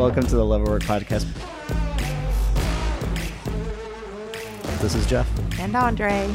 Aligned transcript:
Welcome 0.00 0.22
to 0.28 0.36
the 0.36 0.46
Love 0.46 0.62
Work 0.62 0.80
Podcast. 0.84 1.26
This 4.80 4.94
is 4.94 5.04
Jeff. 5.04 5.28
And 5.60 5.76
Andre. 5.76 6.26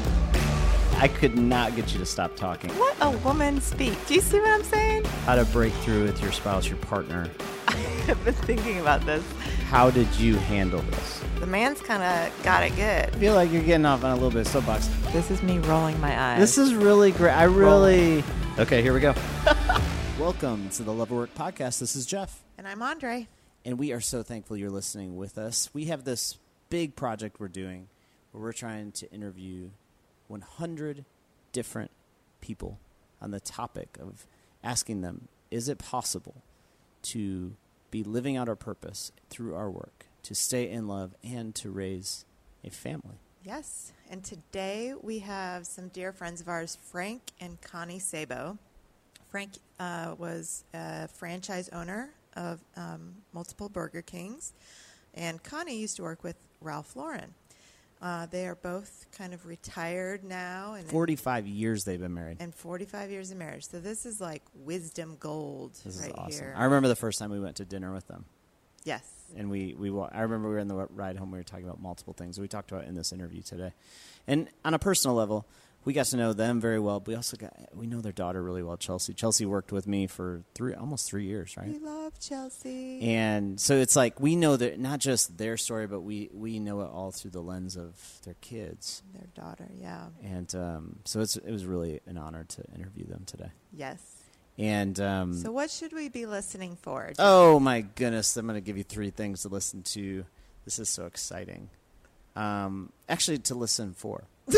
I 0.98 1.08
could 1.08 1.36
not 1.36 1.76
get 1.76 1.92
you 1.92 1.98
to 1.98 2.06
stop 2.06 2.36
talking. 2.36 2.70
What 2.78 2.96
a 3.02 3.10
woman 3.10 3.60
speak. 3.60 3.98
Do 4.06 4.14
you 4.14 4.22
see 4.22 4.40
what 4.40 4.52
I'm 4.52 4.64
saying? 4.64 5.06
How 5.26 5.34
to 5.34 5.46
break 5.46 5.74
through 5.74 6.04
with 6.04 6.22
your 6.22 6.32
spouse, 6.32 6.68
your 6.68 6.78
partner. 6.78 7.28
I've 7.68 8.24
been 8.24 8.36
thinking 8.36 8.82
about 8.82 9.04
this. 9.04 9.24
How 9.70 9.90
did 9.90 10.14
you 10.18 10.36
handle 10.36 10.82
this? 10.82 11.24
The 11.40 11.48
man's 11.48 11.82
kind 11.82 12.04
of 12.04 12.44
got 12.44 12.62
it 12.62 12.76
good. 12.76 13.16
I 13.16 13.18
feel 13.18 13.34
like 13.34 13.52
you're 13.52 13.64
getting 13.64 13.88
off 13.88 14.04
on 14.04 14.12
a 14.12 14.14
little 14.14 14.30
bit 14.30 14.42
of 14.42 14.48
soapbox. 14.48 14.92
This 15.12 15.32
is 15.32 15.42
me 15.42 15.58
rolling 15.58 16.00
my 16.00 16.34
eyes. 16.34 16.40
This 16.40 16.60
is 16.60 16.76
really 16.76 17.14
great. 17.14 17.34
I 17.34 17.46
really. 17.46 18.24
Okay, 18.58 18.82
here 18.82 18.94
we 18.94 19.02
go. 19.02 19.14
Welcome 20.18 20.70
to 20.70 20.84
the 20.84 20.94
Love 20.94 21.12
Work 21.12 21.36
Podcast. 21.36 21.80
This 21.80 21.96
is 21.98 22.06
Jeff. 22.06 22.42
And 22.58 22.66
I'm 22.66 22.82
Andre. 22.82 23.28
And 23.66 23.80
we 23.80 23.92
are 23.94 24.00
so 24.00 24.22
thankful 24.22 24.56
you're 24.56 24.70
listening 24.70 25.18
with 25.18 25.40
us. 25.40 25.72
We 25.74 25.86
have 25.86 26.04
this 26.04 26.38
big 26.70 26.96
project 26.96 27.40
we're 27.40 27.48
doing 27.48 27.88
where 28.32 28.44
we're 28.44 28.54
trying 28.54 28.92
to 28.92 29.12
interview 29.12 29.70
100 30.28 31.04
different 31.52 31.90
people 32.42 32.78
on 33.20 33.32
the 33.32 33.40
topic 33.40 33.98
of 34.00 34.28
asking 34.64 35.02
them 35.02 35.30
is 35.50 35.68
it 35.68 35.80
possible 35.80 36.44
to 37.02 37.56
be 37.90 38.04
living 38.04 38.38
out 38.38 38.48
our 38.48 38.56
purpose 38.56 39.12
through 39.32 39.56
our 39.56 39.72
work, 39.72 40.06
to 40.22 40.36
stay 40.36 40.70
in 40.70 40.88
love, 40.88 41.16
and 41.24 41.56
to 41.56 41.72
raise 41.72 42.26
a 42.64 42.70
family? 42.70 43.18
Yes. 43.44 43.94
And 44.12 44.24
today 44.24 44.94
we 45.02 45.20
have 45.20 45.66
some 45.66 45.88
dear 45.88 46.12
friends 46.12 46.40
of 46.40 46.50
ours, 46.50 46.78
Frank 46.92 47.22
and 47.40 47.60
Connie 47.62 48.00
Sabo. 48.00 48.60
Frank 49.30 49.54
uh, 49.80 50.14
was 50.18 50.66
a 50.74 51.08
franchise 51.08 51.70
owner 51.70 52.10
of 52.36 52.60
um, 52.76 53.16
multiple 53.34 53.70
Burger 53.70 54.02
Kings, 54.02 54.54
and 55.14 55.42
Connie 55.44 55.78
used 55.78 55.96
to 55.98 56.04
work 56.04 56.24
with 56.24 56.36
Ralph 56.62 56.96
Lauren. 56.96 57.34
Uh, 58.02 58.26
they 58.26 58.46
are 58.46 58.56
both 58.56 59.06
kind 59.18 59.34
of 59.34 59.46
retired 59.46 60.24
now, 60.24 60.74
and 60.74 60.86
45 60.88 61.48
years 61.48 61.86
they've 61.86 62.00
been 62.00 62.14
married. 62.14 62.38
and 62.42 62.54
45 62.54 63.10
years 63.10 63.32
of 63.32 63.38
marriage. 63.38 63.66
So 63.68 63.80
this 63.80 64.06
is 64.06 64.20
like 64.20 64.44
wisdom 64.54 65.16
gold 65.20 65.74
This 65.84 66.00
right 66.02 66.10
is 66.10 66.14
awesome. 66.16 66.32
here. 66.46 66.54
I 66.58 66.66
remember 66.66 66.90
the 66.90 66.96
first 66.98 67.18
time 67.20 67.32
we 67.32 67.40
went 67.40 67.56
to 67.58 67.66
dinner 67.66 67.94
with 67.94 68.08
them. 68.08 68.26
yes. 68.84 69.04
and 69.36 69.50
we 69.50 69.74
we 69.80 69.90
I 69.90 70.22
remember 70.22 70.50
we 70.50 70.56
were 70.56 70.60
in 70.60 70.68
the 70.68 70.76
ride 70.94 71.16
home. 71.18 71.32
We 71.32 71.38
were 71.40 71.44
talking 71.44 71.66
about 71.66 71.82
multiple 71.82 72.14
things 72.14 72.38
we 72.40 72.48
talked 72.50 72.72
about 72.72 72.84
in 72.86 72.94
this 72.96 73.12
interview 73.14 73.42
today, 73.42 73.72
and 74.28 74.50
on 74.66 74.74
a 74.74 74.80
personal 74.80 75.16
level, 75.16 75.48
we 75.86 75.94
got 75.94 76.08
to 76.08 76.18
know 76.18 76.34
them 76.34 76.60
very 76.60 76.80
well. 76.80 77.00
But 77.00 77.08
we 77.10 77.16
also 77.16 77.38
got 77.38 77.54
we 77.74 77.86
know 77.88 78.02
their 78.02 78.12
daughter 78.12 78.44
really 78.44 78.64
well, 78.64 78.76
Chelsea. 78.76 79.14
Chelsea 79.14 79.46
worked 79.46 79.72
with 79.72 79.88
me 79.88 80.08
for 80.08 80.44
three 80.56 80.74
almost 80.74 81.08
three 81.08 81.26
years, 81.26 81.56
right? 81.56 81.68
We 81.68 81.80
love 81.80 82.20
Chelsea. 82.20 83.00
And 83.02 83.60
so 83.60 83.76
it's 83.76 83.96
like 83.96 84.20
we 84.20 84.36
know 84.36 84.58
that 84.58 84.80
not 84.80 85.00
just 85.00 85.38
their 85.38 85.58
story, 85.58 85.88
but 85.88 86.02
we 86.02 86.30
we 86.34 86.60
know 86.60 86.82
it 86.82 86.90
all 86.90 87.12
through 87.12 87.32
the 87.32 87.42
lens 87.42 87.78
of 87.78 88.20
their 88.26 88.36
kids. 88.42 89.04
Their 89.14 89.28
daughter, 89.36 89.70
yeah. 89.80 90.08
And 90.24 90.54
um, 90.56 91.00
so 91.06 91.22
it's 91.22 91.38
it 91.38 91.52
was 91.52 91.66
really 91.66 92.02
an 92.08 92.18
honor 92.18 92.44
to 92.44 92.64
interview 92.76 93.06
them 93.06 93.24
today. 93.26 93.52
Yes. 93.72 94.02
And 94.58 95.00
um, 95.02 95.34
So 95.34 95.52
what 95.52 95.70
should 95.70 95.92
we 95.94 96.08
be 96.10 96.26
listening 96.26 96.78
for? 96.82 97.12
Oh 97.20 97.60
my 97.60 97.82
goodness! 97.82 98.36
I'm 98.38 98.48
going 98.48 98.56
to 98.56 98.66
give 98.66 98.78
you 98.78 98.84
three 98.84 99.10
things 99.10 99.42
to 99.44 99.50
listen 99.50 99.84
to. 99.84 100.26
This 100.64 100.80
is 100.80 100.90
so 100.90 101.06
exciting. 101.06 101.70
Um, 102.36 102.92
actually, 103.08 103.38
to 103.40 103.56
listen 103.56 103.94
for. 103.94 104.24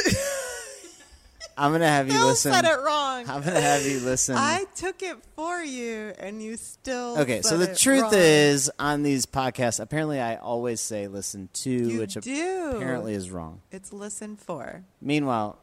I'm 1.57 1.71
going 1.71 1.81
to 1.81 1.87
have 1.87 2.07
you 2.11 2.23
listen. 2.25 2.53
said 2.53 2.65
it 2.65 2.79
wrong. 2.85 3.21
I'm 3.27 3.41
going 3.41 3.55
to 3.55 3.61
have 3.61 3.83
you 3.83 3.99
listen. 3.99 4.35
I 4.37 4.65
took 4.75 5.01
it 5.01 5.17
for 5.35 5.59
you, 5.61 6.13
and 6.19 6.41
you 6.41 6.55
still. 6.55 7.17
okay, 7.19 7.41
so 7.41 7.57
the 7.57 7.73
truth 7.75 8.03
wrong. 8.03 8.13
is, 8.13 8.71
on 8.77 9.01
these 9.03 9.25
podcasts, 9.25 9.79
apparently 9.79 10.19
I 10.19 10.35
always 10.35 10.79
say 10.79 11.07
listen 11.07 11.49
to, 11.53 11.69
you 11.71 11.99
which 11.99 12.13
do. 12.13 12.73
apparently 12.75 13.13
is 13.13 13.31
wrong. 13.31 13.61
it's 13.71 13.91
listen 13.91 14.35
for. 14.37 14.83
Meanwhile, 15.01 15.57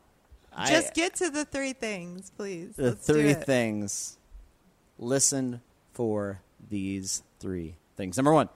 I, 0.53 0.69
Just 0.69 0.95
get 0.95 1.15
to 1.17 1.31
the 1.31 1.45
three 1.45 1.73
things, 1.73 2.31
please. 2.37 2.77
the 2.77 2.91
Let's 2.91 3.07
three 3.07 3.35
things. 3.35 4.19
Listen 4.99 5.61
for 5.93 6.41
these 6.69 7.23
three 7.41 7.77
things. 7.97 8.17
Number 8.17 8.33
one, 8.33 8.49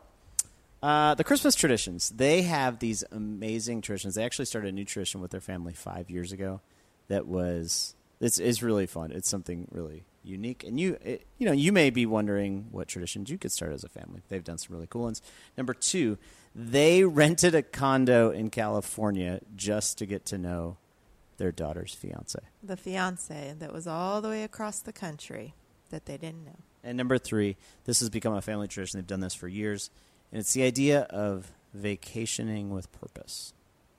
uh, 0.82 1.14
the 1.14 1.24
Christmas 1.24 1.54
traditions. 1.54 2.10
They 2.10 2.42
have 2.42 2.78
these 2.78 3.02
amazing 3.10 3.80
traditions. 3.80 4.14
They 4.14 4.24
actually 4.24 4.44
started 4.44 4.68
a 4.68 4.72
new 4.72 4.84
tradition 4.84 5.20
with 5.20 5.30
their 5.30 5.40
family 5.40 5.72
five 5.72 6.10
years 6.10 6.32
ago. 6.32 6.60
That 7.08 7.26
was 7.26 7.94
it's 8.20 8.38
is 8.38 8.62
really 8.62 8.86
fun. 8.86 9.12
It's 9.12 9.28
something 9.28 9.69
really 9.70 10.04
unique. 10.22 10.64
And 10.64 10.78
you 10.78 10.98
it, 11.02 11.26
you 11.38 11.46
know 11.46 11.52
you 11.52 11.72
may 11.72 11.91
be 11.91 12.06
wondering 12.06 12.69
what 12.70 12.88
traditions 12.88 13.30
you 13.30 13.38
could 13.38 13.52
start 13.52 13.72
as 13.72 13.84
a 13.84 13.88
family. 13.88 14.22
They've 14.28 14.44
done 14.44 14.58
some 14.58 14.74
really 14.74 14.86
cool 14.88 15.02
ones. 15.02 15.22
Number 15.56 15.74
two, 15.74 16.19
they 16.54 17.04
rented 17.04 17.54
a 17.54 17.62
condo 17.62 18.30
in 18.30 18.50
California 18.50 19.41
just 19.56 19.98
to 19.98 20.06
get 20.06 20.26
to 20.26 20.38
know 20.38 20.76
their 21.38 21.52
daughter's 21.52 21.94
fiance. 21.94 22.41
The 22.62 22.76
fiance 22.76 23.54
that 23.58 23.72
was 23.72 23.86
all 23.86 24.20
the 24.20 24.28
way 24.28 24.42
across 24.42 24.80
the 24.80 24.92
country 24.92 25.54
that 25.90 26.06
they 26.06 26.16
didn't 26.16 26.44
know. 26.44 26.56
And 26.84 26.96
number 26.96 27.19
three, 27.19 27.56
this 27.84 28.00
has 28.00 28.10
become 28.10 28.34
a 28.34 28.42
family 28.42 28.69
tradition. 28.69 28.98
They've 28.98 29.06
done 29.06 29.20
this 29.20 29.34
for 29.34 29.48
years, 29.48 29.90
and 30.32 30.40
it's 30.40 30.52
the 30.52 30.62
idea 30.62 31.02
of 31.10 31.50
vacationing 31.75 32.70
with 32.70 32.90
purpose. 32.92 33.52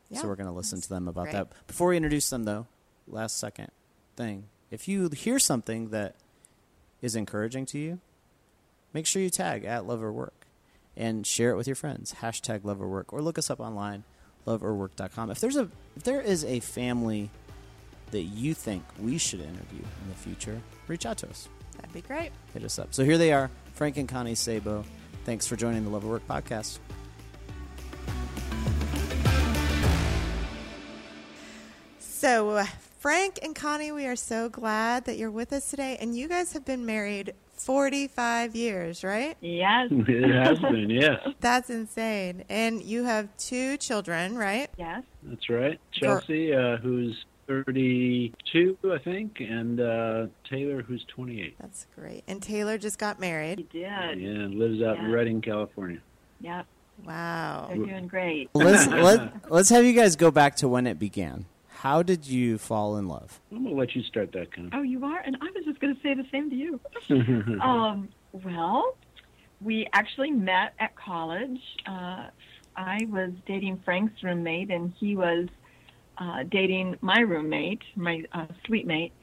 Yeah, 0.09 0.21
so 0.21 0.27
we're 0.27 0.35
going 0.35 0.47
to 0.47 0.53
listen 0.53 0.81
to 0.81 0.89
them 0.89 1.07
about 1.07 1.25
great. 1.25 1.33
that. 1.33 1.67
Before 1.67 1.89
we 1.89 1.97
introduce 1.97 2.29
them, 2.29 2.43
though, 2.43 2.67
last 3.09 3.37
second 3.37 3.69
thing: 4.15 4.45
if 4.71 4.87
you 4.87 5.09
hear 5.09 5.39
something 5.39 5.89
that 5.89 6.15
is 7.01 7.15
encouraging 7.15 7.65
to 7.67 7.79
you, 7.79 7.99
make 8.93 9.05
sure 9.05 9.21
you 9.21 9.29
tag 9.29 9.65
at 9.65 9.85
Love 9.85 10.03
or 10.03 10.11
Work 10.11 10.47
and 10.97 11.25
share 11.25 11.51
it 11.51 11.55
with 11.55 11.67
your 11.67 11.75
friends. 11.75 12.15
Hashtag 12.21 12.63
Love 12.63 12.81
or 12.81 12.87
Work, 12.87 13.13
or 13.13 13.21
look 13.21 13.37
us 13.37 13.49
up 13.49 13.59
online, 13.59 14.03
loveorwork.com. 14.45 15.31
If 15.31 15.39
there's 15.39 15.55
a 15.55 15.69
if 15.95 16.03
there 16.03 16.21
is 16.21 16.43
a 16.45 16.59
family 16.59 17.29
that 18.11 18.23
you 18.23 18.53
think 18.53 18.83
we 18.99 19.17
should 19.17 19.39
interview 19.39 19.79
in 20.03 20.09
the 20.09 20.15
future, 20.15 20.61
reach 20.87 21.05
out 21.05 21.17
to 21.19 21.29
us 21.29 21.47
That'd 21.75 21.93
be 21.93 22.01
great. 22.01 22.31
hit 22.53 22.63
us 22.63 22.79
up. 22.79 22.93
So 22.93 23.03
here 23.05 23.17
they 23.17 23.31
are, 23.31 23.49
Frank 23.75 23.97
and 23.97 24.09
Connie 24.09 24.35
Sabo. 24.35 24.83
Thanks 25.25 25.45
for 25.47 25.55
joining 25.55 25.83
the 25.83 25.89
Love 25.91 26.03
of 26.03 26.09
Work 26.09 26.27
podcast. 26.27 26.79
So, 31.99 32.49
uh, 32.49 32.65
Frank 32.99 33.39
and 33.41 33.55
Connie, 33.55 33.93
we 33.93 34.05
are 34.07 34.17
so 34.17 34.49
glad 34.49 35.05
that 35.05 35.17
you're 35.17 35.31
with 35.31 35.53
us 35.53 35.69
today. 35.69 35.97
And 36.01 36.17
you 36.17 36.27
guys 36.27 36.51
have 36.51 36.65
been 36.65 36.85
married 36.85 37.33
45 37.53 38.57
years, 38.57 39.05
right? 39.05 39.37
Yes. 39.39 39.87
It 39.89 40.29
has 40.29 40.59
been, 40.59 40.89
yes. 40.89 41.25
That's 41.39 41.69
insane. 41.69 42.43
And 42.49 42.83
you 42.83 43.05
have 43.05 43.29
two 43.37 43.77
children, 43.77 44.37
right? 44.37 44.69
Yes. 44.77 45.03
That's 45.23 45.49
right. 45.49 45.79
Chelsea, 45.93 46.53
uh, 46.53 46.75
who's 46.75 47.23
32, 47.47 48.77
I 48.93 48.97
think, 48.97 49.39
and 49.39 49.79
uh, 49.79 50.27
Taylor, 50.49 50.81
who's 50.81 51.05
28. 51.07 51.55
That's 51.57 51.87
great. 51.95 52.25
And 52.27 52.43
Taylor 52.43 52.77
just 52.77 52.99
got 52.99 53.17
married. 53.17 53.65
He 53.71 53.79
married. 53.79 54.19
did. 54.19 54.21
Yeah, 54.21 54.47
lives 54.47 54.81
out 54.81 54.97
in 54.97 55.09
Redding, 55.09 55.39
California. 55.39 55.99
Yep. 56.41 56.65
Wow. 57.05 57.67
They're 57.69 57.77
doing 57.77 58.07
great. 58.07 58.49
Let's 58.53 58.87
let 58.91 59.49
let's 59.49 59.69
have 59.69 59.85
you 59.85 59.93
guys 59.93 60.17
go 60.17 60.31
back 60.31 60.57
to 60.57 60.67
when 60.67 60.85
it 60.85 60.99
began. 60.99 61.45
How 61.79 62.03
did 62.03 62.27
you 62.27 62.57
fall 62.57 62.97
in 62.97 63.07
love? 63.07 63.39
I'm 63.49 63.63
going 63.63 63.73
to 63.73 63.79
let 63.79 63.95
you 63.95 64.03
start 64.03 64.33
that, 64.33 64.53
Con. 64.53 64.69
Oh, 64.73 64.81
you 64.81 65.05
are? 65.05 65.19
And 65.19 65.37
I 65.39 65.45
was 65.45 65.63
just 65.63 65.79
going 65.79 65.95
to 65.95 66.01
say 66.01 66.13
the 66.13 66.25
same 66.29 66.49
to 66.49 66.55
you. 66.57 66.77
um, 67.61 68.09
well, 68.33 68.97
we 69.61 69.87
actually 69.93 70.31
met 70.31 70.73
at 70.81 70.93
college. 70.97 71.57
Uh, 71.87 72.27
I 72.75 72.97
was 73.07 73.31
dating 73.47 73.81
Frank's 73.85 74.21
roommate, 74.21 74.71
and 74.71 74.93
he 74.99 75.15
was 75.15 75.47
uh, 76.17 76.43
dating 76.51 76.97
my 76.99 77.21
roommate, 77.21 77.83
my 77.95 78.25
uh, 78.33 78.47
suite 78.65 78.85
mate. 78.85 79.13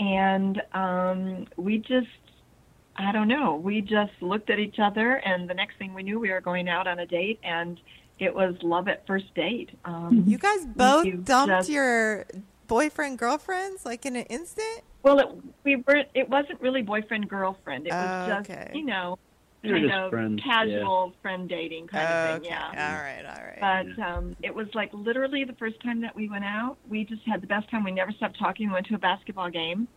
And 0.00 0.62
um, 0.72 1.46
we 1.58 1.76
just, 1.76 2.06
I 2.96 3.12
don't 3.12 3.28
know, 3.28 3.56
we 3.56 3.82
just 3.82 4.12
looked 4.22 4.48
at 4.48 4.58
each 4.58 4.78
other, 4.82 5.16
and 5.16 5.48
the 5.48 5.54
next 5.54 5.76
thing 5.76 5.92
we 5.92 6.02
knew, 6.02 6.18
we 6.18 6.30
were 6.30 6.40
going 6.40 6.70
out 6.70 6.86
on 6.86 7.00
a 7.00 7.06
date, 7.06 7.38
and 7.44 7.78
it 8.22 8.34
was 8.34 8.54
love 8.62 8.88
at 8.88 9.06
first 9.06 9.34
date. 9.34 9.70
Um, 9.84 10.24
You 10.26 10.38
guys 10.38 10.64
both 10.66 11.04
You 11.06 11.14
dumped 11.16 11.50
just- 11.50 11.68
your 11.70 12.24
boyfriend 12.68 13.18
girlfriends 13.18 13.84
like 13.84 14.06
in 14.06 14.16
an 14.16 14.24
instant? 14.26 14.82
Well, 15.02 15.18
it, 15.18 15.26
we 15.64 15.76
were. 15.76 16.04
It 16.14 16.28
wasn't 16.28 16.60
really 16.60 16.82
boyfriend 16.82 17.28
girlfriend. 17.28 17.88
It 17.88 17.92
was 17.92 18.28
Oh, 18.30 18.34
just 18.36 18.50
okay. 18.50 18.70
you 18.72 18.84
know, 18.84 19.18
kind 19.64 19.82
just 19.82 19.94
of 19.94 20.10
friends, 20.10 20.40
casual 20.44 21.12
friend 21.22 21.48
dating 21.48 21.88
kind 21.88 22.06
of 22.06 22.42
thing. 22.42 22.52
okay. 22.52 22.60
Yeah. 22.74 22.94
All 22.96 23.02
right. 23.02 23.24
All 23.26 23.44
right. 23.44 23.86
But 23.96 24.02
um, 24.04 24.36
it 24.42 24.54
was 24.54 24.68
like 24.74 24.90
literally 24.92 25.42
the 25.42 25.54
first 25.54 25.80
time 25.82 26.00
that 26.02 26.14
we 26.14 26.28
went 26.28 26.44
out. 26.44 26.76
We 26.88 27.04
just 27.04 27.22
had 27.26 27.40
the 27.40 27.48
best 27.48 27.68
time. 27.68 27.82
We 27.82 27.90
never 27.90 28.12
stopped 28.12 28.38
talking. 28.38 28.68
We 28.68 28.74
went 28.74 28.86
to 28.86 28.94
a 28.94 28.98
basketball 28.98 29.50
game, 29.50 29.88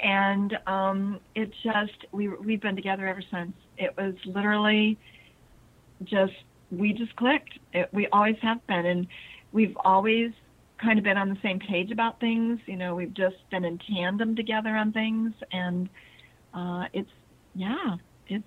and 0.00 0.56
um, 0.68 1.18
it 1.34 1.50
just 1.64 2.06
we 2.12 2.28
we've 2.28 2.60
been 2.60 2.76
together 2.76 3.08
ever 3.08 3.22
since. 3.32 3.52
It 3.78 3.96
was 3.96 4.14
literally 4.26 4.96
just 6.04 6.34
we 6.70 6.92
just 6.92 7.14
clicked. 7.16 7.58
It, 7.72 7.88
we 7.92 8.08
always 8.08 8.36
have 8.42 8.66
been, 8.66 8.86
and 8.86 9.06
we've 9.52 9.76
always 9.84 10.32
kind 10.78 10.98
of 10.98 11.04
been 11.04 11.16
on 11.16 11.28
the 11.28 11.38
same 11.42 11.58
page 11.58 11.90
about 11.90 12.20
things. 12.20 12.60
You 12.66 12.76
know, 12.76 12.94
we've 12.94 13.14
just 13.14 13.36
been 13.50 13.64
in 13.64 13.78
tandem 13.78 14.36
together 14.36 14.76
on 14.76 14.92
things, 14.92 15.32
and 15.52 15.88
uh, 16.54 16.84
it's 16.92 17.10
yeah, 17.54 17.96
it's 18.28 18.44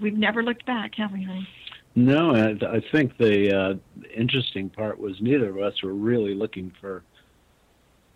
we've 0.00 0.16
never 0.16 0.42
looked 0.42 0.66
back, 0.66 0.94
have 0.96 1.12
we, 1.12 1.24
honey? 1.24 1.48
No, 1.94 2.34
I, 2.34 2.76
I 2.76 2.82
think 2.92 3.16
the 3.18 3.56
uh, 3.56 3.74
interesting 4.14 4.70
part 4.70 5.00
was 5.00 5.16
neither 5.20 5.50
of 5.50 5.58
us 5.58 5.82
were 5.82 5.94
really 5.94 6.34
looking 6.34 6.72
for 6.80 7.02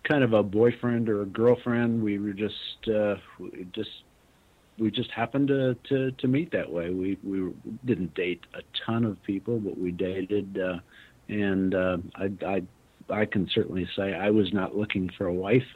kind 0.05 0.23
of 0.23 0.33
a 0.33 0.43
boyfriend 0.43 1.09
or 1.09 1.23
a 1.23 1.27
girlfriend. 1.27 2.03
We 2.03 2.19
were 2.19 2.33
just 2.33 2.89
uh, 2.89 3.17
just 3.73 3.91
we 4.79 4.91
just 4.91 5.11
happened 5.11 5.49
to, 5.49 5.77
to 5.89 6.11
to 6.13 6.29
meet 6.29 6.51
that 6.53 6.71
way. 6.71 6.91
We 6.91 7.19
we 7.23 7.53
didn't 7.85 8.15
date 8.15 8.45
a 8.55 8.63
ton 8.87 9.05
of 9.05 9.23
people, 9.23 9.59
but 9.59 9.79
we 9.79 9.91
dated, 9.91 10.59
uh, 10.59 10.79
and 11.29 11.75
uh, 11.75 11.99
I 12.15 12.31
I 12.45 12.63
I 13.11 13.25
can 13.27 13.49
certainly 13.49 13.89
say 13.97 14.15
I 14.15 14.31
was 14.31 14.53
not 14.53 14.77
looking 14.77 15.11
for 15.17 15.27
a 15.27 15.33
wife, 15.33 15.67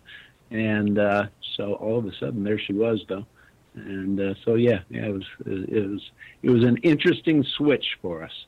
and 0.50 0.98
uh, 0.98 1.26
so 1.56 1.74
all 1.74 1.98
of 1.98 2.06
a 2.06 2.12
sudden 2.18 2.44
there 2.44 2.58
she 2.58 2.72
was 2.72 3.04
though, 3.08 3.26
and 3.74 4.18
uh, 4.20 4.34
so 4.44 4.54
yeah 4.54 4.80
yeah 4.88 5.06
it 5.06 5.12
was 5.12 5.24
it 5.44 5.90
was 5.90 6.10
it 6.42 6.50
was 6.50 6.64
an 6.64 6.78
interesting 6.78 7.44
switch 7.56 7.98
for 8.00 8.22
us. 8.22 8.46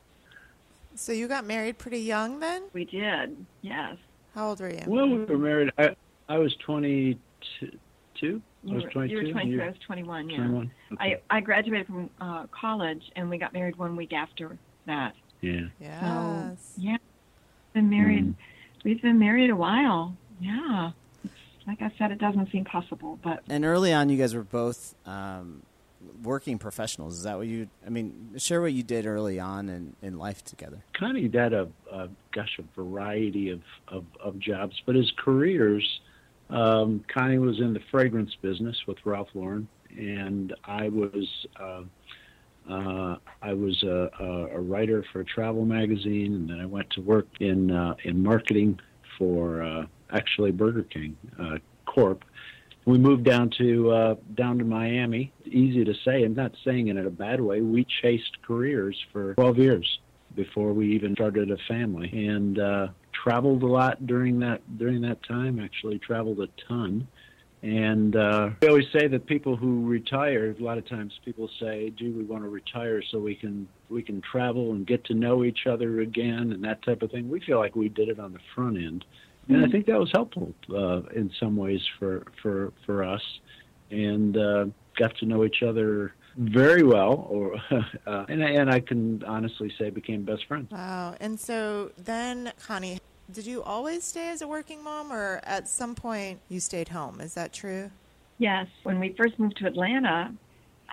So 0.95 1.13
you 1.13 1.27
got 1.27 1.45
married 1.45 1.77
pretty 1.77 2.01
young 2.01 2.41
then? 2.41 2.63
We 2.73 2.83
did, 2.83 3.45
yes. 3.61 3.95
How 4.35 4.49
old 4.49 4.59
were 4.59 4.69
you? 4.69 4.83
Well, 4.85 5.07
we 5.07 5.23
were 5.23 5.37
married. 5.37 5.71
I 5.77 5.95
I 6.27 6.37
was 6.37 6.55
twenty 6.55 7.17
two. 8.15 8.41
You 8.63 8.73
I 8.73 8.75
was 8.75 8.83
were, 8.83 8.89
twenty 8.91 9.11
you 9.11 9.17
were 9.17 9.31
22, 9.31 9.61
I 9.61 9.67
was 9.67 9.75
21, 9.85 10.29
yeah. 10.29 10.37
21. 10.37 10.71
Okay. 10.93 11.21
I, 11.29 11.37
I 11.37 11.39
graduated 11.39 11.87
from 11.87 12.09
uh, 12.19 12.45
college 12.47 13.01
and 13.15 13.29
we 13.29 13.37
got 13.37 13.53
married 13.53 13.77
one 13.77 13.95
week 13.95 14.13
after 14.13 14.57
that. 14.85 15.13
yeah. 15.41 15.61
Yes. 15.79 16.01
So, 16.75 16.81
yeah. 16.81 16.97
Been 17.73 17.89
married. 17.89 18.25
Mm. 18.25 18.35
We've 18.83 19.01
been 19.01 19.19
married 19.19 19.49
a 19.49 19.55
while. 19.55 20.15
Yeah. 20.41 20.91
Like 21.67 21.81
I 21.81 21.91
said, 21.97 22.11
it 22.11 22.17
doesn't 22.19 22.51
seem 22.51 22.65
possible, 22.65 23.19
but 23.23 23.43
And 23.47 23.63
early 23.63 23.93
on, 23.93 24.09
you 24.09 24.17
guys 24.17 24.33
were 24.33 24.43
both 24.43 24.95
um, 25.05 25.61
working 26.23 26.57
professionals. 26.57 27.17
Is 27.17 27.23
that 27.23 27.37
what 27.37 27.47
you? 27.47 27.69
I 27.85 27.89
mean, 27.89 28.31
share 28.37 28.61
what 28.61 28.73
you 28.73 28.81
did 28.83 29.05
early 29.05 29.39
on 29.39 29.69
in, 29.69 29.95
in 30.01 30.17
life 30.17 30.43
together. 30.43 30.83
Connie 30.97 31.29
had 31.31 31.53
a, 31.53 31.67
a 31.91 32.09
gosh 32.33 32.57
a 32.57 32.63
variety 32.75 33.51
of, 33.51 33.61
of, 33.87 34.05
of 34.23 34.39
jobs, 34.39 34.81
but 34.85 34.95
his 34.95 35.11
careers. 35.17 35.99
Um, 36.49 37.03
Connie 37.13 37.37
was 37.37 37.59
in 37.59 37.73
the 37.73 37.81
fragrance 37.91 38.35
business 38.41 38.75
with 38.87 38.97
Ralph 39.05 39.29
Lauren, 39.33 39.67
and 39.95 40.53
I 40.65 40.89
was 40.89 41.27
uh, 41.59 41.83
uh, 42.69 43.17
I 43.41 43.53
was 43.53 43.81
a, 43.83 44.09
a, 44.53 44.59
writer 44.59 45.03
for 45.11 45.21
a 45.21 45.25
travel 45.25 45.65
magazine, 45.65 46.35
and 46.35 46.49
then 46.49 46.59
I 46.59 46.65
went 46.65 46.89
to 46.91 47.01
work 47.01 47.27
in 47.39 47.71
uh, 47.71 47.95
in 48.03 48.21
marketing 48.21 48.79
for 49.17 49.61
uh, 49.63 49.85
actually 50.11 50.51
Burger 50.51 50.83
King 50.83 51.17
uh, 51.39 51.57
Corp. 51.85 52.23
We 52.85 52.97
moved 52.97 53.23
down 53.23 53.51
to 53.57 53.91
uh, 53.91 54.15
down 54.35 54.57
to 54.59 54.65
Miami. 54.65 55.31
Easy 55.45 55.83
to 55.83 55.93
say, 56.05 56.23
I'm 56.23 56.35
not 56.35 56.53
saying 56.63 56.87
it 56.87 56.97
in 56.97 57.05
a 57.05 57.11
bad 57.11 57.41
way. 57.41 57.61
We 57.61 57.85
chased 58.01 58.41
careers 58.41 58.97
for 59.11 59.35
12 59.35 59.57
years 59.57 59.99
before 60.35 60.73
we 60.73 60.93
even 60.93 61.13
started 61.15 61.51
a 61.51 61.57
family, 61.67 62.27
and 62.27 62.59
traveled 63.23 63.63
a 63.63 63.67
lot 63.67 64.05
during 64.05 64.39
that 64.39 64.61
during 64.77 65.01
that 65.01 65.23
time. 65.23 65.59
Actually, 65.59 65.99
traveled 65.99 66.39
a 66.39 66.47
ton. 66.67 67.07
And 67.61 68.15
uh, 68.15 68.51
we 68.61 68.69
always 68.69 68.85
say 68.93 69.07
that 69.07 69.25
people 69.25 69.57
who 69.57 69.85
retire, 69.85 70.55
a 70.57 70.63
lot 70.63 70.77
of 70.77 70.87
times 70.87 71.19
people 71.25 71.49
say, 71.59 71.89
"Do 71.89 72.13
we 72.13 72.23
want 72.23 72.43
to 72.43 72.49
retire 72.49 73.01
so 73.11 73.19
we 73.19 73.35
can 73.35 73.67
we 73.89 74.01
can 74.01 74.21
travel 74.21 74.71
and 74.71 74.87
get 74.87 75.03
to 75.05 75.13
know 75.13 75.43
each 75.43 75.67
other 75.67 75.99
again 75.99 76.53
and 76.53 76.63
that 76.63 76.81
type 76.83 77.01
of 77.01 77.11
thing." 77.11 77.29
We 77.29 77.41
feel 77.41 77.59
like 77.59 77.75
we 77.75 77.89
did 77.89 78.07
it 78.07 78.17
on 78.17 78.31
the 78.31 78.39
front 78.55 78.77
end, 78.77 79.03
and 79.49 79.65
I 79.65 79.69
think 79.69 79.87
that 79.87 79.99
was 79.99 80.09
helpful 80.13 80.53
uh, 80.73 81.01
in 81.13 81.31
some 81.37 81.57
ways 81.57 81.81
for 81.97 82.23
for 82.41 82.71
for 82.85 83.03
us, 83.03 83.23
and 83.91 84.37
uh, 84.37 84.65
got 84.97 85.17
to 85.17 85.25
know 85.25 85.43
each 85.43 85.61
other 85.61 86.13
very 86.37 86.83
well, 86.83 87.27
or 87.29 87.55
uh, 88.07 88.25
and 88.29 88.41
and 88.41 88.69
I 88.69 88.79
can 88.79 89.21
honestly 89.25 89.69
say 89.77 89.89
became 89.89 90.23
best 90.23 90.45
friends. 90.47 90.71
Wow. 90.71 91.15
And 91.19 91.37
so 91.37 91.91
then, 91.97 92.53
Connie, 92.65 92.99
did 93.31 93.45
you 93.45 93.61
always 93.63 94.03
stay 94.03 94.29
as 94.29 94.41
a 94.41 94.47
working 94.47 94.83
mom, 94.83 95.11
or 95.11 95.39
at 95.43 95.67
some 95.67 95.95
point 95.95 96.39
you 96.49 96.59
stayed 96.59 96.89
home? 96.89 97.21
Is 97.21 97.33
that 97.35 97.53
true? 97.53 97.91
yes, 98.41 98.67
when 98.83 99.01
we 99.01 99.13
first 99.17 99.37
moved 99.37 99.57
to 99.57 99.65
Atlanta, 99.67 100.33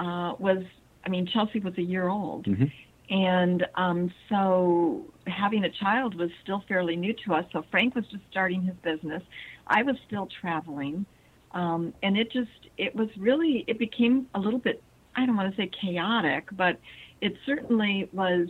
uh, 0.01 0.35
was 0.39 0.65
I 1.05 1.09
mean 1.09 1.27
Chelsea 1.27 1.61
was 1.61 1.79
a 1.79 1.83
year 1.83 2.09
old, 2.09 2.47
Mhm. 2.47 2.73
and 3.09 3.65
um, 3.77 4.11
so 4.29 5.05
having 5.29 5.63
a 5.65 5.71
child 5.71 6.17
was 6.17 6.31
still 6.43 6.65
fairly 6.67 6.97
new 6.97 7.13
to 7.25 7.35
us. 7.35 7.45
So 7.53 7.63
Frank 7.71 7.95
was 7.95 8.05
just 8.09 8.25
starting 8.33 8.63
his 8.63 8.75
business. 8.83 9.23
I 9.69 9.85
was 9.85 9.97
still 10.09 10.27
traveling, 10.41 11.07
um, 11.53 11.95
and 12.03 12.19
it 12.19 12.33
just 12.33 12.51
it 12.79 12.97
was 12.97 13.09
really 13.17 13.65
it 13.69 13.79
became 13.79 14.27
a 14.35 14.41
little 14.41 14.59
bit 14.59 14.83
I 15.15 15.25
don't 15.25 15.37
want 15.37 15.55
to 15.55 15.57
say 15.57 15.69
chaotic, 15.69 16.49
but 16.53 16.79
it 17.21 17.37
certainly 17.47 18.09
was 18.13 18.49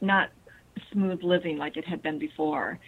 not 0.00 0.30
smooth 0.92 1.22
living 1.24 1.58
like 1.58 1.76
it 1.76 1.84
had 1.84 2.00
been 2.00 2.18
before. 2.18 2.78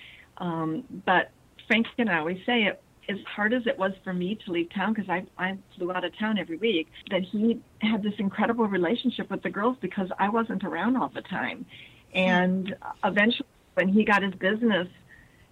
Um, 0.42 0.84
but 1.06 1.30
Frank 1.68 1.86
and 1.96 2.10
I 2.10 2.18
always 2.18 2.40
say 2.44 2.64
it 2.64 2.82
as 3.08 3.18
hard 3.26 3.52
as 3.54 3.66
it 3.66 3.78
was 3.78 3.92
for 4.04 4.12
me 4.12 4.38
to 4.44 4.52
leave 4.52 4.68
town 4.74 4.92
because 4.92 5.08
I 5.08 5.24
I 5.38 5.56
flew 5.76 5.92
out 5.92 6.04
of 6.04 6.16
town 6.18 6.36
every 6.36 6.56
week. 6.56 6.88
That 7.10 7.22
he 7.22 7.60
had 7.80 8.02
this 8.02 8.14
incredible 8.18 8.66
relationship 8.66 9.30
with 9.30 9.42
the 9.42 9.50
girls 9.50 9.76
because 9.80 10.08
I 10.18 10.28
wasn't 10.28 10.64
around 10.64 10.96
all 10.96 11.08
the 11.08 11.22
time, 11.22 11.64
and 12.12 12.74
eventually 13.04 13.48
when 13.74 13.88
he 13.88 14.04
got 14.04 14.22
his 14.22 14.34
business, 14.34 14.88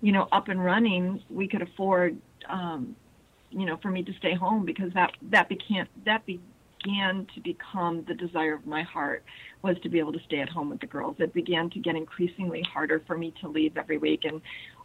you 0.02 0.12
know, 0.12 0.28
up 0.32 0.48
and 0.48 0.62
running, 0.62 1.22
we 1.31 1.48
could 1.48 1.62
afford, 1.62 2.19
um, 2.48 2.94
you 3.50 3.64
know, 3.64 3.78
for 3.78 3.90
me 3.90 4.02
to 4.02 4.12
stay 4.14 4.34
home 4.34 4.64
because 4.64 4.93
that 4.94 5.12
that 5.31 5.48
became 5.48 5.86
that 6.04 6.25
began 6.26 7.26
to 7.34 7.40
become 7.40 8.04
the 8.08 8.14
desire 8.14 8.54
of 8.54 8.66
my 8.66 8.82
heart 8.82 9.22
was 9.62 9.76
to 9.82 9.88
be 9.88 9.98
able 9.98 10.12
to 10.12 10.20
stay 10.20 10.40
at 10.40 10.48
home 10.48 10.70
with 10.70 10.81
the 10.81 10.86
girls. 10.86 11.16
It 11.19 11.32
began 11.32 11.69
to 11.70 11.78
get 11.78 11.94
increasingly 11.94 12.62
harder 12.62 13.02
for 13.06 13.16
me 13.16 13.34
to 13.40 13.48
leave 13.48 13.76
every 13.76 13.98
week 13.98 14.25
and 14.25 14.40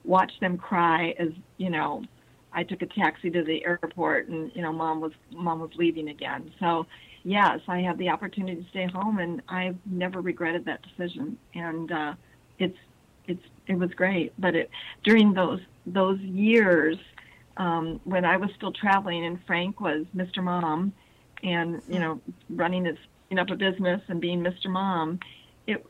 watch 0.05 0.31
them 0.39 0.57
cry 0.57 1.15
as 1.19 1.29
you 1.57 1.69
know 1.69 2.03
I 2.53 2.63
took 2.63 2.81
a 2.81 2.85
taxi 2.85 3.29
to 3.31 3.43
the 3.43 3.65
airport 3.65 4.27
and 4.29 4.51
you 4.55 4.61
know 4.61 4.71
mom 4.71 5.01
was 5.01 5.11
mom 5.31 5.59
was 5.59 5.71
leaving 5.75 6.09
again. 6.09 6.51
So 6.59 6.85
yes, 7.23 7.59
I 7.67 7.79
had 7.79 7.97
the 7.97 8.09
opportunity 8.09 8.63
to 8.63 8.69
stay 8.69 8.87
home 8.87 9.19
and 9.19 9.41
I've 9.49 9.77
never 9.85 10.21
regretted 10.21 10.65
that 10.65 10.81
decision. 10.83 11.37
And 11.53 11.91
uh 11.91 12.13
it's 12.59 12.77
it's 13.27 13.43
it 13.67 13.77
was 13.77 13.91
great. 13.91 14.33
But 14.39 14.55
it 14.55 14.69
during 15.03 15.33
those 15.33 15.61
those 15.85 16.19
years 16.19 16.97
um 17.57 17.99
when 18.03 18.25
I 18.25 18.37
was 18.37 18.49
still 18.55 18.71
traveling 18.71 19.25
and 19.25 19.39
Frank 19.45 19.81
was 19.81 20.05
Mr. 20.15 20.43
Mom 20.43 20.93
and 21.43 21.81
you 21.89 21.99
know 21.99 22.21
running 22.49 22.85
his 22.85 22.97
you 23.29 23.35
know, 23.35 23.41
up 23.41 23.49
a 23.49 23.55
business 23.55 24.01
and 24.07 24.21
being 24.21 24.41
Mr. 24.41 24.67
Mom, 24.67 25.19
it, 25.67 25.85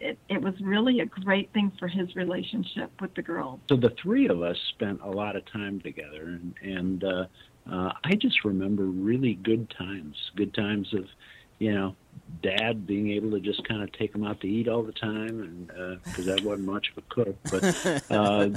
it 0.00 0.18
it 0.28 0.42
was 0.42 0.54
really 0.60 1.00
a 1.00 1.06
great 1.06 1.52
thing 1.52 1.72
for 1.78 1.88
his 1.88 2.14
relationship 2.14 2.90
with 3.00 3.14
the 3.14 3.22
girls. 3.22 3.60
so 3.68 3.76
the 3.76 3.94
three 4.02 4.28
of 4.28 4.42
us 4.42 4.56
spent 4.70 5.00
a 5.02 5.10
lot 5.10 5.36
of 5.36 5.44
time 5.50 5.80
together 5.80 6.22
and 6.22 6.54
and 6.62 7.04
uh 7.04 7.26
uh 7.70 7.92
i 8.04 8.14
just 8.14 8.44
remember 8.44 8.84
really 8.84 9.34
good 9.34 9.72
times 9.76 10.16
good 10.36 10.52
times 10.54 10.92
of 10.94 11.04
you 11.58 11.72
know 11.72 11.94
dad 12.42 12.86
being 12.86 13.10
able 13.10 13.30
to 13.30 13.40
just 13.40 13.66
kind 13.66 13.82
of 13.82 13.90
take 13.92 14.12
them 14.12 14.24
out 14.24 14.40
to 14.40 14.48
eat 14.48 14.68
all 14.68 14.82
the 14.82 14.92
time 14.92 15.40
and 15.42 16.02
because 16.04 16.28
i 16.28 16.36
wasn't 16.44 16.66
much 16.66 16.90
of 16.90 16.98
a 16.98 17.14
cook 17.14 17.36
but 17.50 17.64
uh 18.10 18.48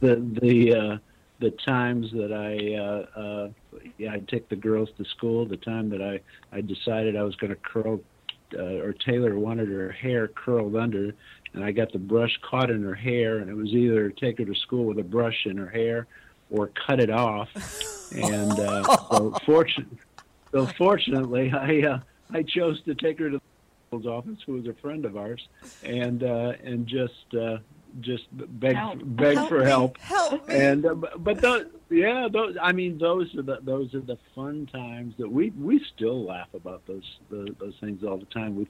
the 0.00 0.38
the 0.40 0.74
uh 0.74 0.98
the 1.40 1.50
times 1.64 2.10
that 2.12 2.32
I, 2.32 2.74
uh, 2.74 3.20
uh, 3.20 3.48
yeah, 3.96 4.12
I'd 4.12 4.28
take 4.28 4.48
the 4.48 4.56
girls 4.56 4.88
to 4.98 5.04
school. 5.04 5.46
The 5.46 5.56
time 5.56 5.88
that 5.90 6.02
I, 6.02 6.20
I 6.56 6.60
decided 6.60 7.16
I 7.16 7.22
was 7.22 7.36
going 7.36 7.50
to 7.50 7.56
curl, 7.56 8.00
uh, 8.54 8.82
or 8.82 8.92
Taylor 8.92 9.38
wanted 9.38 9.68
her 9.68 9.90
hair 9.90 10.28
curled 10.28 10.76
under, 10.76 11.14
and 11.54 11.64
I 11.64 11.72
got 11.72 11.92
the 11.92 11.98
brush 11.98 12.38
caught 12.42 12.70
in 12.70 12.82
her 12.82 12.94
hair, 12.94 13.38
and 13.38 13.50
it 13.50 13.54
was 13.54 13.68
either 13.68 14.10
take 14.10 14.38
her 14.38 14.44
to 14.44 14.54
school 14.54 14.84
with 14.84 14.98
a 14.98 15.04
brush 15.04 15.46
in 15.46 15.56
her 15.56 15.68
hair, 15.68 16.06
or 16.50 16.70
cut 16.86 17.00
it 17.00 17.10
off. 17.10 17.48
And 18.10 18.58
uh, 18.58 18.96
so, 19.10 19.34
fortunate, 19.44 19.86
so 20.50 20.64
fortunately, 20.78 21.52
I 21.52 21.82
uh, 21.82 22.00
I 22.32 22.42
chose 22.42 22.82
to 22.84 22.94
take 22.94 23.18
her 23.18 23.28
to 23.28 23.36
the 23.36 23.42
principal's 23.90 24.06
office, 24.06 24.42
who 24.46 24.54
was 24.54 24.66
a 24.66 24.72
friend 24.80 25.04
of 25.04 25.18
ours, 25.18 25.46
and 25.82 26.22
uh, 26.22 26.52
and 26.64 26.86
just 26.86 27.34
uh, 27.38 27.58
just 28.00 28.24
beg 28.32 28.76
Help. 28.76 28.98
beg 29.02 29.36
Help 29.36 29.48
for 29.48 29.58
me, 29.60 29.64
help 29.66 29.98
Help 29.98 30.48
me. 30.48 30.54
and 30.54 30.86
uh, 30.86 30.94
but- 30.94 31.22
but 31.24 31.40
those, 31.40 31.66
yeah, 31.90 32.28
those. 32.30 32.56
I 32.60 32.72
mean, 32.72 32.98
those 32.98 33.34
are 33.34 33.42
the 33.42 33.58
those 33.62 33.94
are 33.94 34.00
the 34.00 34.18
fun 34.34 34.66
times 34.72 35.14
that 35.18 35.30
we 35.30 35.50
we 35.50 35.82
still 35.94 36.22
laugh 36.24 36.48
about 36.54 36.86
those 36.86 37.18
those, 37.30 37.48
those 37.58 37.74
things 37.80 38.04
all 38.04 38.18
the 38.18 38.26
time. 38.26 38.56
We 38.56 38.66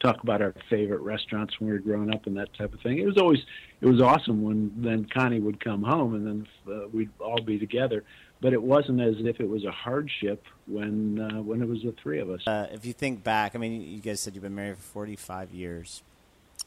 talk 0.00 0.22
about 0.22 0.40
our 0.40 0.54
favorite 0.70 1.00
restaurants 1.02 1.58
when 1.60 1.68
we 1.68 1.74
were 1.74 1.80
growing 1.80 2.12
up 2.14 2.26
and 2.26 2.36
that 2.38 2.52
type 2.54 2.72
of 2.72 2.80
thing. 2.80 2.98
It 2.98 3.06
was 3.06 3.18
always 3.18 3.40
it 3.80 3.86
was 3.86 4.00
awesome 4.00 4.42
when 4.42 4.72
then 4.78 5.04
Connie 5.12 5.38
would 5.40 5.62
come 5.62 5.82
home 5.82 6.14
and 6.14 6.26
then 6.26 6.46
uh, 6.74 6.88
we'd 6.88 7.10
all 7.20 7.40
be 7.42 7.58
together. 7.58 8.04
But 8.40 8.52
it 8.52 8.62
wasn't 8.62 9.00
as 9.00 9.16
if 9.20 9.38
it 9.38 9.48
was 9.48 9.64
a 9.64 9.70
hardship 9.70 10.42
when 10.66 11.20
uh, 11.20 11.42
when 11.42 11.62
it 11.62 11.68
was 11.68 11.82
the 11.82 11.92
three 12.02 12.18
of 12.20 12.30
us. 12.30 12.40
Uh, 12.46 12.66
if 12.72 12.84
you 12.86 12.92
think 12.94 13.22
back, 13.22 13.54
I 13.54 13.58
mean, 13.58 13.82
you 13.82 14.00
guys 14.00 14.20
said 14.20 14.34
you've 14.34 14.42
been 14.42 14.54
married 14.54 14.78
for 14.78 14.82
45 14.82 15.52
years. 15.52 16.02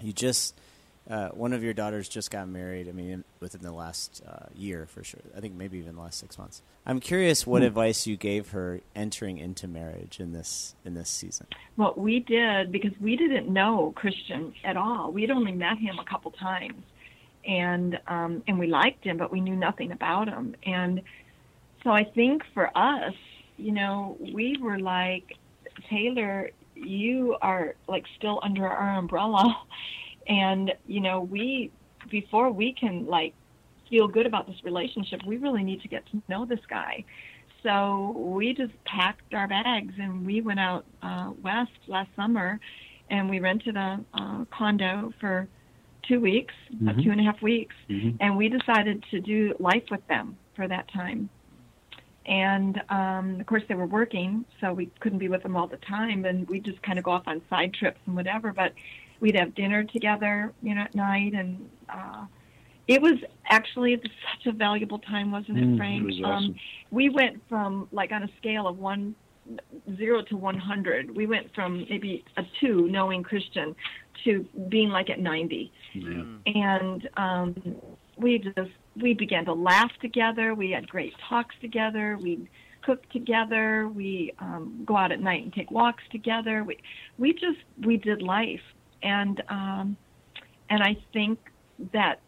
You 0.01 0.13
just 0.13 0.55
uh, 1.09 1.29
one 1.29 1.53
of 1.53 1.63
your 1.63 1.73
daughters 1.73 2.09
just 2.09 2.31
got 2.31 2.47
married. 2.49 2.89
I 2.89 2.91
mean, 2.91 3.23
within 3.39 3.61
the 3.61 3.71
last 3.71 4.23
uh, 4.27 4.47
year 4.55 4.85
for 4.87 5.03
sure. 5.03 5.21
I 5.37 5.39
think 5.39 5.53
maybe 5.55 5.77
even 5.77 5.95
the 5.95 6.01
last 6.01 6.19
six 6.19 6.37
months. 6.37 6.61
I'm 6.85 6.99
curious 6.99 7.45
what 7.45 7.61
Hmm. 7.61 7.67
advice 7.67 8.07
you 8.07 8.17
gave 8.17 8.49
her 8.51 8.81
entering 8.95 9.37
into 9.37 9.67
marriage 9.67 10.19
in 10.19 10.31
this 10.33 10.75
in 10.83 10.93
this 10.95 11.09
season. 11.09 11.47
Well, 11.77 11.93
we 11.95 12.19
did 12.19 12.71
because 12.71 12.93
we 12.99 13.15
didn't 13.17 13.47
know 13.51 13.93
Christian 13.95 14.53
at 14.63 14.77
all. 14.77 15.11
We'd 15.11 15.31
only 15.31 15.51
met 15.51 15.77
him 15.77 15.99
a 15.99 16.05
couple 16.05 16.31
times, 16.31 16.81
and 17.47 17.99
um, 18.07 18.43
and 18.47 18.57
we 18.59 18.67
liked 18.67 19.03
him, 19.03 19.17
but 19.17 19.31
we 19.31 19.41
knew 19.41 19.55
nothing 19.55 19.91
about 19.91 20.27
him. 20.27 20.55
And 20.65 21.01
so 21.83 21.91
I 21.91 22.03
think 22.03 22.43
for 22.53 22.75
us, 22.77 23.13
you 23.57 23.71
know, 23.71 24.17
we 24.19 24.57
were 24.59 24.79
like, 24.79 25.33
Taylor, 25.89 26.49
you 26.73 27.35
are 27.41 27.75
like 27.87 28.05
still 28.17 28.39
under 28.43 28.67
our 28.67 28.97
umbrella, 28.97 29.55
and 30.27 30.73
you 30.87 30.99
know, 30.99 31.21
we 31.21 31.71
before 32.09 32.51
we 32.51 32.73
can 32.73 33.05
like 33.05 33.33
feel 33.89 34.07
good 34.07 34.25
about 34.25 34.47
this 34.47 34.63
relationship, 34.63 35.21
we 35.25 35.37
really 35.37 35.63
need 35.63 35.81
to 35.81 35.87
get 35.87 36.05
to 36.07 36.21
know 36.27 36.45
this 36.45 36.59
guy. 36.69 37.03
So 37.63 38.13
we 38.15 38.53
just 38.53 38.73
packed 38.85 39.33
our 39.33 39.47
bags 39.47 39.93
and 39.99 40.25
we 40.25 40.41
went 40.41 40.59
out 40.59 40.85
uh, 41.01 41.31
west 41.41 41.71
last 41.87 42.09
summer, 42.15 42.59
and 43.09 43.29
we 43.29 43.39
rented 43.39 43.75
a, 43.75 43.99
a 44.13 44.47
condo 44.51 45.11
for 45.19 45.47
two 46.07 46.19
weeks, 46.19 46.53
Mhm. 46.75 47.03
two 47.03 47.11
and 47.11 47.19
a 47.19 47.23
half 47.23 47.41
weeks, 47.41 47.75
Mhm. 47.89 48.17
and 48.19 48.37
we 48.37 48.49
decided 48.49 49.03
to 49.09 49.19
do 49.19 49.55
life 49.59 49.83
with 49.89 50.05
them 50.07 50.37
for 50.55 50.67
that 50.67 50.87
time. 50.89 51.29
And 52.27 52.81
um, 52.89 53.39
of 53.39 53.45
course, 53.45 53.63
they 53.67 53.75
were 53.75 53.85
working, 53.85 54.45
so 54.59 54.73
we 54.73 54.87
couldn't 54.99 55.19
be 55.19 55.27
with 55.27 55.43
them 55.43 55.55
all 55.55 55.67
the 55.67 55.77
time, 55.77 56.25
and 56.25 56.47
we 56.47 56.59
just 56.59 56.81
kind 56.83 56.97
of 56.97 57.05
go 57.05 57.11
off 57.11 57.27
on 57.27 57.41
side 57.49 57.73
trips 57.73 57.99
and 58.05 58.15
whatever. 58.15 58.51
But 58.53 58.73
we'd 59.19 59.35
have 59.35 59.55
dinner 59.55 59.83
together, 59.83 60.53
you 60.61 60.75
know, 60.75 60.81
at 60.81 60.95
night, 60.95 61.33
and 61.33 61.69
uh, 61.89 62.25
it 62.87 63.01
was 63.01 63.15
actually 63.49 63.95
such 64.01 64.45
a 64.47 64.51
valuable 64.51 64.99
time, 64.99 65.31
wasn't 65.31 65.57
it, 65.57 65.63
Mm, 65.65 65.77
Frank? 65.77 66.01
it 66.03 66.05
was 66.05 66.21
awesome. 66.23 66.51
Um, 66.51 66.55
we 66.91 67.09
went 67.09 67.41
from 67.49 67.87
like 67.91 68.11
on 68.11 68.23
a 68.23 68.29
scale 68.37 68.67
of 68.67 68.77
one 68.77 69.15
zero 69.97 70.21
to 70.23 70.35
one 70.37 70.57
hundred. 70.57 71.15
We 71.15 71.27
went 71.27 71.53
from 71.53 71.85
maybe 71.89 72.23
a 72.37 72.43
two, 72.59 72.87
knowing 72.89 73.21
Christian, 73.23 73.75
to 74.23 74.45
being 74.69 74.89
like 74.89 75.09
at 75.09 75.19
ninety 75.19 75.71
Yeah. 75.93 76.23
and 76.47 77.09
um, 77.17 77.75
we 78.17 78.39
just 78.39 78.71
we 78.99 79.13
began 79.13 79.45
to 79.45 79.53
laugh 79.53 79.91
together. 80.01 80.55
We 80.55 80.71
had 80.71 80.89
great 80.89 81.13
talks 81.29 81.53
together. 81.61 82.17
We 82.21 82.47
cook 82.81 83.07
together. 83.09 83.87
We 83.87 84.31
um, 84.39 84.81
go 84.85 84.95
out 84.95 85.11
at 85.11 85.19
night 85.19 85.43
and 85.43 85.53
take 85.53 85.69
walks 85.69 86.03
together. 86.11 86.63
We 86.63 86.77
we 87.17 87.33
just 87.33 87.59
we 87.83 87.97
did 87.97 88.21
life, 88.21 88.61
and 89.05 89.41
um, 89.49 89.97
and 90.69 90.83
I 90.83 90.97
think 91.13 91.39
that 91.93 92.19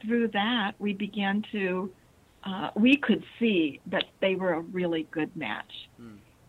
through 0.00 0.28
that 0.28 0.72
we 0.78 0.94
began 0.94 1.44
to 1.52 1.90
uh, 2.44 2.70
we 2.74 2.96
could 2.96 3.22
see 3.38 3.80
that 3.86 4.04
they 4.20 4.34
were 4.36 4.54
a 4.54 4.60
really 4.60 5.06
good 5.10 5.34
match, 5.36 5.72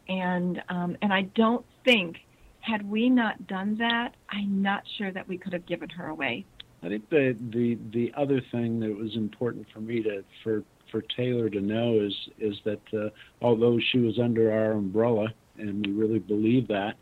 and 0.08 0.62
um, 0.70 0.96
and 1.02 1.12
I 1.12 1.24
don't 1.24 1.66
think 1.84 2.18
had 2.62 2.88
we 2.90 3.10
not 3.10 3.48
done 3.48 3.76
that, 3.80 4.16
I'm 4.30 4.62
not 4.62 4.84
sure 4.98 5.12
that 5.12 5.28
we 5.28 5.38
could 5.38 5.52
have 5.52 5.66
given 5.66 5.90
her 5.90 6.08
away. 6.08 6.46
I 6.84 6.90
think 6.90 7.10
the 7.10 7.36
the 7.52 7.78
the 7.92 8.14
other 8.16 8.42
thing 8.52 8.80
that 8.80 8.96
was 8.96 9.16
important 9.16 9.68
for 9.74 9.82
me 9.82 10.04
to 10.04 10.24
for 10.44 10.64
for 10.92 11.02
Taylor 11.02 11.50
to 11.50 11.60
know 11.60 12.00
is 12.00 12.14
is 12.40 12.56
that 12.66 12.82
uh, 12.94 13.10
although 13.42 13.80
she 13.92 13.98
was 13.98 14.20
under 14.20 14.52
our 14.52 14.74
umbrella 14.74 15.34
and 15.58 15.86
we 15.86 15.92
really 15.92 16.20
believe 16.20 16.68
that 16.68 16.96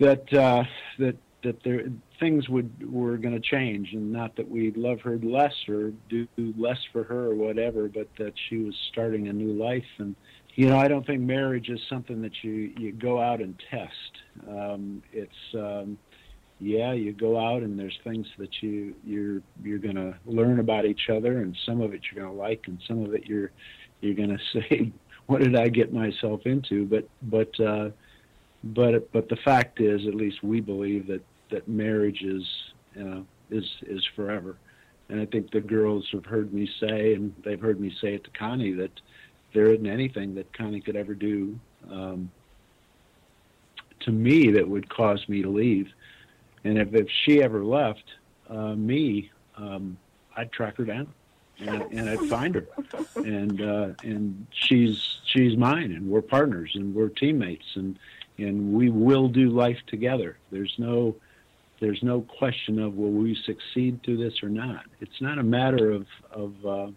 that 0.00 0.32
uh, 0.32 0.64
that 0.98 1.16
that 1.44 1.62
there 1.62 1.84
things 2.18 2.48
would 2.48 2.92
were 2.92 3.16
going 3.16 3.34
to 3.34 3.40
change 3.40 3.92
and 3.92 4.12
not 4.12 4.34
that 4.36 4.48
we 4.48 4.72
love 4.72 5.00
her 5.00 5.18
less 5.18 5.54
or 5.68 5.92
do 6.08 6.26
less 6.56 6.78
for 6.92 7.04
her 7.04 7.26
or 7.26 7.34
whatever 7.34 7.88
but 7.88 8.08
that 8.18 8.32
she 8.48 8.58
was 8.58 8.74
starting 8.90 9.28
a 9.28 9.32
new 9.32 9.52
life 9.52 9.84
and 9.98 10.16
you 10.54 10.66
know 10.68 10.78
I 10.78 10.88
don't 10.88 11.06
think 11.06 11.20
marriage 11.20 11.68
is 11.68 11.80
something 11.88 12.20
that 12.22 12.42
you 12.42 12.72
you 12.76 12.92
go 12.92 13.20
out 13.20 13.40
and 13.40 13.54
test 13.70 14.48
um, 14.48 15.02
it's 15.12 15.54
um, 15.54 15.98
yeah, 16.60 16.92
you 16.92 17.12
go 17.12 17.38
out 17.38 17.62
and 17.62 17.78
there's 17.78 17.98
things 18.02 18.26
that 18.38 18.62
you 18.62 18.94
you're 19.04 19.42
you're 19.62 19.78
going 19.78 19.94
to 19.94 20.14
learn 20.26 20.58
about 20.58 20.86
each 20.86 21.08
other, 21.10 21.40
and 21.42 21.56
some 21.64 21.80
of 21.80 21.94
it 21.94 22.00
you're 22.10 22.24
going 22.24 22.34
to 22.34 22.40
like, 22.40 22.64
and 22.66 22.80
some 22.86 23.04
of 23.04 23.14
it 23.14 23.26
you're 23.26 23.52
you're 24.00 24.14
going 24.14 24.36
to 24.52 24.60
say, 24.60 24.92
"What 25.26 25.40
did 25.40 25.56
I 25.56 25.68
get 25.68 25.92
myself 25.92 26.42
into?" 26.46 26.84
But 26.84 27.08
but 27.22 27.60
uh, 27.60 27.90
but 28.62 29.10
but 29.12 29.28
the 29.28 29.36
fact 29.36 29.80
is, 29.80 30.06
at 30.06 30.14
least 30.14 30.42
we 30.42 30.60
believe 30.60 31.06
that 31.08 31.22
that 31.50 31.68
marriage 31.68 32.22
is 32.22 32.44
uh, 33.00 33.20
is 33.50 33.64
is 33.82 34.04
forever, 34.16 34.56
and 35.08 35.20
I 35.20 35.26
think 35.26 35.50
the 35.50 35.60
girls 35.60 36.08
have 36.12 36.26
heard 36.26 36.52
me 36.52 36.68
say, 36.80 37.14
and 37.14 37.34
they've 37.44 37.60
heard 37.60 37.80
me 37.80 37.94
say 38.00 38.14
it 38.14 38.24
to 38.24 38.30
Connie 38.30 38.72
that 38.72 39.00
there 39.54 39.72
isn't 39.72 39.86
anything 39.86 40.34
that 40.34 40.52
Connie 40.52 40.80
could 40.80 40.96
ever 40.96 41.14
do 41.14 41.58
um, 41.90 42.30
to 44.00 44.10
me 44.10 44.50
that 44.52 44.68
would 44.68 44.88
cause 44.88 45.26
me 45.28 45.42
to 45.42 45.48
leave. 45.48 45.90
And 46.64 46.76
if, 46.76 46.94
if 46.94 47.08
she 47.24 47.42
ever 47.42 47.64
left 47.64 48.04
uh, 48.50 48.74
me, 48.74 49.30
um, 49.56 49.96
I'd 50.36 50.52
track 50.52 50.76
her 50.76 50.84
down 50.84 51.12
and, 51.60 51.82
and 51.92 52.10
I'd 52.10 52.28
find 52.28 52.54
her. 52.54 52.66
And 53.16 53.60
uh, 53.60 53.88
and 54.02 54.46
she's 54.50 55.18
she's 55.26 55.56
mine, 55.56 55.92
and 55.92 56.08
we're 56.08 56.22
partners, 56.22 56.72
and 56.74 56.94
we're 56.94 57.08
teammates, 57.08 57.66
and 57.74 57.98
and 58.38 58.72
we 58.72 58.90
will 58.90 59.28
do 59.28 59.50
life 59.50 59.78
together. 59.86 60.38
There's 60.50 60.74
no 60.78 61.16
there's 61.80 62.02
no 62.02 62.22
question 62.22 62.80
of 62.80 62.94
will 62.94 63.12
we 63.12 63.36
succeed 63.46 64.00
through 64.04 64.16
this 64.16 64.42
or 64.42 64.48
not. 64.48 64.84
It's 65.00 65.20
not 65.20 65.38
a 65.38 65.42
matter 65.42 65.90
of 65.90 66.06
of 66.32 66.66
uh, 66.66 66.90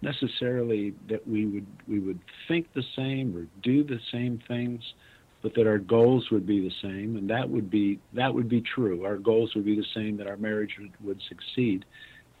necessarily 0.00 0.94
that 1.08 1.26
we 1.26 1.46
would 1.46 1.66
we 1.86 2.00
would 2.00 2.20
think 2.48 2.72
the 2.72 2.84
same 2.96 3.36
or 3.36 3.46
do 3.62 3.84
the 3.84 4.00
same 4.10 4.42
things 4.48 4.94
but 5.42 5.54
that 5.54 5.66
our 5.66 5.78
goals 5.78 6.30
would 6.30 6.46
be 6.46 6.60
the 6.60 6.74
same, 6.80 7.16
and 7.16 7.28
that 7.28 7.50
would 7.50 7.68
be 7.68 7.98
that 8.12 8.32
would 8.32 8.48
be 8.48 8.60
true. 8.60 9.04
Our 9.04 9.16
goals 9.16 9.54
would 9.54 9.64
be 9.64 9.74
the 9.74 9.86
same, 9.92 10.16
that 10.18 10.28
our 10.28 10.36
marriage 10.36 10.76
would, 10.78 10.92
would 11.00 11.20
succeed, 11.28 11.84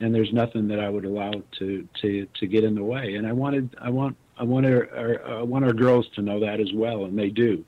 and 0.00 0.14
there's 0.14 0.32
nothing 0.32 0.68
that 0.68 0.78
I 0.78 0.88
would 0.88 1.04
allow 1.04 1.32
to 1.58 1.88
to 2.00 2.26
to 2.26 2.46
get 2.46 2.64
in 2.64 2.74
the 2.74 2.84
way. 2.84 3.16
And 3.16 3.26
I 3.26 3.32
wanted 3.32 3.74
I 3.80 3.90
want 3.90 4.16
I 4.38 4.44
want 4.44 4.66
our, 4.66 4.88
our 4.96 5.38
I 5.40 5.42
want 5.42 5.64
our 5.64 5.72
girls 5.72 6.06
to 6.14 6.22
know 6.22 6.40
that 6.40 6.60
as 6.60 6.72
well, 6.72 7.04
and 7.04 7.18
they 7.18 7.28
do. 7.28 7.64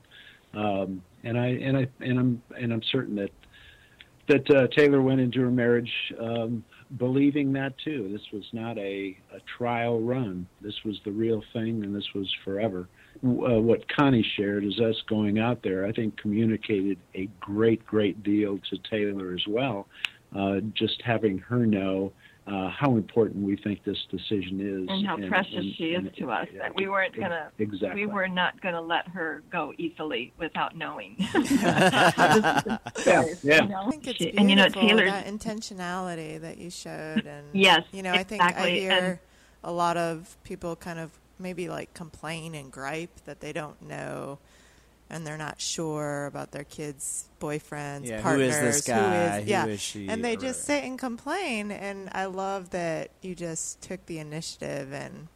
Um, 0.55 1.01
and 1.23 1.37
I 1.37 1.47
and 1.47 1.77
I 1.77 1.87
and 1.99 2.19
I'm 2.19 2.41
and 2.57 2.73
I'm 2.73 2.83
certain 2.91 3.15
that 3.15 3.31
that 4.27 4.49
uh, 4.49 4.67
Taylor 4.67 5.01
went 5.01 5.21
into 5.21 5.41
her 5.41 5.51
marriage 5.51 5.91
um, 6.19 6.63
believing 6.97 7.53
that 7.53 7.77
too. 7.77 8.09
This 8.11 8.31
was 8.31 8.43
not 8.53 8.77
a, 8.77 9.17
a 9.33 9.39
trial 9.57 9.99
run. 9.99 10.47
This 10.61 10.83
was 10.83 10.99
the 11.05 11.11
real 11.11 11.43
thing, 11.53 11.83
and 11.83 11.95
this 11.95 12.13
was 12.13 12.33
forever 12.43 12.87
uh, 13.23 13.59
what 13.61 13.87
Connie 13.87 14.25
shared 14.35 14.65
is 14.65 14.79
us 14.79 15.01
going 15.07 15.39
out 15.39 15.63
there. 15.63 15.85
I 15.85 15.91
think 15.91 16.17
communicated 16.17 16.97
a 17.13 17.29
great, 17.39 17.85
great 17.85 18.23
deal 18.23 18.59
to 18.69 18.77
Taylor 18.89 19.33
as 19.33 19.45
well. 19.47 19.87
Uh, 20.35 20.59
just 20.73 21.01
having 21.01 21.37
her 21.39 21.65
know 21.65 22.11
uh, 22.47 22.69
how 22.69 22.95
important 22.95 23.43
we 23.43 23.55
think 23.55 23.83
this 23.83 23.97
decision 24.11 24.59
is, 24.61 24.87
and 24.89 25.05
how 25.05 25.17
precious 25.27 25.55
and- 25.55 25.73
she 25.75 25.85
is 25.93 26.05
and- 26.05 26.15
to 26.15 26.29
us 26.29 26.47
yeah, 26.53 26.59
that 26.63 26.75
we 26.75 26.87
weren't 26.87 27.15
gonna 27.15 27.49
exactly. 27.57 28.05
we 28.05 28.11
were 28.11 28.27
not 28.27 28.59
gonna 28.61 28.81
let 28.81 29.07
her 29.07 29.41
go 29.51 29.73
easily 29.79 30.31
without 30.37 30.75
knowing. 30.77 31.15
yeah, 31.33 32.77
yeah. 33.05 33.63
You 33.63 33.67
know? 33.67 33.83
I 33.85 33.89
think 33.89 34.07
it's 34.07 34.17
She- 34.17 34.31
beautiful 34.31 34.39
and 34.41 34.49
you 34.49 34.55
know 34.55 34.67
Taylor's 34.69 35.09
that 35.11 35.25
intentionality 35.25 36.39
that 36.41 36.57
you 36.57 36.69
showed, 36.69 37.25
and 37.25 37.47
Yes, 37.53 37.81
you 37.91 38.03
know, 38.03 38.11
I 38.13 38.23
think 38.23 38.41
I 38.43 38.69
hear 38.69 38.91
and- 38.91 39.19
a 39.63 39.71
lot 39.71 39.97
of 39.97 40.37
people 40.43 40.75
kind 40.75 40.99
of 40.99 41.11
maybe 41.39 41.67
like 41.67 41.93
complain 41.93 42.53
and 42.55 42.71
gripe 42.71 43.21
that 43.25 43.39
they 43.39 43.51
don't 43.53 43.81
know, 43.81 44.37
and 45.09 45.25
they're 45.25 45.37
not 45.37 45.61
sure 45.61 46.25
about 46.25 46.51
their 46.51 46.63
kids' 46.63 47.25
boyfriends, 47.39 48.07
Yeah, 48.07 48.17
who 48.17 48.23
partners, 48.23 48.55
is 48.55 48.61
this 48.61 48.81
guy? 48.87 49.41
Who 49.41 49.49
yeah, 49.49 49.65
is 49.67 49.79
she? 49.81 50.07
and 50.07 50.23
they 50.23 50.35
just 50.35 50.63
sit 50.65 50.83
and 50.83 50.97
complain. 50.97 51.71
And 51.71 52.09
I 52.13 52.25
love 52.25 52.71
that 52.71 53.11
you 53.21 53.35
just 53.35 53.81
took 53.81 54.05
the 54.07 54.19
initiative 54.19 54.91
and 54.93 55.27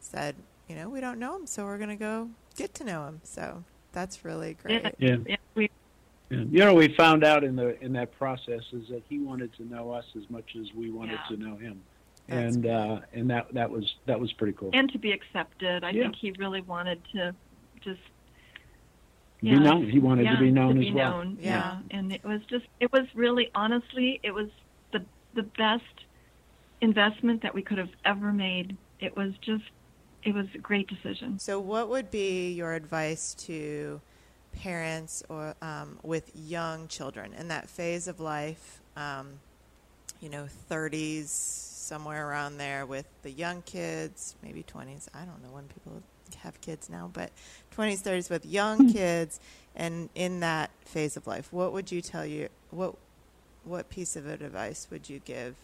said, 0.00 0.36
you 0.68 0.76
know, 0.76 0.88
we 0.88 1.00
don't 1.00 1.18
know 1.18 1.36
him, 1.36 1.46
so 1.46 1.64
we're 1.64 1.78
gonna 1.78 1.96
go 1.96 2.30
get 2.56 2.74
to 2.74 2.84
know 2.84 3.06
him. 3.06 3.20
So 3.24 3.64
that's 3.92 4.24
really 4.24 4.54
great. 4.62 4.82
Yeah. 4.82 4.90
Yeah. 4.98 5.16
yeah, 5.26 5.36
we 5.54 5.70
You 6.30 6.44
know, 6.60 6.74
we 6.74 6.94
found 6.94 7.24
out 7.24 7.44
in 7.44 7.56
the 7.56 7.80
in 7.82 7.92
that 7.94 8.12
process 8.18 8.62
is 8.72 8.88
that 8.88 9.02
he 9.08 9.18
wanted 9.18 9.54
to 9.54 9.64
know 9.64 9.90
us 9.90 10.04
as 10.16 10.28
much 10.30 10.56
as 10.60 10.72
we 10.74 10.90
wanted 10.90 11.18
Yeah. 11.30 11.36
to 11.36 11.42
know 11.42 11.56
him, 11.56 11.82
That's 12.28 12.56
and 12.56 12.66
uh, 12.66 13.00
and 13.14 13.30
that 13.30 13.52
that 13.54 13.70
was 13.70 13.94
that 14.06 14.20
was 14.20 14.32
pretty 14.34 14.52
cool. 14.54 14.70
and 14.74 14.90
to 14.92 14.98
be 14.98 15.12
accepted. 15.12 15.82
I 15.84 15.90
Yeah. 15.90 16.02
think 16.04 16.16
he 16.16 16.32
really 16.32 16.60
wanted 16.62 17.00
to 17.14 17.34
just 17.82 18.00
be 19.44 19.58
known. 19.58 19.90
He 19.90 19.98
wanted 19.98 20.24
yeah, 20.24 20.34
to 20.36 20.40
be 20.40 20.50
known 20.50 20.80
be 20.80 20.88
as 20.88 20.94
well. 20.94 21.18
known, 21.18 21.38
Yeah. 21.40 21.50
yeah. 21.90 21.98
And 21.98 22.12
it 22.12 22.24
was 22.24 22.40
just 22.48 22.66
it 22.80 22.92
was 22.92 23.02
really 23.14 23.50
honestly 23.54 24.20
it 24.22 24.32
was 24.32 24.48
the 24.92 25.04
the 25.34 25.42
best 25.42 25.82
investment 26.80 27.42
that 27.42 27.54
we 27.54 27.62
could 27.62 27.78
have 27.78 27.90
ever 28.04 28.32
made. 28.32 28.76
It 29.00 29.16
was 29.16 29.32
just 29.42 29.64
it 30.22 30.34
was 30.34 30.46
a 30.54 30.58
great 30.58 30.88
decision. 30.88 31.38
So, 31.38 31.60
what 31.60 31.88
would 31.88 32.10
be 32.10 32.52
your 32.52 32.72
advice 32.72 33.34
to 33.46 34.00
parents 34.52 35.22
or 35.28 35.54
um, 35.60 35.98
with 36.02 36.30
young 36.34 36.88
children 36.88 37.34
in 37.34 37.48
that 37.48 37.68
phase 37.68 38.08
of 38.08 38.20
life? 38.20 38.80
Um, 38.96 39.40
you 40.20 40.30
know, 40.30 40.46
30s, 40.70 41.26
somewhere 41.26 42.26
around 42.28 42.56
there 42.56 42.86
with 42.86 43.06
the 43.22 43.30
young 43.30 43.60
kids, 43.62 44.36
maybe 44.42 44.62
20s. 44.62 45.08
I 45.14 45.24
don't 45.26 45.42
know 45.42 45.50
when 45.50 45.64
people 45.64 46.02
have 46.42 46.60
kids 46.60 46.88
now, 46.90 47.10
but 47.12 47.30
20s, 47.76 48.02
30s 48.02 48.30
with 48.30 48.46
young 48.46 48.92
kids 48.92 49.40
and 49.74 50.08
in 50.14 50.40
that 50.40 50.70
phase 50.84 51.16
of 51.16 51.26
life. 51.26 51.52
What 51.52 51.72
would 51.72 51.90
you 51.90 52.00
tell 52.00 52.24
you 52.24 52.48
what 52.70 52.94
what 53.64 53.88
piece 53.88 54.14
of 54.14 54.26
advice 54.26 54.88
would 54.90 55.08
you 55.08 55.20
give 55.20 55.56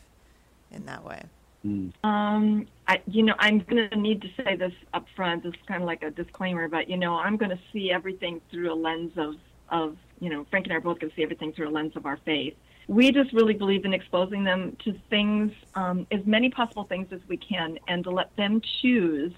in 0.71 0.87
that 0.87 1.05
way? 1.05 1.23
Mm. 1.67 1.93
Um, 2.03 2.67
I, 2.89 3.01
you 3.07 3.23
know, 3.23 3.35
I'm 3.39 3.59
going 3.59 3.91
to 3.91 3.97
need 3.97 4.23
to 4.23 4.29
say 4.43 4.57
this 4.57 4.73
up 4.95 5.07
front. 5.15 5.45
It's 5.45 5.57
kind 5.67 5.83
of 5.83 5.87
like 5.87 6.03
a 6.03 6.11
disclaimer, 6.11 6.69
but 6.69 6.89
you 6.89 6.97
know, 6.97 7.17
I'm 7.17 7.37
going 7.37 7.51
to 7.51 7.59
see 7.73 7.91
everything 7.91 8.41
through 8.51 8.73
a 8.73 8.75
lens 8.75 9.13
of, 9.17 9.35
of, 9.69 9.97
you 10.21 10.31
know, 10.31 10.47
Frank 10.51 10.67
and 10.67 10.73
I 10.73 10.77
are 10.77 10.81
both 10.81 11.01
going 11.01 11.11
to 11.11 11.17
see 11.17 11.23
everything 11.23 11.53
through 11.53 11.69
a 11.69 11.71
lens 11.71 11.97
of 11.97 12.07
our 12.07 12.19
faith. 12.25 12.55
We 12.89 13.13
just 13.13 13.33
really 13.33 13.55
believe 13.55 13.85
in 13.85 13.93
exposing 13.93 14.43
them 14.43 14.77
to 14.85 14.95
things, 15.11 15.53
um, 15.75 16.07
as 16.11 16.25
many 16.25 16.51
possible 16.51 16.85
things 16.85 17.09
as 17.13 17.21
we 17.29 17.37
can, 17.37 17.79
and 17.87 18.03
to 18.05 18.11
let 18.11 18.35
them 18.37 18.63
choose, 18.81 19.33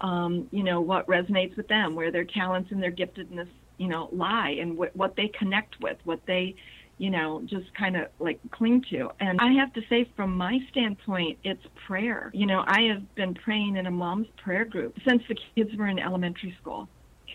um, 0.00 0.48
you 0.50 0.62
know, 0.62 0.80
what 0.80 1.06
resonates 1.06 1.56
with 1.56 1.68
them, 1.68 1.94
where 1.94 2.10
their 2.10 2.24
talents 2.24 2.70
and 2.72 2.82
their 2.82 2.92
giftedness, 2.92 3.48
you 3.78 3.88
know, 3.88 4.08
lie, 4.12 4.56
and 4.60 4.76
what, 4.76 4.94
what 4.96 5.16
they 5.16 5.28
connect 5.28 5.80
with, 5.80 5.98
what 6.04 6.20
they 6.26 6.54
you 7.02 7.10
know, 7.10 7.42
just 7.46 7.72
kind 7.74 7.96
of 7.96 8.06
like 8.20 8.38
cling 8.52 8.84
to. 8.90 9.10
And 9.18 9.40
I 9.40 9.52
have 9.54 9.72
to 9.72 9.80
say, 9.88 10.08
from 10.14 10.36
my 10.36 10.60
standpoint, 10.70 11.36
it's 11.42 11.64
prayer. 11.86 12.30
You 12.32 12.46
know, 12.46 12.62
I 12.64 12.82
have 12.82 13.14
been 13.16 13.34
praying 13.34 13.76
in 13.76 13.86
a 13.86 13.90
mom's 13.90 14.28
prayer 14.36 14.64
group 14.64 14.96
since 15.04 15.20
the 15.28 15.36
kids 15.56 15.74
were 15.76 15.88
in 15.88 15.98
elementary 15.98 16.56
school. 16.60 16.88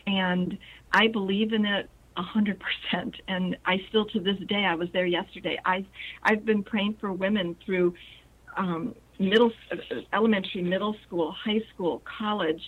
And 0.05 0.57
I 0.93 1.07
believe 1.07 1.51
in 1.51 1.65
it 1.65 1.89
a 2.15 2.21
hundred 2.21 2.61
percent. 2.61 3.17
And 3.27 3.57
I 3.65 3.81
still, 3.89 4.05
to 4.05 4.21
this 4.21 4.37
day, 4.47 4.63
I 4.63 4.75
was 4.75 4.87
there 4.93 5.05
yesterday. 5.05 5.59
I, 5.65 5.85
I've 6.23 6.45
been 6.45 6.63
praying 6.63 6.95
for 7.01 7.11
women 7.11 7.57
through 7.65 7.93
um, 8.55 8.95
middle, 9.19 9.51
elementary, 10.13 10.61
middle 10.61 10.95
school, 11.05 11.31
high 11.31 11.61
school, 11.73 12.01
college, 12.19 12.61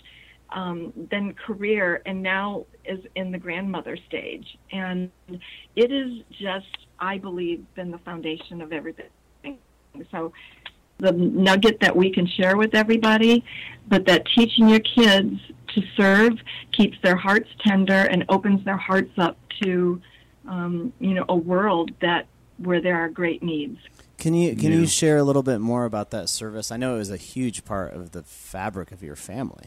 um, 0.50 0.92
then 1.10 1.34
career, 1.34 2.02
and 2.06 2.22
now 2.22 2.66
is 2.84 2.98
in 3.14 3.30
the 3.30 3.38
grandmother 3.38 3.96
stage. 4.08 4.58
And 4.72 5.10
it 5.76 5.92
is 5.92 6.22
just, 6.30 6.66
I 6.98 7.18
believe, 7.18 7.64
been 7.74 7.90
the 7.90 7.98
foundation 7.98 8.60
of 8.60 8.72
everything. 8.72 9.06
So 10.10 10.32
the 10.98 11.12
nugget 11.12 11.80
that 11.80 11.94
we 11.96 12.12
can 12.12 12.26
share 12.26 12.56
with 12.56 12.74
everybody, 12.74 13.44
but 13.88 14.06
that 14.06 14.26
teaching 14.34 14.68
your 14.68 14.80
kids 14.80 15.40
to 15.74 15.82
serve 15.96 16.32
keeps 16.72 16.96
their 17.02 17.16
hearts 17.16 17.48
tender 17.64 17.92
and 18.10 18.24
opens 18.28 18.64
their 18.64 18.76
hearts 18.76 19.12
up 19.18 19.36
to, 19.62 20.00
um, 20.48 20.92
you 21.00 21.14
know, 21.14 21.24
a 21.28 21.36
world 21.36 21.90
that 22.00 22.26
where 22.62 22.80
there 22.80 22.96
are 22.96 23.08
great 23.08 23.42
needs. 23.42 23.78
Can 24.18 24.34
you 24.34 24.54
can 24.54 24.70
Yeah. 24.72 24.78
you 24.80 24.86
share 24.86 25.16
a 25.16 25.22
little 25.24 25.42
bit 25.42 25.60
more 25.60 25.84
about 25.84 26.10
that 26.10 26.28
service? 26.28 26.70
I 26.70 26.76
know 26.76 26.94
it 26.96 26.98
was 26.98 27.10
a 27.10 27.16
huge 27.16 27.64
part 27.64 27.94
of 27.94 28.12
the 28.12 28.22
fabric 28.22 28.92
of 28.92 29.02
your 29.02 29.16
family. 29.16 29.66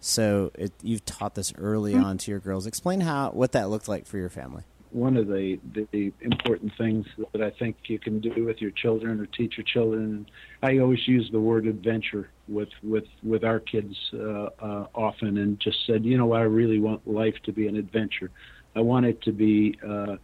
So 0.00 0.52
it, 0.54 0.72
you've 0.82 1.04
taught 1.04 1.34
this 1.34 1.52
early 1.58 1.94
Mm-hmm. 1.94 2.04
on 2.04 2.18
to 2.18 2.30
your 2.30 2.40
girls. 2.40 2.66
Explain 2.66 3.00
how 3.00 3.30
what 3.30 3.52
that 3.52 3.68
looked 3.70 3.88
like 3.88 4.06
for 4.06 4.18
your 4.18 4.28
family. 4.28 4.62
one 4.90 5.16
of 5.18 5.26
the, 5.26 5.58
the, 5.74 5.86
the 5.92 6.12
important 6.22 6.72
things 6.78 7.04
that 7.32 7.42
I 7.42 7.50
think 7.50 7.76
you 7.88 7.98
can 7.98 8.20
do 8.20 8.44
with 8.44 8.60
your 8.62 8.70
children 8.70 9.20
or 9.20 9.26
teach 9.26 9.58
your 9.58 9.64
children. 9.64 10.26
I 10.62 10.78
always 10.78 11.06
use 11.06 11.28
the 11.30 11.40
word 11.40 11.66
adventure 11.66 12.30
with 12.48 12.70
with 12.82 13.04
with 13.22 13.42
our 13.44 13.60
kids 13.60 13.94
uh, 14.14 14.48
uh, 14.68 14.86
often, 14.94 15.36
and 15.38 15.58
just 15.60 15.78
said, 15.86 16.04
you 16.04 16.16
know 16.16 16.32
I 16.32 16.42
really 16.42 16.78
want 16.78 17.06
life 17.06 17.34
to 17.44 17.52
be 17.52 17.66
an 17.68 17.76
adventure. 17.76 18.30
I 18.76 18.80
want 18.80 19.04
it 19.06 19.20
to 19.22 19.32
be 19.32 19.78
uh, 19.86 20.16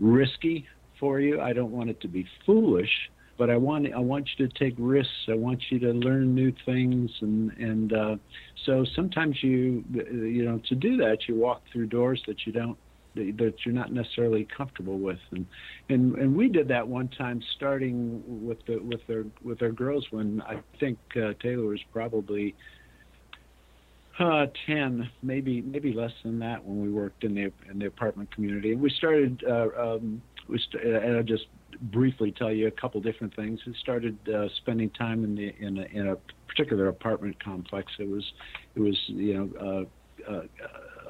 risky 0.00 0.66
for 1.02 1.18
you. 1.18 1.40
I 1.40 1.52
don't 1.52 1.72
want 1.72 1.90
it 1.90 2.00
to 2.02 2.08
be 2.08 2.24
foolish, 2.46 3.10
but 3.36 3.50
I 3.50 3.56
want 3.56 3.92
I 3.92 3.98
want 3.98 4.28
you 4.38 4.46
to 4.46 4.54
take 4.56 4.74
risks. 4.78 5.26
I 5.28 5.34
want 5.34 5.60
you 5.68 5.80
to 5.80 5.88
learn 5.88 6.32
new 6.32 6.52
things, 6.64 7.10
and 7.20 7.50
and 7.58 7.92
uh, 7.92 8.16
so 8.64 8.86
sometimes 8.94 9.36
you 9.42 9.84
you 9.92 10.44
know 10.44 10.60
to 10.68 10.76
do 10.76 10.96
that 10.98 11.18
you 11.26 11.34
walk 11.34 11.62
through 11.72 11.88
doors 11.88 12.22
that 12.28 12.46
you 12.46 12.52
don't 12.52 12.78
that 13.16 13.54
you're 13.66 13.74
not 13.74 13.92
necessarily 13.92 14.46
comfortable 14.56 14.98
with 14.98 15.18
and 15.32 15.44
and 15.88 16.14
and 16.14 16.34
we 16.34 16.48
did 16.48 16.68
that 16.68 16.86
one 16.86 17.08
time 17.08 17.42
starting 17.56 18.22
with 18.26 18.64
the 18.66 18.78
with 18.78 19.00
their 19.08 19.24
with 19.42 19.58
their 19.58 19.72
girls 19.72 20.06
when 20.12 20.40
I 20.42 20.60
think 20.78 20.98
uh, 21.16 21.32
Taylor 21.42 21.66
was 21.66 21.80
probably 21.92 22.54
uh 24.18 24.46
10 24.66 25.10
maybe 25.22 25.62
maybe 25.62 25.92
less 25.92 26.12
than 26.22 26.38
that 26.38 26.62
when 26.64 26.80
we 26.82 26.90
worked 26.90 27.24
in 27.24 27.34
the 27.34 27.50
in 27.70 27.78
the 27.78 27.86
apartment 27.86 28.32
community 28.34 28.74
we 28.74 28.90
started 28.90 29.42
uh 29.48 29.68
um 29.78 30.20
we 30.48 30.58
st- 30.58 30.84
and 30.84 31.16
I'll 31.16 31.22
just 31.22 31.46
briefly 31.80 32.32
tell 32.32 32.52
you 32.52 32.66
a 32.66 32.70
couple 32.70 33.00
different 33.00 33.34
things. 33.34 33.60
We 33.66 33.74
started 33.80 34.16
uh, 34.28 34.48
spending 34.58 34.90
time 34.90 35.24
in 35.24 35.34
the 35.34 35.54
in 35.58 35.78
a, 35.78 35.82
in 35.82 36.08
a 36.08 36.16
particular 36.48 36.88
apartment 36.88 37.42
complex. 37.42 37.92
It 37.98 38.08
was 38.08 38.24
it 38.74 38.80
was 38.80 38.98
you 39.06 39.34
know 39.34 39.86
uh, 40.28 40.32
uh, 40.32 40.42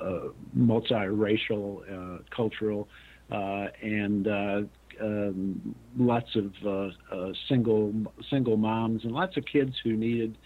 uh, 0.00 0.28
multiracial, 0.56 1.82
uh, 1.90 2.22
cultural, 2.34 2.88
uh, 3.30 3.66
and 3.82 4.26
uh, 4.26 4.60
um, 5.00 5.74
lots 5.96 6.34
of 6.36 6.52
uh, 6.66 7.14
uh, 7.14 7.32
single 7.48 7.92
single 8.30 8.56
moms 8.56 9.04
and 9.04 9.12
lots 9.12 9.36
of 9.36 9.44
kids 9.44 9.74
who 9.82 9.94
needed 9.94 10.36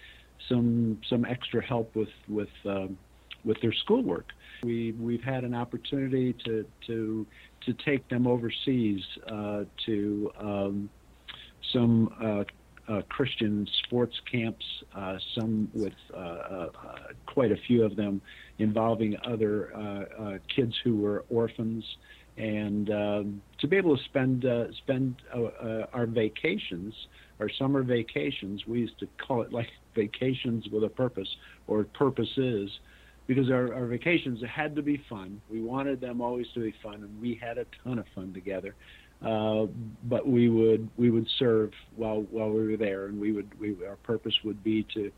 some 0.47 0.99
some 1.09 1.25
extra 1.25 1.63
help 1.63 1.95
with 1.95 2.09
with 2.27 2.49
um, 2.65 2.97
with 3.43 3.59
their 3.61 3.73
schoolwork. 3.73 4.31
We 4.63 4.93
we've 4.93 5.23
had 5.23 5.43
an 5.43 5.53
opportunity 5.53 6.33
to 6.45 6.65
to 6.87 7.25
to 7.65 7.73
take 7.85 8.07
them 8.09 8.27
overseas 8.27 9.01
uh, 9.27 9.63
to 9.85 10.31
um, 10.39 10.89
some 11.73 12.13
uh, 12.23 12.43
uh, 12.91 13.01
Christian 13.09 13.67
sports 13.83 14.15
camps, 14.31 14.65
uh, 14.95 15.17
some 15.35 15.69
with 15.73 15.93
uh, 16.13 16.17
uh, 16.17 16.69
quite 17.25 17.51
a 17.51 17.57
few 17.67 17.83
of 17.83 17.95
them 17.95 18.21
involving 18.59 19.15
other 19.25 20.07
kids 20.55 20.73
who 20.83 20.95
were 20.97 21.25
orphans, 21.29 21.83
and 22.37 22.89
um, 22.89 23.41
to 23.59 23.67
be 23.67 23.75
able 23.75 23.97
to 23.97 24.03
spend 24.05 24.45
spend 24.77 25.15
our 25.93 26.05
vacations, 26.05 26.93
our 27.39 27.49
summer 27.49 27.83
vacations. 27.83 28.65
We 28.65 28.79
used 28.79 28.99
to 28.99 29.07
call 29.17 29.41
it 29.41 29.51
like 29.51 29.67
vacations 29.95 30.67
with 30.71 30.83
a 30.83 30.89
purpose 30.89 31.29
or 31.67 31.83
purposes. 31.83 32.69
Because 33.27 33.51
our, 33.51 33.73
our 33.73 33.85
vacations 33.87 34.41
had 34.49 34.75
to 34.77 34.81
be 34.81 35.03
fun. 35.09 35.41
We 35.49 35.61
wanted 35.61 35.99
them 35.99 36.21
always 36.21 36.47
to 36.53 36.61
be 36.61 36.73
fun, 36.81 36.95
and 36.95 37.21
we 37.21 37.37
had 37.41 37.57
a 37.57 37.65
ton 37.83 37.99
of 37.99 38.05
fun 38.15 38.33
together 38.33 38.73
uh, 39.25 39.65
but 40.03 40.27
we 40.27 40.49
would 40.49 40.89
we 40.97 41.09
would 41.09 41.27
serve 41.39 41.71
while 41.95 42.21
while 42.29 42.49
we 42.49 42.67
were 42.67 42.77
there, 42.77 43.07
and 43.07 43.19
we 43.19 43.31
would 43.31 43.49
we 43.59 43.75
our 43.85 43.95
purpose 43.97 44.33
would 44.43 44.63
be 44.63 44.85
to 44.93 45.11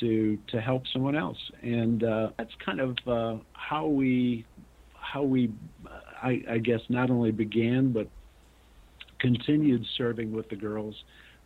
to 0.00 0.38
to 0.48 0.60
help 0.60 0.84
someone 0.92 1.14
else, 1.14 1.38
and 1.60 2.02
uh, 2.02 2.30
that's 2.38 2.54
kind 2.64 2.80
of 2.80 2.96
uh, 3.06 3.36
how 3.52 3.86
we 3.86 4.46
how 4.94 5.22
we 5.22 5.52
I, 6.22 6.42
I 6.50 6.58
guess 6.58 6.80
not 6.88 7.10
only 7.10 7.30
began 7.30 7.92
but 7.92 8.08
continued 9.18 9.84
serving 9.98 10.32
with 10.32 10.48
the 10.48 10.56
girls. 10.56 10.94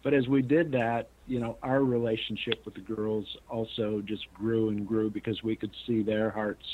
But 0.07 0.15
as 0.15 0.29
we 0.29 0.41
did 0.41 0.71
that, 0.71 1.09
you 1.27 1.41
know, 1.41 1.59
our 1.65 1.83
relationship 1.83 2.65
with 2.65 2.75
the 2.75 2.81
girls 2.81 3.27
also 3.51 4.01
just 4.03 4.33
grew 4.33 4.69
and 4.69 4.87
grew 4.87 5.11
because 5.11 5.43
we 5.43 5.57
could 5.57 5.73
see 5.85 6.05
their 6.05 6.31
hearts 6.31 6.65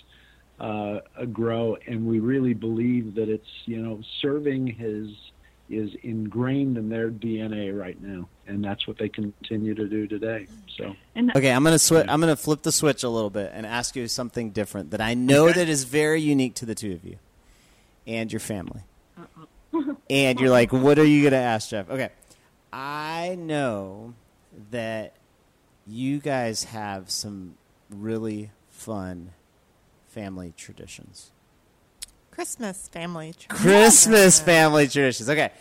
uh, 0.61 0.99
grow, 1.33 1.79
and 1.87 2.07
we 2.07 2.21
really 2.21 2.53
believe 2.53 3.14
that 3.14 3.31
it's 3.31 3.49
you 3.64 3.79
know 3.79 4.03
serving 4.21 4.66
his 4.66 5.09
is 5.71 5.95
ingrained 6.03 6.77
in 6.77 6.90
their 6.90 7.11
DNA 7.11 7.75
right 7.75 7.99
now, 8.03 8.29
and 8.47 8.62
that's 8.62 8.87
what 8.87 8.99
they 8.99 9.09
continue 9.09 9.75
to 9.77 9.88
do 9.88 10.07
today. 10.07 10.47
So 10.77 10.95
And 11.14 11.35
Okay, 11.35 11.53
I'm 11.53 11.64
gonna 11.64 11.79
switch. 11.79 12.05
I'm 12.11 12.21
gonna 12.21 12.37
flip 12.37 12.61
the 12.61 12.71
switch 12.71 13.03
a 13.03 13.09
little 13.09 13.31
bit 13.31 13.51
and 13.55 13.64
ask 13.64 13.97
you 13.97 14.09
something 14.09 14.51
different 14.51 14.90
that 14.90 15.01
I 15.01 15.14
know 15.14 15.51
that 15.51 15.71
is 15.71 15.85
very 15.85 16.21
unique 16.21 16.55
to 16.57 16.66
the 16.66 16.75
two 16.75 16.92
of 16.92 17.03
you 17.03 17.16
and 18.07 18.31
your 18.31 18.40
family. 18.40 18.83
and 20.11 20.38
you're 20.38 20.51
like, 20.51 20.71
what 20.71 20.99
are 20.99 21.07
you 21.07 21.25
gonna 21.25 21.42
ask 21.42 21.71
Jeff? 21.71 21.88
Okay, 21.88 22.11
I 23.22 23.37
know 23.37 24.14
that 24.72 25.14
you 25.87 26.18
guys 26.18 26.64
have 26.64 27.08
some 27.08 27.54
really 27.88 28.50
fun 28.68 29.30
family 30.08 30.52
traditions. 30.56 31.30
Christmas 32.32 32.88
family. 32.88 33.32
traditions. 33.35 33.61
Christmas 33.62 34.40
family 34.40 34.88
traditions. 34.88 35.30
Okay. 35.30 35.52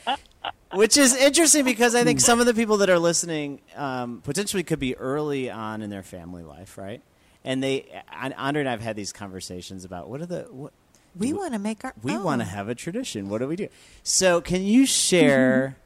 Which 0.74 0.98
is 0.98 1.16
interesting 1.16 1.64
because 1.64 1.94
I 1.94 2.04
think 2.04 2.20
some 2.30 2.40
of 2.40 2.48
the 2.48 2.56
people 2.56 2.78
that 2.78 2.90
are 2.90 2.98
listening 2.98 3.62
um, 3.76 4.22
potentially 4.24 4.64
could 4.64 4.80
be 4.80 4.96
early 4.96 5.52
on 5.52 5.84
in 5.84 5.92
their 5.92 6.02
family 6.02 6.42
life, 6.42 6.80
right? 6.80 7.04
And 7.44 7.62
they, 7.62 8.02
and 8.12 8.34
Andre 8.40 8.62
and 8.62 8.70
I 8.70 8.72
have 8.72 8.82
had 8.82 8.96
these 8.96 9.14
conversations 9.14 9.86
about 9.86 10.10
what 10.10 10.20
are 10.22 10.26
the 10.26 10.48
what 10.50 10.74
We 11.16 11.32
want 11.32 11.54
to 11.54 11.60
make 11.60 11.86
our. 11.86 11.94
we 12.02 12.18
want 12.18 12.42
to 12.42 12.46
have 12.46 12.70
a 12.70 12.76
tradition. 12.76 13.30
What 13.30 13.38
do 13.38 13.48
we 13.48 13.56
do? 13.56 13.68
So, 14.02 14.42
can 14.42 14.64
you 14.64 14.86
share 14.88 15.78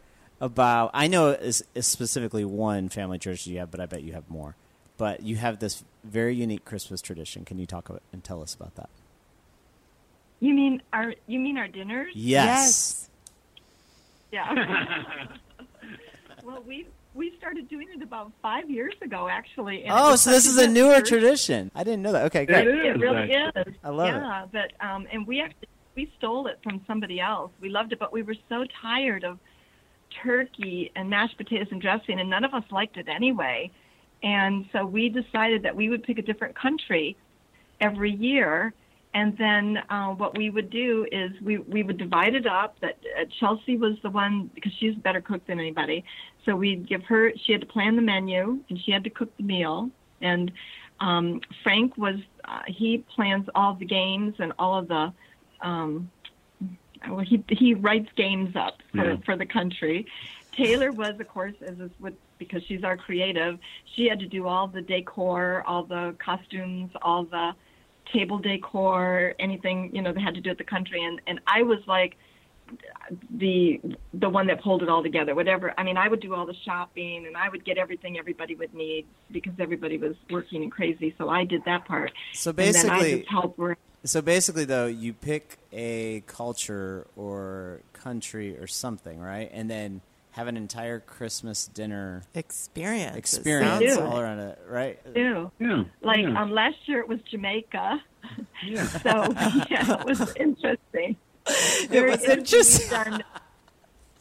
about? 0.41 0.91
I 0.93 1.07
know 1.07 1.29
it's, 1.29 1.63
it's 1.73 1.87
specifically 1.87 2.45
one 2.45 2.89
family 2.89 3.17
tradition 3.19 3.53
you 3.53 3.59
have, 3.59 3.71
but 3.71 3.79
I 3.79 3.85
bet 3.85 4.03
you 4.03 4.13
have 4.13 4.29
more. 4.29 4.55
But 4.97 5.23
you 5.23 5.35
have 5.37 5.59
this 5.59 5.83
very 6.03 6.35
unique 6.35 6.63
Christmas 6.65 7.01
tradition. 7.01 7.43
Can 7.45 7.57
you 7.59 7.65
talk 7.65 7.89
about 7.89 8.01
and 8.13 8.23
tell 8.23 8.41
us 8.41 8.53
about 8.53 8.75
that? 8.75 8.89
you 10.41 10.53
mean 10.53 10.81
our 10.93 11.15
you 11.27 11.39
mean 11.39 11.57
our 11.57 11.67
dinners? 11.67 12.11
Yes. 12.13 13.09
Yes. 14.31 14.53
Yeah. 14.57 15.23
well, 16.43 16.61
we 16.67 16.87
we 17.13 17.33
started 17.37 17.67
doing 17.69 17.87
it 17.95 18.01
about 18.01 18.31
five 18.41 18.69
years 18.69 18.93
ago, 19.01 19.27
actually. 19.29 19.83
and 19.83 19.93
Oh, 19.93 20.15
so 20.17 20.29
this 20.31 20.45
is 20.45 20.57
a 20.57 20.65
a 20.65 20.67
newer 20.67 20.95
first. 20.95 21.07
tradition. 21.07 21.71
I 21.73 21.83
didn't 21.83 22.01
know 22.01 22.11
that. 22.11 22.25
Okay, 22.25 22.45
great. 22.45 22.67
It 22.67 22.75
It 22.75 22.95
is, 22.95 23.01
really 23.01 23.33
actually. 23.33 23.71
is. 23.71 23.77
I 23.83 23.89
love 23.89 24.09
it. 24.09 24.11
yeah, 24.17 24.45
but 24.51 24.85
um, 24.85 25.07
and 25.11 25.25
we 25.25 25.39
actually 25.41 25.67
we 25.95 26.11
stole 26.17 26.47
it 26.47 26.59
from 26.63 26.81
somebody 26.85 27.19
else. 27.21 27.51
We 27.61 27.69
loved 27.69 27.93
it, 27.93 27.99
but 27.99 28.11
we 28.11 28.21
were 28.21 28.35
so 28.49 28.65
tired 28.81 29.23
of 29.23 29.39
turkey 30.23 30.91
and 30.95 31.09
mashed 31.09 31.37
potatoes 31.37 31.67
and 31.71 31.81
dressing, 31.81 32.19
and 32.19 32.29
none 32.29 32.43
of 32.43 32.53
us 32.53 32.63
liked 32.71 32.97
it 32.97 33.07
anyway. 33.07 33.71
And 34.23 34.65
so 34.71 34.85
we 34.85 35.09
decided 35.09 35.63
that 35.63 35.75
we 35.75 35.89
would 35.89 36.03
pick 36.03 36.17
a 36.17 36.21
different 36.21 36.55
country 36.57 37.15
every 37.79 38.11
year. 38.11 38.73
And 39.13 39.37
then 39.37 39.77
uh, 39.89 40.09
what 40.09 40.37
we 40.37 40.49
would 40.49 40.69
do 40.69 41.07
is 41.11 41.31
we, 41.41 41.59
we 41.59 41.83
would 41.83 41.97
divide 41.97 42.35
it 42.35 42.45
up. 42.45 42.79
That 42.81 42.97
uh, 43.19 43.25
Chelsea 43.39 43.77
was 43.77 43.95
the 44.03 44.09
one 44.09 44.49
because 44.53 44.73
she's 44.79 44.95
a 44.95 44.99
better 44.99 45.21
cook 45.21 45.45
than 45.47 45.59
anybody. 45.59 46.03
So 46.43 46.55
we'd 46.55 46.87
give 46.87 47.03
her. 47.03 47.31
She 47.45 47.51
had 47.51 47.61
to 47.61 47.67
plan 47.67 47.95
the 47.95 48.01
menu 48.01 48.59
and 48.69 48.79
she 48.83 48.91
had 48.91 49.03
to 49.05 49.09
cook 49.09 49.35
the 49.37 49.43
meal. 49.43 49.89
And 50.21 50.51
um, 50.99 51.41
Frank 51.63 51.97
was 51.97 52.15
uh, 52.45 52.61
he 52.67 53.05
plans 53.15 53.47
all 53.55 53.75
the 53.75 53.85
games 53.85 54.35
and 54.39 54.53
all 54.59 54.77
of 54.79 54.87
the 54.87 55.13
um, 55.61 56.09
well, 57.07 57.19
he 57.19 57.43
he 57.49 57.73
writes 57.73 58.09
games 58.15 58.55
up 58.55 58.81
for, 58.91 59.05
Yeah. 59.05 59.17
for 59.25 59.37
the 59.37 59.45
country. 59.45 60.05
Taylor 60.53 60.91
was, 60.91 61.19
of 61.19 61.27
course, 61.27 61.55
as 61.61 61.79
is 61.79 61.91
with 61.99 62.13
because 62.37 62.63
she's 62.63 62.83
our 62.83 62.97
creative. 62.97 63.59
She 63.95 64.07
had 64.07 64.19
to 64.19 64.27
do 64.27 64.47
all 64.47 64.67
the 64.67 64.81
decor, 64.81 65.63
all 65.67 65.83
the 65.83 66.15
costumes, 66.23 66.91
all 67.01 67.23
the 67.25 67.53
table 68.13 68.37
decor, 68.37 69.33
anything 69.39 69.89
you 69.93 70.01
know 70.01 70.13
they 70.13 70.21
had 70.21 70.35
to 70.35 70.41
do 70.41 70.49
at 70.51 70.57
the 70.57 70.63
country. 70.63 71.03
And 71.03 71.21
and 71.27 71.39
I 71.47 71.63
was 71.63 71.79
like 71.87 72.17
the 73.29 73.79
the 74.13 74.29
one 74.29 74.47
that 74.47 74.61
pulled 74.61 74.81
it 74.81 74.89
all 74.89 75.03
together. 75.03 75.35
Whatever. 75.35 75.73
I 75.77 75.83
mean, 75.83 75.97
I 75.97 76.07
would 76.07 76.19
do 76.21 76.33
all 76.33 76.45
the 76.45 76.55
shopping 76.65 77.25
and 77.27 77.35
I 77.37 77.49
would 77.49 77.65
get 77.65 77.77
everything 77.77 78.17
everybody 78.17 78.55
would 78.55 78.73
need 78.73 79.05
because 79.31 79.53
everybody 79.59 79.97
was 79.97 80.15
working 80.29 80.63
and 80.63 80.71
crazy. 80.71 81.13
So 81.17 81.29
I 81.29 81.43
did 81.43 81.63
that 81.65 81.85
part. 81.85 82.11
So 82.33 82.49
and 82.51 82.57
then 82.57 82.67
I 82.89 82.99
basically, 82.99 83.19
just 83.19 83.29
helped 83.31 83.57
work. 83.57 83.77
So 84.05 84.21
basically, 84.21 84.65
though, 84.65 84.87
you 84.87 85.13
pick 85.13 85.57
a 85.71 86.21
culture 86.27 87.07
or 87.15 87.81
country 87.93 88.57
or 88.57 88.67
something, 88.67 89.19
right, 89.19 89.49
and 89.53 89.69
then 89.69 90.01
have 90.31 90.47
an 90.47 90.57
entire 90.57 90.99
Christmas 90.99 91.67
dinner 91.67 92.23
Experience. 92.33 93.15
experience 93.15 93.95
sounds 93.95 93.97
all 93.97 94.19
around 94.19 94.39
it, 94.39 94.59
right? 94.69 94.99
too. 95.15 95.49
Yeah. 95.59 95.83
Like 96.01 96.19
yeah. 96.19 96.41
um, 96.41 96.51
last 96.51 96.75
year 96.85 96.99
it 96.99 97.07
was 97.07 97.19
Jamaica, 97.31 98.03
yeah. 98.65 98.83
so 98.87 99.33
yeah, 99.69 100.01
it 100.01 100.05
was 100.05 100.35
interesting. 100.35 101.15
It 101.47 102.09
was 102.09 102.23
interesting. 102.23 103.21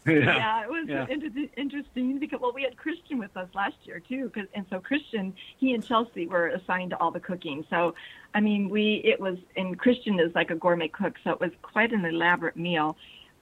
We've 0.06 0.24
done- 0.24 0.36
yeah. 0.36 0.36
yeah, 0.36 0.62
it 0.64 0.70
was 0.70 0.88
Yeah. 0.88 1.06
inter- 1.08 1.48
interesting 1.56 2.18
because 2.18 2.40
well, 2.40 2.52
we 2.54 2.62
had 2.62 2.76
Christian 2.76 3.18
with 3.18 3.36
us 3.36 3.48
last 3.54 3.76
year 3.84 4.00
too, 4.00 4.30
'cause- 4.30 4.48
and 4.54 4.66
so 4.70 4.80
Christian, 4.80 5.34
he 5.58 5.72
and 5.74 5.84
Chelsea 5.84 6.26
were 6.26 6.48
assigned 6.48 6.90
to 6.90 6.98
all 7.00 7.10
the 7.10 7.20
cooking. 7.20 7.64
So, 7.70 7.94
I 8.34 8.40
mean, 8.40 8.68
we 8.68 9.00
it 9.04 9.18
was 9.20 9.38
and 9.56 9.78
Christian 9.78 10.18
is 10.20 10.34
like 10.34 10.50
a 10.50 10.54
gourmet 10.56 10.88
cook, 10.88 11.14
so 11.24 11.30
it 11.30 11.40
was 11.40 11.52
quite 11.62 11.92
an 11.92 12.04
elaborate 12.04 12.56
meal. 12.56 12.96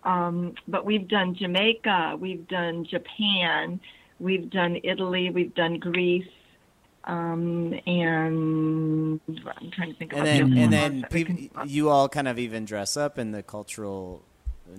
Um, 0.04 0.54
but 0.66 0.84
we've 0.84 1.06
done 1.08 1.34
Jamaica, 1.34 2.16
we've 2.18 2.46
done 2.48 2.84
Japan, 2.84 3.78
we've 4.18 4.50
done 4.50 4.78
Italy, 4.82 5.30
we've 5.30 5.54
done 5.54 5.78
Greece. 5.78 6.26
Um, 7.04 7.74
and 7.86 9.20
I'm 9.28 9.70
trying 9.72 9.90
to 9.92 9.94
think 9.98 10.12
And 10.12 10.24
then, 10.26 10.36
the 10.50 10.52
other 10.52 10.60
and 10.62 10.72
then 10.72 11.00
that 11.00 11.12
we 11.12 11.24
peop 11.24 11.50
can- 11.52 11.68
you 11.68 11.88
all 11.88 12.08
kind 12.08 12.28
of 12.28 12.38
even 12.38 12.64
dress 12.64 12.96
up 12.96 13.18
in 13.18 13.32
the 13.32 13.42
cultural 13.42 14.22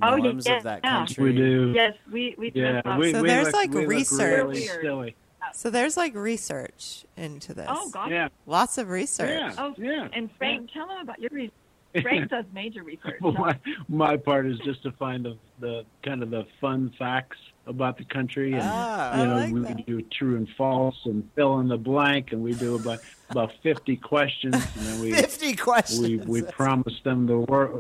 Oh, 0.02 0.16
yeah, 0.16 0.24
norms 0.24 0.48
yeah, 0.48 0.58
of 0.58 0.64
that 0.64 0.82
yeah. 0.84 0.90
country. 0.98 1.24
We 1.26 1.36
do. 1.36 1.72
Yes, 1.76 1.94
we 2.12 2.36
we 2.38 2.52
Yeah, 2.54 2.82
dress 2.82 2.98
we, 2.98 3.12
So 3.12 3.22
we 3.22 3.28
there's, 3.28 3.46
look, 3.48 3.54
like, 3.56 3.74
we 3.74 3.86
research. 3.86 4.46
really 4.46 4.62
silly. 4.66 5.16
So 5.54 5.70
there's 5.70 5.98
like 5.98 6.16
research 6.16 7.06
into 7.18 7.54
this. 7.54 7.68
Oh 7.70 7.90
gosh. 7.90 8.10
Yeah, 8.10 8.30
Lots 8.46 8.78
of 8.78 8.90
research. 8.90 9.30
yeah, 9.30 9.54
Oh, 9.58 9.74
yeah. 9.78 10.08
And 10.14 10.30
Frank, 10.38 10.72
tell 10.74 10.90
him 10.90 10.98
about 11.02 11.20
your 11.20 11.30
research. 11.32 11.54
Frank 12.02 12.30
does 12.30 12.46
major 12.54 12.82
research. 12.82 13.20
Well, 13.22 13.34
my, 13.34 13.60
my 13.88 14.18
part 14.18 14.48
is 14.48 14.58
just 14.66 14.82
to 14.84 14.92
find 14.94 15.26
the, 15.26 15.38
the 15.60 15.86
kind 16.04 16.24
of 16.24 16.32
the 16.32 16.48
fun 16.60 16.92
facts 16.98 17.38
about 17.68 17.98
the 18.00 18.06
country, 18.06 18.54
and 18.54 18.62
Ah, 18.64 19.16
you 19.18 19.24
I 19.24 19.26
know 19.28 19.36
like 19.36 19.54
we 19.54 19.60
that. 19.62 19.86
do 19.86 20.02
true 20.18 20.38
and 20.38 20.50
false 20.58 20.98
and 21.06 21.30
fill 21.36 21.60
in 21.60 21.68
the 21.68 21.78
blank, 21.78 22.32
and 22.32 22.42
we 22.42 22.54
do 22.56 22.74
about 22.76 23.00
about 23.34 23.52
fifty 23.64 23.98
questions, 23.98 24.54
and 24.56 24.86
then 24.86 25.00
we 25.02 25.12
fifty 25.26 25.56
questions. 25.56 26.00
we 26.00 26.18
we 26.18 26.42
promise 26.44 26.94
them 27.04 27.26
the 27.26 27.40
work. 27.40 27.72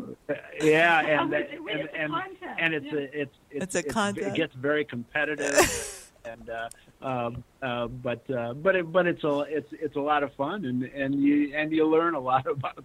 Yeah, 0.61 0.99
and 1.21 1.33
it's- 1.33 1.51
and 1.59 1.69
it's 1.69 1.93
a 1.93 1.97
and, 2.01 2.13
and 2.59 2.73
it's 2.73 2.85
Yeah. 2.85 2.99
a 2.99 3.21
it's 3.21 3.35
It's 3.51 3.75
a 3.75 3.79
It 3.79 3.89
contest. 3.89 4.35
gets 4.35 4.53
very 4.55 4.83
competitive, 4.83 6.11
and 6.25 6.49
uh, 6.49 6.69
um, 7.05 7.43
uh, 7.61 7.87
but 7.87 8.29
uh, 8.31 8.53
but 8.55 8.75
it, 8.75 8.91
but 8.91 9.05
it's 9.07 9.23
a 9.23 9.39
it's 9.47 9.71
it's 9.73 9.95
a 9.95 10.01
lot 10.01 10.23
of 10.23 10.33
fun, 10.33 10.65
and 10.65 10.83
and 10.83 11.15
you 11.21 11.53
and 11.55 11.71
you 11.71 11.85
learn 11.87 12.15
a 12.15 12.19
lot 12.19 12.45
about 12.57 12.83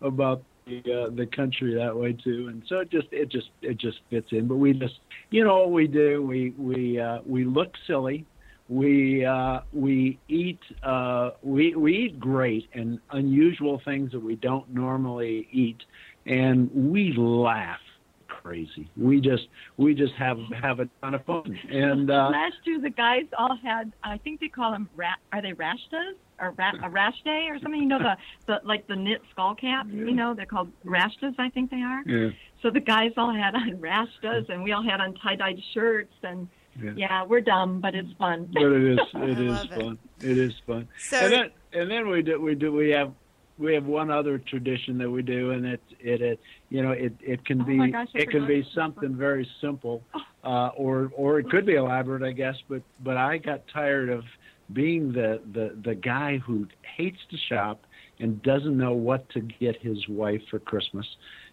about 0.00 0.42
the 0.66 0.78
uh, 0.92 1.10
the 1.10 1.26
country 1.26 1.74
that 1.74 1.94
way 1.94 2.12
too, 2.14 2.48
and 2.48 2.62
so 2.66 2.80
it 2.80 2.90
just 2.90 3.08
it 3.12 3.28
just 3.28 3.50
it 3.62 3.76
just 3.76 3.98
fits 4.10 4.32
in. 4.32 4.46
But 4.48 4.56
we 4.56 4.72
just 4.72 4.98
you 5.30 5.44
know 5.44 5.58
what 5.58 5.70
we 5.72 5.86
do 5.86 6.22
we 6.22 6.50
we 6.56 6.98
uh, 6.98 7.18
we 7.26 7.44
look 7.44 7.72
silly. 7.86 8.24
We 8.68 9.24
uh, 9.24 9.60
we 9.72 10.18
eat 10.28 10.58
uh, 10.82 11.30
we 11.42 11.74
we 11.76 11.96
eat 11.96 12.18
great 12.18 12.68
and 12.74 12.98
unusual 13.10 13.80
things 13.84 14.12
that 14.12 14.20
we 14.20 14.34
don't 14.36 14.68
normally 14.72 15.48
eat, 15.52 15.82
and 16.26 16.70
we 16.74 17.12
laugh 17.16 17.78
crazy. 18.26 18.90
We 18.96 19.20
just 19.20 19.46
we 19.76 19.94
just 19.94 20.14
have 20.14 20.38
have 20.60 20.80
a 20.80 20.88
ton 21.00 21.14
of 21.14 21.24
fun, 21.24 21.56
and 21.70 22.10
uh, 22.10 22.28
Last 22.32 22.56
year, 22.64 22.80
the 22.80 22.90
guys 22.90 23.24
all 23.38 23.56
had, 23.62 23.92
I 24.02 24.18
think 24.18 24.40
they 24.40 24.48
call 24.48 24.72
them, 24.72 24.88
ra- 24.96 25.14
are 25.32 25.42
they 25.42 25.52
rashtas? 25.52 26.14
Or 26.38 26.50
ra- 26.58 26.72
a 26.84 26.90
rash 26.90 27.14
day 27.24 27.46
or 27.48 27.58
something? 27.60 27.80
You 27.80 27.88
know, 27.88 27.98
the, 27.98 28.14
the 28.46 28.60
like 28.62 28.86
the 28.88 28.94
knit 28.96 29.22
skull 29.30 29.54
caps, 29.54 29.88
you 29.90 30.12
know, 30.12 30.34
they're 30.34 30.44
called 30.44 30.70
rashtas, 30.84 31.34
I 31.38 31.48
think 31.48 31.70
they 31.70 31.80
are. 31.80 32.02
yeah, 32.04 32.28
So 32.62 32.70
the 32.70 32.80
guys 32.80 33.12
all 33.16 33.32
had 33.32 33.54
on 33.54 33.70
rashtas 33.80 34.50
and 34.50 34.62
we 34.62 34.72
all 34.72 34.82
had 34.82 35.00
on 35.00 35.14
tie 35.14 35.36
dyed 35.36 35.58
shirts. 35.72 36.12
And 36.22 36.46
yeah. 36.82 36.92
yeah, 36.96 37.24
we're 37.24 37.40
dumb, 37.40 37.80
but 37.80 37.94
it's 37.94 38.12
fun. 38.18 38.48
but 38.52 38.62
it 38.62 38.82
is 38.92 38.98
it 39.14 39.38
is 39.40 39.48
love 39.50 39.64
it. 39.72 39.80
fun. 39.80 39.98
It 40.20 40.38
is 40.38 40.54
fun. 40.66 40.88
So 40.98 41.16
and 41.18 41.32
then 41.32 41.50
and 41.72 41.90
then 41.90 42.08
we 42.08 42.22
do 42.22 42.40
we 42.40 42.54
do 42.54 42.72
we 42.72 42.90
have 42.90 43.12
we 43.58 43.72
have 43.74 43.86
one 43.86 44.10
other 44.10 44.36
tradition 44.38 44.98
that 44.98 45.10
we 45.10 45.22
do, 45.22 45.50
and 45.52 45.64
it 45.66 45.80
it, 46.00 46.20
it 46.20 46.40
you 46.68 46.82
know 46.82 46.92
it 46.92 47.12
it 47.20 47.44
can 47.44 47.62
Oh 47.62 47.64
be 47.64 47.76
my 47.76 47.90
gosh, 47.90 48.08
it 48.14 48.30
can 48.30 48.46
be 48.46 48.66
something 48.74 49.10
one. 49.10 49.18
very 49.18 49.48
simple, 49.60 50.02
uh, 50.44 50.68
or 50.76 51.10
or 51.14 51.38
it 51.38 51.48
could 51.50 51.64
be 51.66 51.74
elaborate, 51.74 52.22
I 52.22 52.32
guess. 52.32 52.56
But 52.68 52.82
but 53.02 53.16
I 53.16 53.38
got 53.38 53.66
tired 53.68 54.08
of 54.10 54.24
being 54.72 55.12
the 55.12 55.40
the 55.52 55.76
the 55.82 55.94
guy 55.94 56.38
who 56.38 56.66
hates 56.96 57.18
to 57.30 57.36
shop 57.36 57.86
and 58.18 58.42
doesn't 58.42 58.76
know 58.76 58.92
what 58.92 59.28
to 59.30 59.40
get 59.40 59.76
his 59.82 60.08
wife 60.08 60.42
for 60.50 60.58
Christmas. 60.58 61.06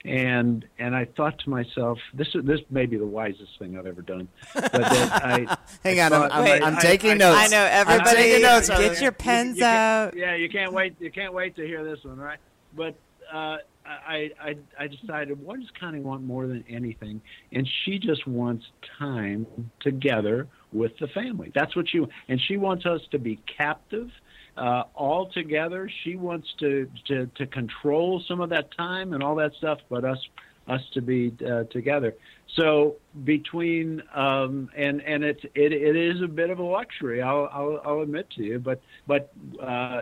And 0.05 0.65
and 0.79 0.95
I 0.95 1.05
thought 1.05 1.39
to 1.39 1.49
myself, 1.49 1.97
this 2.13 2.27
is 2.35 2.43
this 2.45 2.59
may 2.69 2.85
be 2.85 2.97
the 2.97 3.05
wisest 3.05 3.57
thing 3.59 3.77
I've 3.77 3.85
ever 3.87 4.01
done. 4.01 4.27
But 4.53 4.71
that 4.71 4.83
I 5.23 5.57
Hang 5.83 5.99
I 5.99 6.05
on, 6.05 6.13
I'm, 6.13 6.21
thought- 6.21 6.31
I'm, 6.33 6.43
Wait, 6.43 6.61
I'm 6.63 6.75
I- 6.77 6.81
taking 6.81 7.11
I- 7.11 7.15
notes. 7.15 7.39
I 7.39 7.47
know 7.47 7.63
I'm 7.63 7.71
everybody. 7.87 8.15
taking 8.15 8.41
notes. 8.41 8.69
Get 8.69 9.01
your 9.01 9.11
pens 9.13 9.57
you 9.57 9.63
can't- 9.63 10.13
out. 10.13 10.17
Yeah, 10.17 10.35
you 10.35 10.49
can't 10.49 10.73
wait. 10.73 10.95
You 10.99 11.11
can't 11.11 11.33
wait 11.33 11.55
to 11.55 11.65
hear 11.65 11.83
this 11.83 12.03
one, 12.03 12.17
right? 12.17 12.39
But 12.75 12.95
uh, 13.31 13.57
I, 13.85 14.31
I, 14.41 14.55
I 14.79 14.87
decided 14.87 15.41
what 15.41 15.59
does 15.59 15.69
Connie 15.79 15.99
want 16.01 16.23
more 16.23 16.47
than 16.47 16.63
anything, 16.69 17.21
and 17.51 17.67
she 17.83 17.97
just 17.99 18.27
wants 18.27 18.65
time 18.99 19.45
together 19.79 20.47
with 20.73 20.97
the 20.99 21.07
family. 21.07 21.51
That's 21.55 21.75
what 21.75 21.87
she 21.89 22.05
and 22.27 22.41
she 22.41 22.57
wants 22.57 22.85
us 22.85 23.01
to 23.11 23.19
be 23.19 23.37
captive. 23.57 24.09
Uh, 24.55 24.83
all 24.93 25.31
together, 25.31 25.89
she 26.03 26.15
wants 26.15 26.47
to, 26.59 26.87
to 27.07 27.25
to 27.35 27.47
control 27.47 28.21
some 28.27 28.39
of 28.39 28.49
that 28.49 28.69
time 28.77 29.13
and 29.13 29.23
all 29.23 29.35
that 29.35 29.51
stuff, 29.55 29.79
but 29.89 30.05
us 30.05 30.19
us 30.67 30.81
to 30.93 31.01
be 31.01 31.35
uh, 31.45 31.63
together. 31.65 32.13
So 32.55 32.97
between 33.23 34.03
um, 34.13 34.69
and 34.75 35.01
and 35.01 35.23
it's 35.23 35.43
it, 35.43 35.73
it 35.73 35.95
is 35.95 36.21
a 36.21 36.27
bit 36.27 36.49
of 36.49 36.59
a 36.59 36.63
luxury. 36.63 37.21
I'll 37.21 37.49
I'll, 37.51 37.81
I'll 37.83 38.01
admit 38.01 38.29
to 38.31 38.43
you, 38.43 38.59
but 38.59 38.81
but 39.07 39.31
uh, 39.61 40.01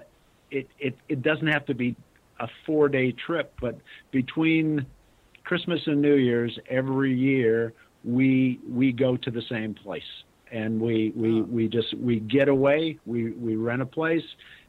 it, 0.49 0.67
it 0.79 0.97
it 1.07 1.21
doesn't 1.21 1.47
have 1.47 1.65
to 1.67 1.73
be 1.73 1.95
a 2.39 2.47
four 2.65 2.89
day 2.89 3.13
trip. 3.13 3.53
But 3.61 3.79
between 4.11 4.85
Christmas 5.45 5.79
and 5.85 6.01
New 6.01 6.15
Year's 6.15 6.59
every 6.69 7.13
year, 7.13 7.73
we 8.03 8.59
we 8.69 8.91
go 8.91 9.15
to 9.15 9.31
the 9.31 9.43
same 9.49 9.73
place 9.75 10.03
and 10.51 10.79
we 10.79 11.11
we, 11.15 11.41
we 11.41 11.67
just 11.67 11.93
we 11.95 12.19
get 12.19 12.49
away. 12.49 12.99
We 13.05 13.31
we 13.31 13.55
rent 13.55 13.81
a 13.81 13.85
place. 13.85 14.23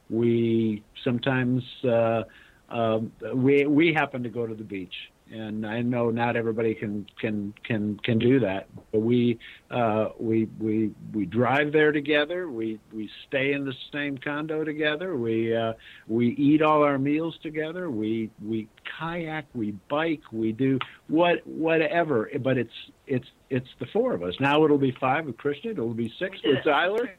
We 0.09 0.83
sometimes 1.03 1.63
uh, 1.83 2.23
um, 2.69 3.11
we 3.33 3.65
we 3.65 3.93
happen 3.93 4.23
to 4.23 4.29
go 4.29 4.47
to 4.47 4.55
the 4.55 4.63
beach 4.63 4.95
and 5.33 5.65
I 5.65 5.81
know 5.81 6.11
not 6.11 6.35
everybody 6.35 6.75
can 6.75 7.07
can 7.19 7.53
can 7.63 7.99
can 8.03 8.19
do 8.19 8.39
that. 8.41 8.67
But 8.91 8.99
we 8.99 9.39
uh, 9.71 10.09
we 10.19 10.47
we 10.59 10.91
we 11.11 11.25
drive 11.25 11.73
there 11.73 11.91
together. 11.91 12.49
We 12.49 12.79
we 12.93 13.09
stay 13.27 13.53
in 13.53 13.65
the 13.65 13.73
same 13.91 14.17
condo 14.17 14.63
together. 14.63 15.15
We 15.15 15.55
uh, 15.55 15.73
we 16.07 16.29
eat 16.35 16.61
all 16.61 16.83
our 16.83 16.99
meals 16.99 17.35
together. 17.41 17.89
We 17.89 18.29
we 18.45 18.69
kayak. 18.99 19.45
We 19.55 19.71
bike. 19.89 20.21
We 20.31 20.51
do 20.51 20.77
what 21.07 21.45
whatever. 21.47 22.29
But 22.43 22.57
it's 22.59 22.91
it's 23.07 23.27
it's 23.49 23.69
the 23.79 23.87
four 23.91 24.13
of 24.13 24.21
us. 24.21 24.35
Now 24.39 24.63
it'll 24.63 24.77
be 24.77 24.95
five 24.99 25.25
with 25.25 25.37
Christian. 25.37 25.71
It'll 25.71 25.95
be 25.95 26.13
six 26.19 26.37
with 26.43 26.59
Tyler. 26.63 27.09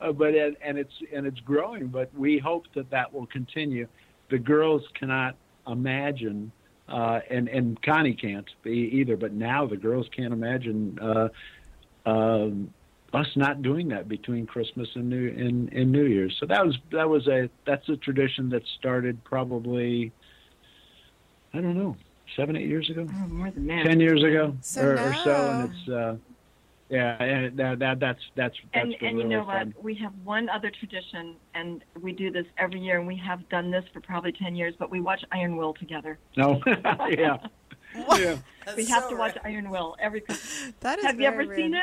Uh, 0.00 0.12
but 0.12 0.34
and, 0.34 0.56
and 0.62 0.78
it's 0.78 0.94
and 1.14 1.26
it's 1.26 1.40
growing. 1.40 1.88
But 1.88 2.14
we 2.14 2.38
hope 2.38 2.64
that 2.74 2.90
that 2.90 3.12
will 3.12 3.26
continue. 3.26 3.86
The 4.30 4.38
girls 4.38 4.82
cannot 4.98 5.36
imagine 5.66 6.50
uh, 6.88 7.20
and 7.30 7.48
and 7.48 7.80
Connie 7.82 8.14
can't 8.14 8.48
be 8.62 8.90
either. 8.94 9.16
But 9.16 9.32
now 9.32 9.66
the 9.66 9.76
girls 9.76 10.06
can't 10.14 10.32
imagine 10.32 10.98
uh, 11.00 11.28
um, 12.06 12.72
us 13.12 13.26
not 13.36 13.62
doing 13.62 13.88
that 13.88 14.08
between 14.08 14.46
Christmas 14.46 14.88
and 14.94 15.08
New 15.08 15.28
and, 15.28 15.72
and 15.72 15.90
New 15.92 16.04
Year's. 16.06 16.36
So 16.40 16.46
that 16.46 16.64
was 16.66 16.76
that 16.92 17.08
was 17.08 17.26
a 17.28 17.48
that's 17.66 17.88
a 17.88 17.96
tradition 17.96 18.50
that 18.50 18.62
started 18.78 19.22
probably 19.24 20.12
I 21.54 21.60
don't 21.60 21.76
know 21.76 21.96
seven 22.36 22.56
eight 22.56 22.68
years 22.68 22.90
ago, 22.90 23.06
Oh, 23.08 23.28
more 23.28 23.50
than 23.50 23.66
that. 23.68 23.84
ten 23.86 24.00
years 24.00 24.22
ago 24.22 24.54
So 24.60 24.82
or, 24.82 24.92
or 24.98 25.14
so, 25.14 25.50
and 25.50 25.70
it's. 25.72 25.88
Uh, 25.88 26.16
yeah, 26.90 27.22
and 27.22 27.56
that, 27.58 27.78
that 27.80 28.00
that's 28.00 28.20
that's 28.34 28.54
that's 28.72 28.84
and 28.84 28.94
been 28.98 29.08
and 29.08 29.18
you 29.18 29.24
know 29.28 29.44
fun. 29.44 29.74
what? 29.74 29.84
We 29.84 29.94
have 29.96 30.12
one 30.24 30.48
other 30.48 30.70
tradition, 30.70 31.36
and 31.54 31.84
we 32.00 32.12
do 32.12 32.30
this 32.30 32.46
every 32.56 32.80
year, 32.80 32.98
and 32.98 33.06
we 33.06 33.16
have 33.16 33.46
done 33.48 33.70
this 33.70 33.84
for 33.92 34.00
probably 34.00 34.32
ten 34.32 34.54
years. 34.56 34.74
But 34.78 34.90
we 34.90 35.00
watch 35.00 35.24
Iron 35.32 35.56
Will 35.56 35.74
together. 35.74 36.18
No, 36.36 36.60
yeah, 37.10 37.36
yeah. 37.94 38.38
we 38.76 38.84
have 38.86 39.08
to 39.08 39.16
watch 39.16 39.36
Iron 39.44 39.70
Will 39.70 39.96
every 40.00 40.22
That 40.80 40.98
is 40.98 41.04
Have 41.04 41.20
you 41.20 41.30
very 41.30 41.44
ever 41.44 41.56
seen 41.56 41.74
it? 41.74 41.82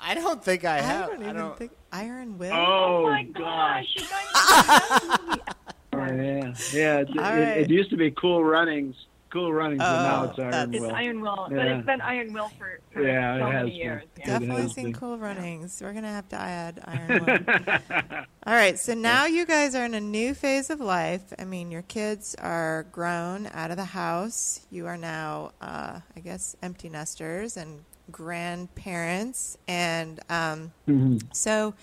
I 0.00 0.14
don't 0.14 0.42
think 0.42 0.64
I 0.64 0.78
I 0.78 0.80
have. 0.80 1.10
don't 1.10 1.22
even 1.28 1.52
think 1.54 1.72
Iron 1.92 2.38
Will. 2.38 2.52
Oh, 2.52 3.04
oh 3.06 3.10
my 3.10 3.24
gosh. 3.24 3.86
you 3.96 4.04
guys. 4.08 5.38
Oh, 5.90 6.04
yeah, 6.04 6.54
yeah. 6.72 6.98
It, 6.98 7.08
All 7.08 7.16
it, 7.16 7.18
right. 7.18 7.58
it 7.58 7.70
used 7.70 7.90
to 7.90 7.96
be 7.96 8.10
Cool 8.12 8.44
Runnings, 8.44 8.94
Cool 9.30 9.52
Runnings, 9.52 9.78
but 9.80 10.02
now 10.02 10.22
Oh, 10.22 10.30
it's 10.30 10.38
Iron 10.38 10.50
that's- 10.50 10.82
it's 10.82 10.92
Iron 10.94 11.20
Will, 11.20 11.46
but 11.50 11.66
it's 11.66 11.84
been 11.86 12.00
Iron 12.00 12.32
Will 12.32 12.48
for, 12.58 12.80
for 12.92 13.02
Yeah, 13.02 13.34
it 13.36 13.38
so 13.40 13.44
has 13.44 13.52
many 13.52 13.70
been. 13.70 13.76
years. 13.78 14.02
Yeah. 14.18 14.26
Definitely 14.26 14.62
has 14.62 14.72
seen 14.74 14.84
been. 14.84 14.92
Cool 14.94 15.18
Runnings. 15.18 15.80
We're 15.82 15.92
gonna 15.92 16.08
have 16.12 16.28
to 16.30 16.36
add 16.36 16.80
Iron 16.86 17.24
Will. 17.26 18.18
All 18.46 18.54
right, 18.54 18.78
so 18.78 18.94
now 18.94 19.26
you 19.26 19.44
guys 19.44 19.74
are 19.74 19.84
in 19.84 19.92
a 19.92 20.00
new 20.00 20.32
phase 20.32 20.70
of 20.70 20.80
life. 20.80 21.34
I 21.38 21.44
mean, 21.44 21.70
your 21.70 21.82
kids 21.82 22.34
are 22.40 22.86
grown, 22.90 23.48
out 23.52 23.70
of 23.70 23.76
the 23.76 23.84
house. 23.84 24.60
You 24.70 24.86
are 24.86 24.96
now, 24.96 25.52
uh, 25.60 26.00
I 26.16 26.20
guess, 26.20 26.56
empty 26.62 26.88
nesters 26.88 27.56
and 27.58 27.84
grandparents, 28.10 29.58
and 29.68 30.20
um, 30.30 30.72
Mhm. 30.88 31.20
so. 31.32 31.74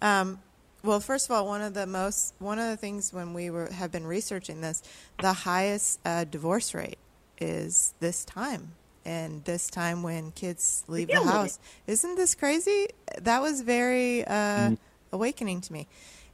Um, 0.00 0.38
well, 0.82 1.00
first 1.00 1.26
of 1.26 1.32
all, 1.32 1.46
one 1.46 1.60
of 1.62 1.74
the 1.74 1.86
most 1.86 2.34
one 2.38 2.58
of 2.58 2.68
the 2.68 2.76
things 2.76 3.12
when 3.12 3.34
we 3.34 3.50
were 3.50 3.70
have 3.70 3.90
been 3.90 4.06
researching 4.06 4.60
this, 4.60 4.82
the 5.20 5.32
highest 5.32 6.00
uh, 6.04 6.24
divorce 6.24 6.74
rate 6.74 6.98
is 7.40 7.94
this 8.00 8.24
time, 8.24 8.72
and 9.04 9.44
this 9.44 9.68
time 9.68 10.02
when 10.02 10.30
kids 10.32 10.84
leave 10.88 11.08
the 11.10 11.20
house. 11.20 11.58
Isn't 11.86 12.16
this 12.16 12.34
crazy? 12.34 12.88
That 13.20 13.42
was 13.42 13.60
very 13.62 14.24
uh, 14.24 14.72
awakening 15.12 15.60
to 15.62 15.72
me, 15.72 15.86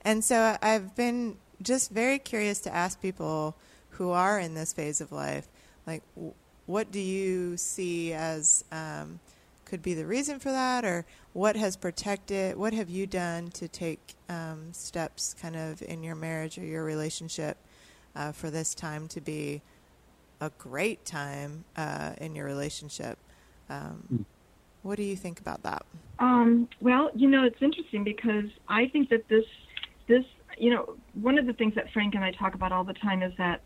and 0.03 0.23
so 0.25 0.57
I've 0.61 0.95
been 0.95 1.37
just 1.63 1.91
very 1.91 2.19
curious 2.19 2.61
to 2.61 2.75
ask 2.75 3.01
people 3.01 3.57
who 3.91 4.11
are 4.11 4.39
in 4.39 4.55
this 4.55 4.73
phase 4.73 5.01
of 5.01 5.13
life, 5.13 5.49
like, 5.87 6.03
w- 6.17 6.35
what 6.67 6.91
do 6.91 7.01
you 7.01 7.57
see 7.57 8.13
as 8.13 8.65
um, 8.73 9.21
could 9.75 9.83
be 9.83 9.95
the 9.95 10.07
reason 10.07 10.39
for 10.39 10.53
that, 10.53 10.85
or 10.85 11.05
what 11.33 11.57
has 11.57 11.75
protected? 11.75 12.57
What 12.57 12.73
have 12.73 12.89
you 12.89 13.09
done 13.09 13.49
to 13.49 13.67
take 13.67 14.15
um, 14.29 14.73
steps, 14.73 15.35
kind 15.35 15.57
of, 15.57 15.83
in 15.83 16.05
your 16.05 16.15
marriage 16.15 16.57
or 16.59 16.65
your 16.65 16.85
relationship, 16.85 17.57
uh, 18.15 18.31
for 18.31 18.51
this 18.51 18.73
time 18.73 19.09
to 19.09 19.21
be 19.21 19.63
a 20.41 20.51
great 20.59 21.05
time 21.05 21.65
uh, 21.77 22.13
in 22.19 22.37
your 22.37 22.47
relationship? 22.47 23.19
Um, 23.69 24.25
what 24.85 24.97
do 24.97 25.03
you 25.03 25.17
think 25.17 25.41
about 25.41 25.65
that? 25.65 25.85
Um, 26.21 26.69
well, 26.81 27.11
you 27.17 27.29
know, 27.29 27.43
it's 27.43 27.61
interesting 27.61 28.05
because 28.05 28.45
I 28.69 28.87
think 28.87 29.09
that 29.09 29.27
this, 29.27 29.45
this, 30.07 30.25
you 30.57 30.71
know, 30.71 30.95
one 31.15 31.37
of 31.37 31.47
the 31.47 31.53
things 31.53 31.75
that 31.75 31.91
Frank 31.93 32.15
and 32.15 32.23
I 32.23 32.31
talk 32.31 32.55
about 32.55 32.71
all 32.71 32.85
the 32.85 32.95
time 32.95 33.25
is 33.25 33.33
that 33.39 33.61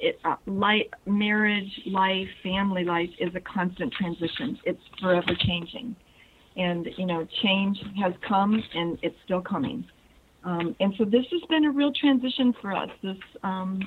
it, 0.00 0.18
uh, 0.24 0.36
life, 0.46 0.86
marriage, 1.06 1.70
life, 1.86 2.28
family 2.42 2.84
life 2.84 3.10
is 3.18 3.34
a 3.34 3.40
constant 3.40 3.92
transition. 3.92 4.58
It's 4.64 4.82
forever 5.00 5.34
changing, 5.38 5.94
and 6.56 6.88
you 6.96 7.06
know, 7.06 7.26
change 7.42 7.78
has 8.02 8.12
come 8.26 8.62
and 8.74 8.98
it's 9.02 9.16
still 9.24 9.42
coming. 9.42 9.84
Um, 10.42 10.74
and 10.80 10.94
so 10.96 11.04
this 11.04 11.26
has 11.30 11.42
been 11.50 11.66
a 11.66 11.70
real 11.70 11.92
transition 11.92 12.54
for 12.60 12.72
us. 12.72 12.88
This, 13.02 13.18
um, 13.42 13.80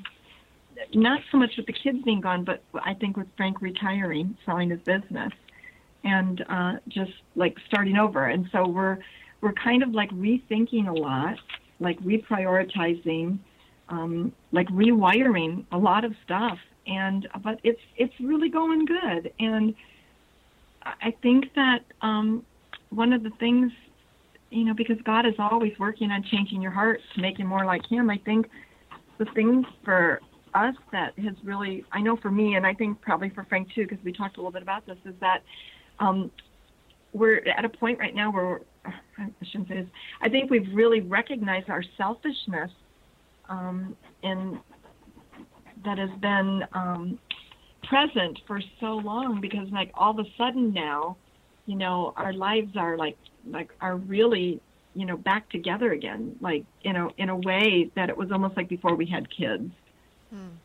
not 0.94 1.22
so 1.32 1.38
much 1.38 1.52
with 1.58 1.66
the 1.66 1.74
kids 1.74 1.98
being 2.06 2.22
gone, 2.22 2.44
but 2.44 2.64
I 2.74 2.94
think 2.94 3.18
with 3.18 3.28
Frank 3.38 3.62
retiring, 3.62 4.38
selling 4.46 4.70
his 4.70 4.80
business 4.82 5.32
and 6.04 6.44
uh, 6.50 6.74
just 6.88 7.12
like 7.36 7.58
starting 7.68 7.98
over. 7.98 8.28
And 8.28 8.48
so 8.52 8.68
we're 8.68 8.98
we're 9.42 9.54
kind 9.54 9.84
of 9.84 9.92
like 9.92 10.10
rethinking 10.12 10.88
a 10.88 10.94
lot, 10.94 11.38
like 11.80 12.00
reprioritizing, 12.00 13.40
um, 13.90 14.32
like 14.52 14.68
rewiring 14.70 15.66
a 15.72 15.78
lot 15.78 16.06
of 16.06 16.14
stuff. 16.26 16.58
And 16.86 17.28
but 17.44 17.60
it's 17.64 17.80
it's 17.98 18.14
really 18.20 18.50
going 18.50 18.86
good. 18.86 19.32
And 19.40 19.74
I 20.84 21.14
think 21.22 21.46
that 21.56 21.80
um, 22.02 22.46
one 22.90 23.14
of 23.14 23.24
the 23.24 23.32
things, 23.40 23.72
you 24.50 24.66
know, 24.66 24.74
because 24.74 24.98
God 25.06 25.26
is 25.26 25.36
always 25.40 25.74
working 25.80 26.12
on 26.12 26.24
changing 26.24 26.62
your 26.62 26.72
heart 26.72 27.00
to 27.16 27.22
make 27.22 27.40
you 27.40 27.46
more 27.46 27.66
like 27.66 27.86
Him. 27.90 28.10
I 28.10 28.18
think 28.26 28.50
the 29.18 29.26
things 29.34 29.66
for 29.86 30.20
us 30.54 30.76
that 30.92 31.18
has 31.20 31.36
really, 31.44 31.86
I 31.92 32.02
know 32.02 32.18
for 32.18 32.30
me, 32.30 32.56
and 32.56 32.66
I 32.66 32.74
think 32.74 33.02
probably 33.02 33.30
for 33.30 33.46
Frank 33.46 33.70
too, 33.74 33.88
because 33.88 34.04
we 34.04 34.12
talked 34.12 34.38
a 34.38 34.40
little 34.40 34.52
bit 34.52 34.62
about 34.62 34.86
this, 34.86 34.98
is 35.06 35.16
that 35.22 35.42
um, 36.00 36.32
we're 37.14 37.38
at 37.58 37.66
a 37.66 37.70
point 37.70 38.00
right 38.00 38.14
now 38.14 38.32
where 38.32 38.62
I 38.86 39.30
shouldn't 39.44 39.70
say 39.70 39.76
this. 39.82 39.90
I 40.22 40.30
think 40.30 40.52
we've 40.52 40.68
really 40.74 41.02
recognized 41.02 41.70
our 41.70 41.84
selfishness, 41.98 42.72
um, 43.50 43.96
and 44.24 44.60
that 45.86 45.98
has 45.98 46.10
been 46.22 46.64
um, 46.74 47.20
present 47.84 48.40
for 48.48 48.62
so 48.80 48.96
long. 48.98 49.40
Because 49.42 49.70
like 49.72 49.92
all 49.96 50.12
of 50.12 50.26
a 50.26 50.30
sudden 50.38 50.74
now, 50.74 51.18
you 51.66 51.76
know, 51.76 52.14
our 52.16 52.34
lives 52.34 52.76
are 52.76 52.98
like 52.98 53.18
like 53.50 53.70
are 53.82 53.98
really 53.98 54.62
you 54.96 55.06
know 55.06 55.18
back 55.18 55.50
together 55.50 55.92
again, 55.92 56.36
like 56.42 56.66
you 56.82 56.94
know 56.94 57.12
in 57.18 57.30
a 57.30 57.38
way 57.38 57.92
that 57.96 58.10
it 58.10 58.18
was 58.18 58.32
almost 58.32 58.56
like 58.58 58.70
before 58.70 58.96
we 58.96 59.06
had 59.06 59.28
kids, 59.36 59.72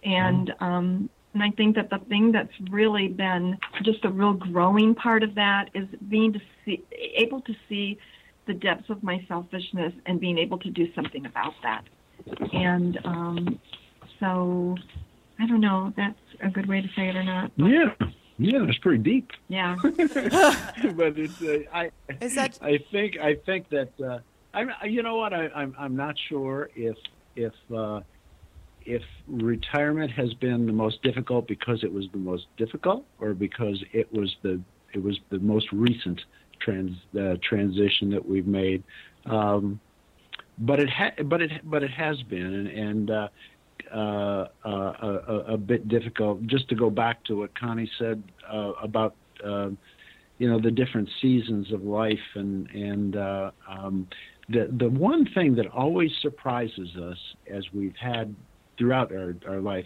and 0.04 0.54
um, 0.60 1.10
and 1.34 1.42
I 1.42 1.50
think 1.56 1.76
that 1.76 1.90
the 1.90 1.98
thing 2.08 2.32
that's 2.32 2.52
really 2.70 3.08
been 3.08 3.58
just 3.84 4.04
a 4.04 4.08
real 4.08 4.32
growing 4.32 4.94
part 4.94 5.22
of 5.22 5.34
that 5.34 5.70
is 5.74 5.86
being 6.08 6.32
to 6.32 6.40
see, 6.64 6.82
able 7.16 7.40
to 7.42 7.54
see 7.68 7.98
the 8.46 8.54
depths 8.54 8.88
of 8.88 9.02
my 9.02 9.24
selfishness 9.28 9.92
and 10.06 10.18
being 10.18 10.38
able 10.38 10.58
to 10.58 10.70
do 10.70 10.92
something 10.94 11.26
about 11.26 11.52
that. 11.62 11.84
And 12.52 12.98
um, 13.04 13.60
so, 14.20 14.76
I 15.38 15.46
don't 15.46 15.60
know. 15.60 15.92
That's 15.96 16.18
a 16.42 16.50
good 16.50 16.66
way 16.66 16.80
to 16.80 16.88
say 16.96 17.08
it 17.08 17.16
or 17.16 17.24
not. 17.24 17.50
Yeah, 17.56 17.94
yeah, 18.38 18.64
that's 18.64 18.78
pretty 18.78 19.02
deep. 19.02 19.30
Yeah. 19.48 19.76
but 19.82 21.18
it's 21.18 21.42
uh, 21.42 21.58
I 21.72 21.90
Is 22.20 22.34
that 22.36 22.58
I 22.62 22.78
think 22.90 23.18
I 23.18 23.34
think 23.46 23.68
that 23.70 23.90
uh, 24.00 24.20
I'm 24.54 24.70
you 24.84 25.02
know 25.02 25.16
what 25.16 25.32
I, 25.32 25.48
I'm 25.48 25.74
I'm 25.78 25.96
not 25.96 26.16
sure 26.28 26.70
if 26.76 26.96
if 27.34 27.52
uh, 27.74 28.00
if 28.86 29.02
retirement 29.26 30.10
has 30.12 30.32
been 30.34 30.66
the 30.66 30.72
most 30.72 31.02
difficult 31.02 31.48
because 31.48 31.82
it 31.82 31.92
was 31.92 32.06
the 32.12 32.18
most 32.18 32.46
difficult 32.56 33.04
or 33.20 33.34
because 33.34 33.82
it 33.92 34.12
was 34.12 34.34
the 34.42 34.60
it 34.94 35.02
was 35.02 35.18
the 35.30 35.38
most 35.40 35.70
recent 35.72 36.20
trans 36.60 36.96
uh, 37.18 37.34
transition 37.42 38.10
that 38.10 38.26
we've 38.26 38.46
made. 38.46 38.82
Um, 39.26 39.80
but 40.58 40.80
it 40.80 40.90
ha- 40.90 41.22
but 41.24 41.40
it 41.42 41.50
but 41.64 41.82
it 41.82 41.90
has 41.90 42.22
been 42.24 42.54
and, 42.54 42.68
and 42.68 43.10
uh, 43.10 43.28
uh, 43.94 44.48
uh, 44.64 44.92
a, 45.28 45.54
a 45.54 45.56
bit 45.56 45.88
difficult. 45.88 46.46
Just 46.46 46.68
to 46.68 46.74
go 46.74 46.90
back 46.90 47.24
to 47.24 47.36
what 47.36 47.58
Connie 47.58 47.90
said 47.98 48.22
uh, 48.50 48.72
about 48.82 49.14
uh, 49.44 49.70
you 50.38 50.48
know 50.48 50.60
the 50.60 50.70
different 50.70 51.08
seasons 51.20 51.72
of 51.72 51.82
life 51.82 52.18
and 52.34 52.68
and 52.70 53.16
uh, 53.16 53.50
um, 53.68 54.08
the 54.48 54.68
the 54.78 54.88
one 54.88 55.26
thing 55.34 55.54
that 55.56 55.66
always 55.68 56.10
surprises 56.22 56.96
us 56.96 57.18
as 57.52 57.64
we've 57.72 57.96
had 57.96 58.34
throughout 58.76 59.12
our, 59.12 59.34
our 59.48 59.60
life 59.60 59.84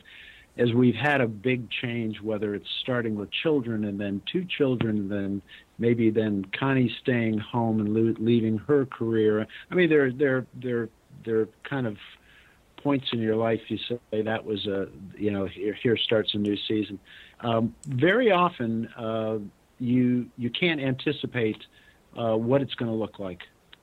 as 0.58 0.72
we've 0.74 0.94
had 0.94 1.20
a 1.22 1.26
big 1.26 1.68
change 1.70 2.20
whether 2.20 2.54
it's 2.54 2.68
starting 2.82 3.14
with 3.14 3.30
children 3.42 3.84
and 3.84 3.98
then 3.98 4.20
two 4.30 4.44
children 4.44 4.98
and 4.98 5.10
then 5.10 5.42
maybe 5.82 6.08
then 6.10 6.46
Connie 6.58 6.94
staying 7.02 7.38
home 7.38 7.80
and 7.80 7.92
lo- 7.92 8.14
leaving 8.18 8.56
her 8.58 8.86
career 8.86 9.46
I 9.70 9.74
mean 9.74 9.90
they're 9.90 10.10
they're 11.24 11.48
kind 11.64 11.86
of 11.86 11.98
points 12.82 13.06
in 13.12 13.20
your 13.20 13.36
life 13.36 13.60
you 13.68 13.78
say 13.78 14.22
that 14.22 14.44
was 14.44 14.66
a 14.66 14.88
you 15.16 15.30
know 15.30 15.46
here, 15.46 15.74
here 15.74 15.96
starts 15.96 16.34
a 16.34 16.38
new 16.38 16.56
season. 16.68 16.98
Um, 17.40 17.74
very 17.86 18.30
often 18.30 18.86
uh, 18.96 19.38
you 19.78 20.26
you 20.36 20.50
can't 20.50 20.80
anticipate 20.80 21.58
uh, 22.16 22.36
what 22.36 22.62
it's 22.62 22.74
going 22.74 22.90
to 22.90 22.96
look 22.96 23.18
like. 23.18 23.40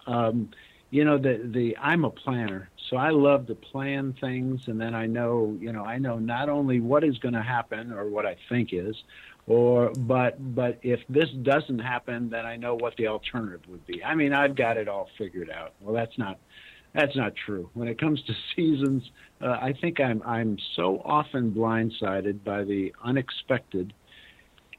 Um, 0.08 0.50
you 0.92 1.06
know 1.06 1.18
the 1.18 1.42
the 1.44 1.78
I'm 1.78 2.04
a 2.04 2.10
planner, 2.10 2.70
so 2.90 2.98
I 2.98 3.10
love 3.12 3.48
to 3.48 3.56
plan 3.56 4.16
things, 4.20 4.62
and 4.68 4.82
then 4.82 4.96
I 4.96 5.06
know 5.06 5.56
you 5.60 5.72
know 5.72 5.84
I 5.84 5.98
know 5.98 6.18
not 6.18 6.50
only 6.50 6.80
what 6.80 7.04
is 7.04 7.18
going 7.20 7.36
to 7.36 7.44
happen 7.44 7.92
or 7.92 8.10
what 8.10 8.26
I 8.26 8.36
think 8.50 8.70
is, 8.74 8.96
or 9.50 9.92
but 9.98 10.38
but 10.56 10.78
if 10.84 11.00
this 11.10 11.30
doesn't 11.42 11.80
happen, 11.80 12.30
then 12.30 12.46
I 12.46 12.56
know 12.56 12.76
what 12.76 12.96
the 12.98 13.08
alternative 13.08 13.62
would 13.68 13.86
be. 13.88 14.02
I 14.04 14.14
mean, 14.16 14.32
I've 14.32 14.56
got 14.56 14.78
it 14.78 14.88
all 14.88 15.10
figured 15.18 15.50
out. 15.50 15.74
Well, 15.82 15.94
that's 15.94 16.18
not 16.18 16.40
that's 16.94 17.16
not 17.16 17.34
true. 17.36 17.70
When 17.74 17.88
it 17.88 18.00
comes 18.00 18.22
to 18.24 18.34
seasons, 18.56 19.04
uh, 19.42 19.58
I 19.60 19.74
think 19.82 20.00
I'm 20.00 20.22
I'm 20.24 20.58
so 20.76 21.02
often 21.04 21.52
blindsided 21.52 22.44
by 22.44 22.64
the 22.64 22.94
unexpected, 23.04 23.92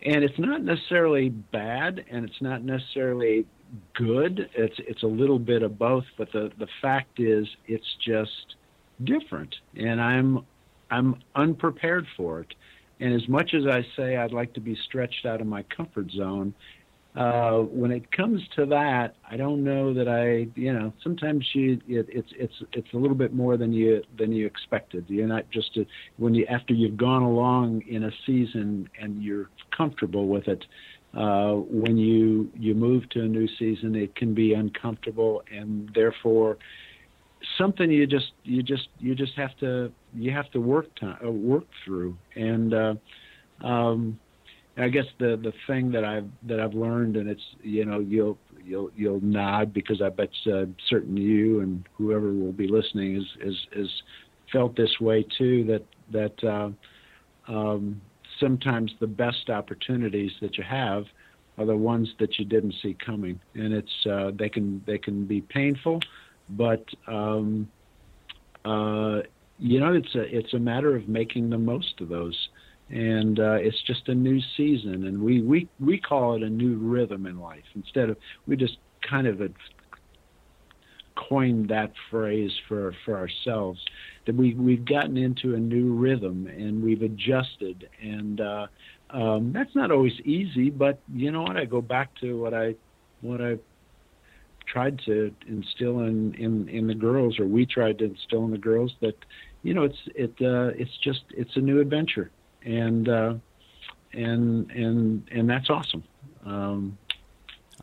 and 0.07 0.23
it's 0.23 0.39
not 0.39 0.63
necessarily 0.63 1.31
bad, 1.31 2.05
and 2.09 2.25
it's 2.25 2.41
not 2.41 2.63
necessarily 2.63 3.47
good. 3.95 4.49
It's 4.55 4.77
it's 4.79 5.03
a 5.03 5.09
little 5.09 5.41
bit 5.41 5.65
of 5.65 5.81
both, 5.81 6.05
but 6.17 6.31
the 6.31 6.53
the 6.59 6.69
fact 6.81 7.19
is, 7.19 7.49
it's 7.67 7.97
just 8.07 8.55
different, 9.03 9.53
and 9.75 10.01
I'm 10.01 10.47
I'm 10.93 11.17
unprepared 11.35 12.07
for 12.17 12.43
it. 12.43 12.55
And 13.01 13.15
as 13.15 13.27
much 13.29 13.55
as 13.55 13.67
I 13.67 13.85
say 13.97 14.17
I'd 14.17 14.33
like 14.33 14.53
to 14.55 14.61
be 14.61 14.77
stretched 14.85 15.27
out 15.27 15.41
of 15.41 15.47
my 15.47 15.63
comfort 15.65 16.11
zone, 16.11 16.55
uh, 17.17 17.59
when 17.59 17.91
it 17.91 18.13
comes 18.13 18.41
to 18.55 18.67
that, 18.67 19.17
I 19.29 19.37
don't 19.37 19.65
know 19.65 19.93
that 19.95 20.07
I, 20.07 20.49
you 20.59 20.73
know, 20.73 20.93
sometimes 21.03 21.45
you, 21.55 21.81
it, 21.89 22.07
it's 22.09 22.33
it's 22.37 22.55
it's 22.73 22.93
a 22.93 22.97
little 22.97 23.17
bit 23.17 23.35
more 23.35 23.57
than 23.57 23.73
you 23.73 24.03
than 24.17 24.31
you 24.31 24.47
expected. 24.47 25.07
You're 25.09 25.27
not 25.27 25.51
just 25.51 25.77
a, 25.77 25.87
when 26.19 26.35
you 26.35 26.47
after 26.47 26.73
you've 26.73 26.97
gone 26.97 27.23
along 27.23 27.83
in 27.89 28.05
a 28.05 28.13
season 28.25 28.89
and 29.01 29.21
you're 29.23 29.51
comfortable 29.77 30.29
with 30.29 30.47
it. 30.47 30.65
Uh, 31.13 31.55
when 31.55 31.97
you 31.97 32.49
you 32.57 32.77
move 32.77 33.09
to 33.11 33.23
a 33.23 33.27
new 33.27 33.49
season, 33.59 33.97
it 33.97 34.15
can 34.15 34.33
be 34.33 34.55
uncomfortable, 34.55 35.43
and 35.53 35.91
therefore 35.93 36.59
something 37.59 37.91
you 37.91 38.07
just 38.07 38.33
you 38.45 38.63
just 38.63 38.89
you 39.01 39.17
just 39.17 39.35
have 39.35 39.57
to 39.59 39.91
you 40.15 40.31
have 40.33 40.51
to 40.53 40.61
work 40.61 40.95
to, 40.97 41.19
uh, 41.25 41.31
work 41.31 41.65
through 41.85 42.17
and. 42.37 42.75
Uh, 42.75 42.95
um, 43.63 44.19
I 44.77 44.89
guess 44.89 45.05
the 45.19 45.37
the 45.37 45.53
thing 45.67 45.91
that 45.93 46.05
I've 46.05 46.29
that 46.45 46.61
I've 46.61 46.75
learned, 46.75 47.17
and 47.17 47.29
it's 47.29 47.43
you 47.63 47.85
know 47.85 48.01
you'll 48.01 48.39
you'll 48.65 48.91
you'll 48.97 49.21
nod 49.21 49.73
because 49.75 50.01
I 50.01 50.09
bet 50.09 50.31
uh, 50.51 50.67
certain 50.89 51.17
you 51.17 51.61
and 51.61 51.87
whoever 51.99 52.33
will 52.33 52.53
be 52.53 52.69
listening 52.69 53.17
is 53.17 53.27
is 53.43 53.67
is 53.73 54.03
felt 54.53 54.77
this 54.77 55.01
way 55.01 55.25
too. 55.37 55.65
That 55.65 55.85
that 56.13 56.45
uh, 56.45 57.53
um, 57.53 58.01
sometimes 58.39 58.93
the 59.01 59.07
best 59.07 59.51
opportunities 59.51 60.33
that 60.41 60.57
you 60.57 60.65
have 60.65 61.05
are 61.59 61.67
the 61.67 61.77
ones 61.77 62.09
that 62.19 62.39
you 62.39 62.45
didn't 62.45 62.75
see 62.81 62.97
coming, 63.05 63.41
and 63.55 63.75
it's 63.75 64.07
uh, 64.07 64.31
they 64.35 64.49
can 64.49 64.83
they 64.87 64.99
can 64.99 65.27
be 65.27 65.41
painful, 65.43 66.01
but 66.51 66.85
um, 67.07 67.69
uh, 68.65 69.21
you 69.61 69.79
know 69.79 69.93
it's 69.93 70.15
a 70.15 70.23
it's 70.23 70.55
a 70.55 70.59
matter 70.59 70.97
of 70.97 71.09
making 71.09 71.51
the 71.51 71.59
most 71.59 72.01
of 72.01 72.09
those. 72.09 72.49
And 72.89 73.39
uh, 73.39 73.53
it's 73.53 73.81
just 73.87 74.09
a 74.09 74.15
new 74.17 74.41
season, 74.57 75.07
and 75.07 75.23
we 75.23 75.43
we 75.43 75.69
we 75.79 75.97
call 75.97 76.35
it 76.35 76.43
a 76.43 76.51
new 76.51 76.77
rhythm 76.77 77.25
in 77.27 77.39
life. 77.39 77.63
Instead 77.77 78.11
of 78.11 78.17
we 78.49 78.57
just 78.57 78.79
kind 79.09 79.29
of 79.29 79.41
coined 81.29 81.69
that 81.69 81.93
phrase 82.11 82.51
for 82.69 82.95
for 83.05 83.17
ourselves 83.17 83.81
that 84.27 84.35
we 84.35 84.55
we've 84.55 84.85
gotten 84.85 85.17
into 85.17 85.55
a 85.55 85.59
new 85.59 85.95
rhythm 85.95 86.47
and 86.47 86.83
we've 86.83 87.03
adjusted. 87.03 87.89
And 88.03 88.41
uh, 88.41 88.67
um, 89.11 89.53
that's 89.53 89.75
not 89.75 89.91
always 89.91 90.19
easy 90.25 90.71
but 90.71 91.01
you 91.13 91.31
know 91.31 91.43
what? 91.43 91.57
I 91.57 91.65
go 91.65 91.81
back 91.81 92.15
to 92.21 92.41
what 92.41 92.55
I 92.55 92.75
what 93.21 93.41
I 93.41 93.59
tried 94.67 95.01
to 95.07 95.35
instill 95.49 96.01
in 96.01 96.35
in 96.35 96.69
in 96.69 96.87
the 96.87 96.95
girls 96.95 97.39
or 97.39 97.47
we 97.47 97.67
tried 97.67 97.99
to 97.99 98.05
instill 98.05 98.45
in 98.45 98.51
the 98.51 98.59
girls 98.59 98.93
that 99.01 99.17
you 99.63 99.75
know 99.75 99.85
it's 99.85 99.99
it 100.15 100.33
uh, 100.41 100.73
it's 100.77 100.97
just 101.03 101.23
it's 101.31 101.57
a 101.57 101.61
new 101.61 101.81
adventure 101.81 102.31
and 102.65 103.09
uh, 103.09 103.35
and 104.13 104.71
and 104.71 105.29
and 105.31 105.49
that's 105.49 105.71
awesome. 105.71 106.05
Um, 106.45 106.99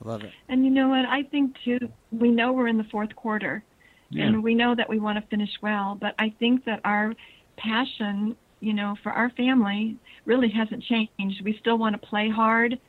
I 0.04 0.08
love 0.08 0.24
it. 0.24 0.32
And 0.50 0.64
you 0.64 0.72
know 0.72 0.90
what? 0.90 1.06
I 1.06 1.24
think 1.24 1.56
too. 1.64 1.80
We 2.12 2.32
know 2.32 2.54
we're 2.54 2.68
in 2.68 2.78
the 2.78 2.86
fourth 2.86 3.16
quarter, 3.16 3.64
yeah. 4.10 4.26
and 4.26 4.44
we 4.44 4.56
know 4.56 4.76
that 4.76 4.90
we 4.90 5.00
want 5.00 5.20
to 5.20 5.28
finish 5.30 5.50
well. 5.62 5.98
But 6.00 6.16
I 6.20 6.34
think 6.40 6.66
that 6.66 6.82
our 6.84 7.14
passion, 7.58 8.36
you 8.60 8.74
know, 8.74 8.96
for 9.04 9.12
our 9.12 9.30
family 9.32 9.98
really 10.26 10.50
hasn't 10.50 10.84
changed. 10.84 11.44
We 11.44 11.58
still 11.60 11.78
want 11.78 12.00
to 12.00 12.08
play 12.08 12.30
hard, 12.30 12.80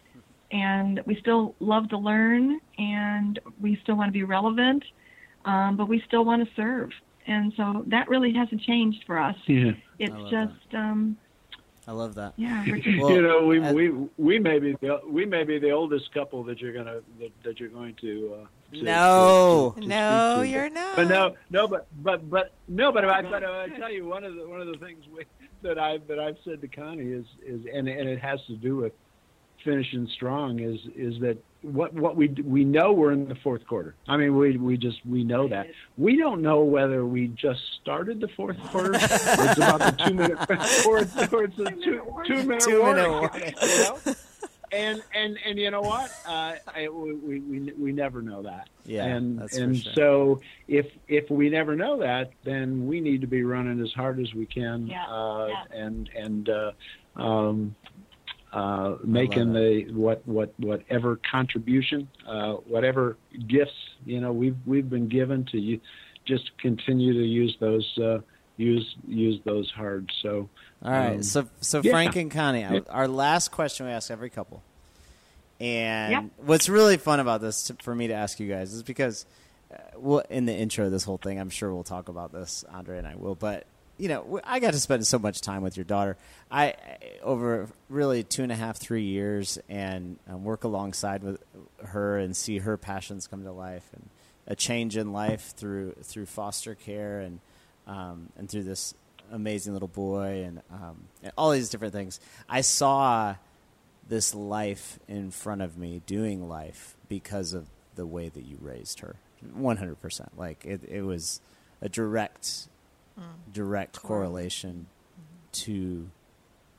and 0.50 1.00
we 1.06 1.16
still 1.20 1.54
love 1.60 1.88
to 1.90 1.98
learn, 1.98 2.60
and 2.78 3.38
we 3.60 3.78
still 3.82 3.96
want 3.96 4.08
to 4.08 4.12
be 4.12 4.24
relevant, 4.24 4.84
um, 5.44 5.76
but 5.76 5.88
we 5.88 6.02
still 6.06 6.24
want 6.24 6.46
to 6.46 6.54
serve. 6.54 6.90
And 7.28 7.52
so 7.56 7.84
that 7.88 8.08
really 8.08 8.32
hasn't 8.32 8.62
changed 8.62 9.04
for 9.06 9.18
us. 9.18 9.36
Yeah. 9.46 9.72
It's 9.98 10.30
just. 10.30 10.74
Um, 10.74 11.18
I 11.86 11.92
love 11.92 12.16
that. 12.16 12.34
Yeah, 12.36 12.66
well, 13.00 13.10
you 13.10 13.22
know, 13.28 13.46
we 13.46 13.60
we 13.60 13.90
we 14.18 14.38
may 14.38 14.58
be 14.58 14.72
the 14.78 15.00
we 15.08 15.24
may 15.24 15.44
be 15.44 15.58
the 15.58 15.70
oldest 15.70 16.12
couple 16.12 16.44
that 16.44 16.60
you're 16.60 16.74
gonna 16.74 17.00
that, 17.18 17.30
that 17.44 17.60
you're 17.60 17.70
going 17.70 17.94
to. 18.02 18.34
Uh, 18.42 18.76
to 18.76 18.82
no, 18.82 19.72
to, 19.74 19.80
to, 19.80 19.86
no, 19.86 20.42
you're 20.42 20.68
not. 20.68 20.96
But 20.96 21.08
no, 21.08 21.34
no, 21.48 21.66
but 21.66 21.86
but 22.02 22.28
but 22.28 22.52
no, 22.68 22.92
but 22.92 23.06
I 23.06 23.22
but 23.22 23.42
I 23.42 23.68
tell 23.78 23.90
you 23.90 24.04
one 24.04 24.22
of 24.24 24.34
the 24.34 24.46
one 24.46 24.60
of 24.60 24.66
the 24.66 24.76
things 24.76 25.02
we, 25.10 25.24
that 25.62 25.78
I 25.78 25.96
that 26.08 26.18
I've 26.18 26.36
said 26.44 26.60
to 26.60 26.68
Connie 26.68 27.10
is 27.10 27.24
is 27.42 27.62
and 27.72 27.88
and 27.88 28.06
it 28.08 28.20
has 28.20 28.40
to 28.48 28.56
do 28.56 28.76
with 28.76 28.92
finishing 29.64 30.08
strong 30.14 30.60
is 30.60 30.80
is 30.94 31.20
that 31.20 31.38
what 31.62 31.92
what 31.92 32.16
we 32.16 32.28
we 32.28 32.64
know 32.64 32.92
we're 32.92 33.12
in 33.12 33.28
the 33.28 33.34
fourth 33.36 33.66
quarter. 33.66 33.94
I 34.06 34.16
mean, 34.16 34.36
we 34.36 34.56
we 34.56 34.76
just 34.76 35.04
we 35.04 35.24
know 35.24 35.48
that. 35.48 35.68
We 35.96 36.16
don't 36.16 36.40
know 36.42 36.62
whether 36.62 37.04
we 37.04 37.28
just 37.28 37.60
started 37.80 38.20
the 38.20 38.28
fourth 38.28 38.58
quarter. 38.70 38.92
it's 38.94 39.56
about 39.56 39.80
the 39.80 40.04
two 40.06 40.14
minute 40.14 40.38
or, 40.86 40.98
or 41.38 41.44
it's 41.44 41.58
a 41.58 41.70
two 41.70 42.04
two 42.26 42.42
minute 42.44 42.60
two 42.60 42.80
warning. 42.80 43.04
Minute 43.04 43.20
warning. 43.20 43.54
You 43.62 43.78
know? 43.78 44.14
And 44.70 45.02
and 45.14 45.38
and 45.46 45.58
you 45.58 45.70
know 45.70 45.80
what? 45.80 46.10
Uh, 46.26 46.56
I, 46.66 46.88
we, 46.88 47.40
we 47.40 47.72
we 47.72 47.92
never 47.92 48.20
know 48.20 48.42
that. 48.42 48.68
Yeah, 48.84 49.06
and 49.06 49.38
that's 49.38 49.56
and 49.56 49.76
sure. 49.76 49.92
so 49.94 50.40
if 50.68 50.86
if 51.08 51.30
we 51.30 51.48
never 51.48 51.74
know 51.74 52.00
that, 52.00 52.32
then 52.44 52.86
we 52.86 53.00
need 53.00 53.22
to 53.22 53.26
be 53.26 53.44
running 53.44 53.80
as 53.80 53.92
hard 53.94 54.20
as 54.20 54.34
we 54.34 54.44
can. 54.44 54.86
Yeah. 54.86 55.06
Uh, 55.06 55.46
yeah. 55.46 55.62
And 55.72 56.10
and 56.14 56.48
uh, 56.50 56.72
um, 57.16 57.74
uh, 58.52 58.96
making 59.04 59.52
the 59.52 59.86
what 59.92 60.26
what 60.26 60.52
whatever 60.58 61.20
contribution, 61.30 62.08
uh, 62.26 62.52
whatever 62.54 63.16
gifts 63.46 63.72
you 64.04 64.20
know 64.20 64.32
we've 64.32 64.56
we've 64.66 64.88
been 64.88 65.08
given 65.08 65.44
to 65.46 65.58
you, 65.58 65.80
just 66.24 66.56
continue 66.58 67.12
to 67.12 67.24
use 67.26 67.56
those 67.60 67.98
uh, 67.98 68.20
use 68.56 68.96
use 69.06 69.40
those 69.44 69.70
hard. 69.70 70.10
So 70.22 70.48
all 70.82 70.90
right, 70.90 71.16
um, 71.16 71.22
so 71.22 71.48
so 71.60 71.80
yeah. 71.82 71.92
Frank 71.92 72.16
and 72.16 72.30
Connie, 72.30 72.64
our, 72.64 72.82
our 72.88 73.08
last 73.08 73.50
question 73.50 73.86
we 73.86 73.92
ask 73.92 74.10
every 74.10 74.30
couple, 74.30 74.62
and 75.60 76.12
Yep. 76.12 76.24
what's 76.46 76.68
really 76.68 76.96
fun 76.96 77.20
about 77.20 77.40
this 77.40 77.64
to, 77.64 77.74
for 77.82 77.94
me 77.94 78.08
to 78.08 78.14
ask 78.14 78.40
you 78.40 78.48
guys 78.48 78.72
is 78.72 78.82
because, 78.82 79.26
uh, 79.72 79.76
well, 79.96 80.22
in 80.30 80.46
the 80.46 80.54
intro 80.54 80.86
of 80.86 80.92
this 80.92 81.04
whole 81.04 81.18
thing, 81.18 81.38
I'm 81.38 81.50
sure 81.50 81.72
we'll 81.74 81.84
talk 81.84 82.08
about 82.08 82.32
this. 82.32 82.64
Andre 82.72 82.98
and 82.98 83.06
I 83.06 83.14
will, 83.14 83.34
but 83.34 83.66
you 83.98 84.08
know, 84.08 84.40
I 84.44 84.60
got 84.60 84.72
to 84.72 84.80
spend 84.80 85.06
so 85.06 85.18
much 85.18 85.40
time 85.40 85.62
with 85.62 85.76
your 85.76 85.84
daughter. 85.84 86.16
I 86.50 86.74
over 87.22 87.68
really 87.88 88.22
two 88.22 88.42
and 88.42 88.52
a 88.52 88.54
half, 88.54 88.78
three 88.78 89.02
years, 89.02 89.58
and 89.68 90.18
um, 90.28 90.44
work 90.44 90.64
alongside 90.64 91.22
with 91.22 91.42
her 91.84 92.18
and 92.18 92.36
see 92.36 92.58
her 92.58 92.76
passions 92.76 93.26
come 93.26 93.44
to 93.44 93.52
life 93.52 93.84
and 93.92 94.08
a 94.46 94.56
change 94.56 94.96
in 94.96 95.12
life 95.12 95.52
through 95.56 95.92
through 96.02 96.26
foster 96.26 96.74
care 96.74 97.20
and 97.20 97.40
um, 97.86 98.28
and 98.38 98.48
through 98.48 98.62
this 98.62 98.94
amazing 99.30 99.74
little 99.74 99.88
boy 99.88 100.44
and, 100.44 100.62
um, 100.70 101.04
and 101.22 101.32
all 101.36 101.50
these 101.50 101.68
different 101.68 101.92
things. 101.92 102.18
I 102.48 102.62
saw 102.62 103.34
this 104.08 104.34
life 104.34 104.98
in 105.06 105.30
front 105.30 105.60
of 105.60 105.76
me 105.76 106.00
doing 106.06 106.48
life 106.48 106.96
because 107.08 107.52
of 107.52 107.66
the 107.94 108.06
way 108.06 108.30
that 108.30 108.44
you 108.44 108.56
raised 108.60 109.00
her. 109.00 109.16
One 109.52 109.76
hundred 109.76 110.00
percent. 110.00 110.38
Like 110.38 110.64
it, 110.64 110.82
it 110.88 111.02
was 111.02 111.40
a 111.82 111.88
direct 111.88 112.68
direct 113.52 114.02
correlation 114.02 114.86
to 115.52 116.10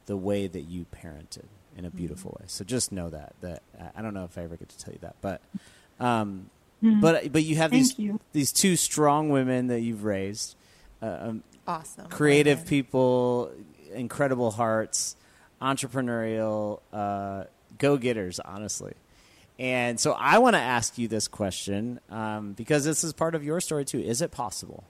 the 0.06 0.18
way 0.18 0.48
that 0.48 0.62
you 0.62 0.86
parented 0.92 1.46
in 1.78 1.86
a 1.86 1.90
beautiful 1.90 2.36
way. 2.40 2.46
So 2.48 2.64
just 2.64 2.92
know 2.92 3.10
that 3.10 3.34
that 3.42 3.62
I 3.96 4.02
don't 4.02 4.14
know 4.14 4.26
if 4.26 4.38
I 4.38 4.44
ever 4.44 4.58
get 4.58 4.70
to 4.70 4.78
tell 4.78 4.94
you 4.94 5.00
that, 5.02 5.16
but 5.22 5.42
um, 6.00 6.50
but 6.82 7.32
but 7.32 7.44
you 7.44 7.56
have 7.58 7.72
Thank 7.72 7.84
these 7.84 8.00
you. 8.00 8.20
these 8.32 8.52
two 8.52 8.76
strong 8.76 9.30
women 9.30 9.68
that 9.68 9.82
you've 9.82 10.04
raised, 10.04 10.56
uh, 11.02 11.18
um, 11.22 11.44
Awesome. 11.68 12.08
creative 12.08 12.60
women. 12.60 12.68
people, 12.70 13.52
incredible 13.94 14.52
hearts, 14.52 15.16
entrepreneurial 15.62 16.80
uh, 16.92 17.44
go 17.78 17.98
getters, 17.98 18.40
honestly. 18.40 18.94
And 19.58 20.00
so 20.00 20.14
I 20.14 20.38
want 20.38 20.56
to 20.56 20.60
ask 20.62 20.98
you 20.98 21.08
this 21.10 21.28
question 21.28 22.00
um, 22.10 22.54
because 22.54 22.86
this 22.86 23.04
is 23.04 23.12
part 23.12 23.36
of 23.36 23.44
your 23.44 23.60
story 23.60 23.84
too. 23.84 24.00
Is 24.00 24.22
it 24.22 24.32
possible? 24.32 24.86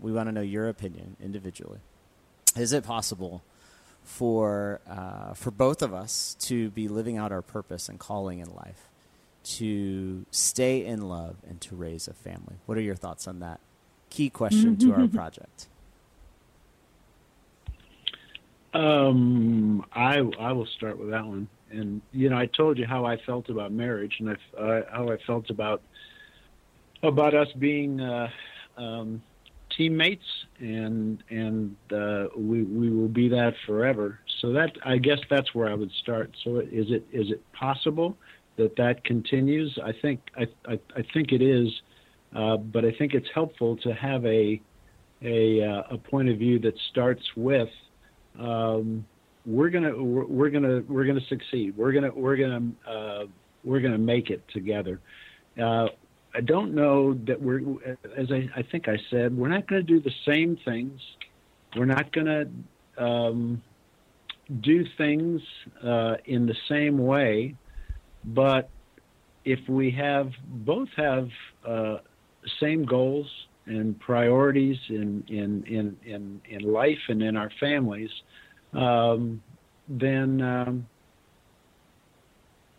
We 0.00 0.12
want 0.12 0.28
to 0.28 0.32
know 0.32 0.40
your 0.40 0.68
opinion 0.68 1.16
individually. 1.22 1.80
Is 2.56 2.72
it 2.72 2.84
possible 2.84 3.42
for 4.02 4.80
uh, 4.88 5.34
for 5.34 5.50
both 5.50 5.82
of 5.82 5.94
us 5.94 6.36
to 6.40 6.70
be 6.70 6.88
living 6.88 7.16
out 7.16 7.32
our 7.32 7.42
purpose 7.42 7.88
and 7.88 7.98
calling 7.98 8.38
in 8.38 8.52
life, 8.54 8.88
to 9.44 10.26
stay 10.30 10.84
in 10.84 11.08
love 11.08 11.36
and 11.48 11.60
to 11.62 11.74
raise 11.74 12.06
a 12.06 12.12
family? 12.12 12.56
What 12.66 12.78
are 12.78 12.82
your 12.82 12.94
thoughts 12.94 13.26
on 13.26 13.40
that 13.40 13.60
key 14.10 14.30
question 14.30 14.76
to 14.78 14.92
our 14.92 15.08
project? 15.20 15.66
Um, 18.74 19.84
I 19.92 20.18
I 20.38 20.52
will 20.52 20.66
start 20.66 20.98
with 20.98 21.10
that 21.10 21.24
one. 21.24 21.48
And 21.70 22.02
you 22.12 22.28
know, 22.28 22.36
I 22.36 22.46
told 22.46 22.78
you 22.78 22.86
how 22.86 23.04
I 23.04 23.16
felt 23.16 23.48
about 23.48 23.72
marriage, 23.72 24.16
and 24.20 24.30
I, 24.30 24.60
uh, 24.60 24.82
how 24.92 25.08
I 25.08 25.16
felt 25.26 25.50
about 25.50 25.80
about 27.02 27.34
us 27.34 27.48
being 27.58 28.00
uh, 28.00 28.30
um, 28.76 29.22
teammates, 29.76 30.24
and 30.58 31.22
and 31.30 31.76
uh, 31.92 32.26
we 32.36 32.62
we 32.62 32.90
will 32.90 33.08
be 33.08 33.28
that 33.28 33.54
forever. 33.66 34.20
So 34.40 34.52
that 34.52 34.76
I 34.84 34.98
guess 34.98 35.18
that's 35.30 35.54
where 35.54 35.68
I 35.68 35.74
would 35.74 35.92
start. 36.02 36.36
So 36.44 36.58
is 36.58 36.86
it 36.90 37.06
is 37.12 37.30
it 37.30 37.42
possible 37.52 38.16
that 38.56 38.76
that 38.76 39.04
continues? 39.04 39.78
I 39.82 39.92
think 39.92 40.20
I 40.36 40.46
I, 40.66 40.78
I 40.96 41.04
think 41.12 41.32
it 41.32 41.42
is, 41.42 41.68
uh, 42.34 42.56
but 42.56 42.84
I 42.84 42.92
think 42.92 43.14
it's 43.14 43.28
helpful 43.34 43.76
to 43.78 43.92
have 43.94 44.24
a 44.24 44.60
a 45.22 45.62
uh, 45.62 45.82
a 45.90 45.98
point 45.98 46.28
of 46.28 46.38
view 46.38 46.58
that 46.60 46.74
starts 46.90 47.24
with 47.36 47.70
um, 48.38 49.04
we're 49.46 49.70
gonna 49.70 50.02
we're, 50.02 50.26
we're 50.26 50.50
gonna 50.50 50.82
we're 50.88 51.04
gonna 51.04 51.26
succeed. 51.28 51.76
We're 51.76 51.92
gonna 51.92 52.10
we're 52.14 52.36
gonna 52.36 52.70
uh, 52.88 53.24
we're 53.62 53.80
gonna 53.80 53.98
make 53.98 54.30
it 54.30 54.42
together. 54.52 55.00
I 56.34 56.40
don't 56.40 56.74
know 56.74 57.14
that 57.26 57.40
we're 57.40 57.60
as 58.16 58.30
I, 58.32 58.48
I 58.56 58.62
think 58.62 58.88
I 58.88 58.98
said 59.10 59.36
we're 59.36 59.48
not 59.48 59.68
going 59.68 59.86
to 59.86 59.92
do 59.92 60.00
the 60.00 60.14
same 60.26 60.58
things. 60.64 61.00
We're 61.76 61.84
not 61.84 62.12
going 62.12 62.26
to 62.26 63.04
um, 63.04 63.62
do 64.60 64.84
things 64.96 65.40
uh, 65.82 66.16
in 66.24 66.46
the 66.46 66.56
same 66.68 66.98
way, 66.98 67.54
but 68.24 68.68
if 69.44 69.60
we 69.68 69.90
have 69.92 70.32
both 70.48 70.88
have 70.96 71.28
uh, 71.66 71.98
same 72.60 72.84
goals 72.84 73.26
and 73.66 73.98
priorities 74.00 74.78
in 74.88 75.24
in 75.28 75.64
in 75.64 75.96
in, 76.04 76.40
in 76.48 76.72
life 76.72 76.98
and 77.08 77.22
in 77.22 77.36
our 77.36 77.50
families, 77.60 78.10
um, 78.72 79.42
then 79.88 80.40
um, 80.40 80.86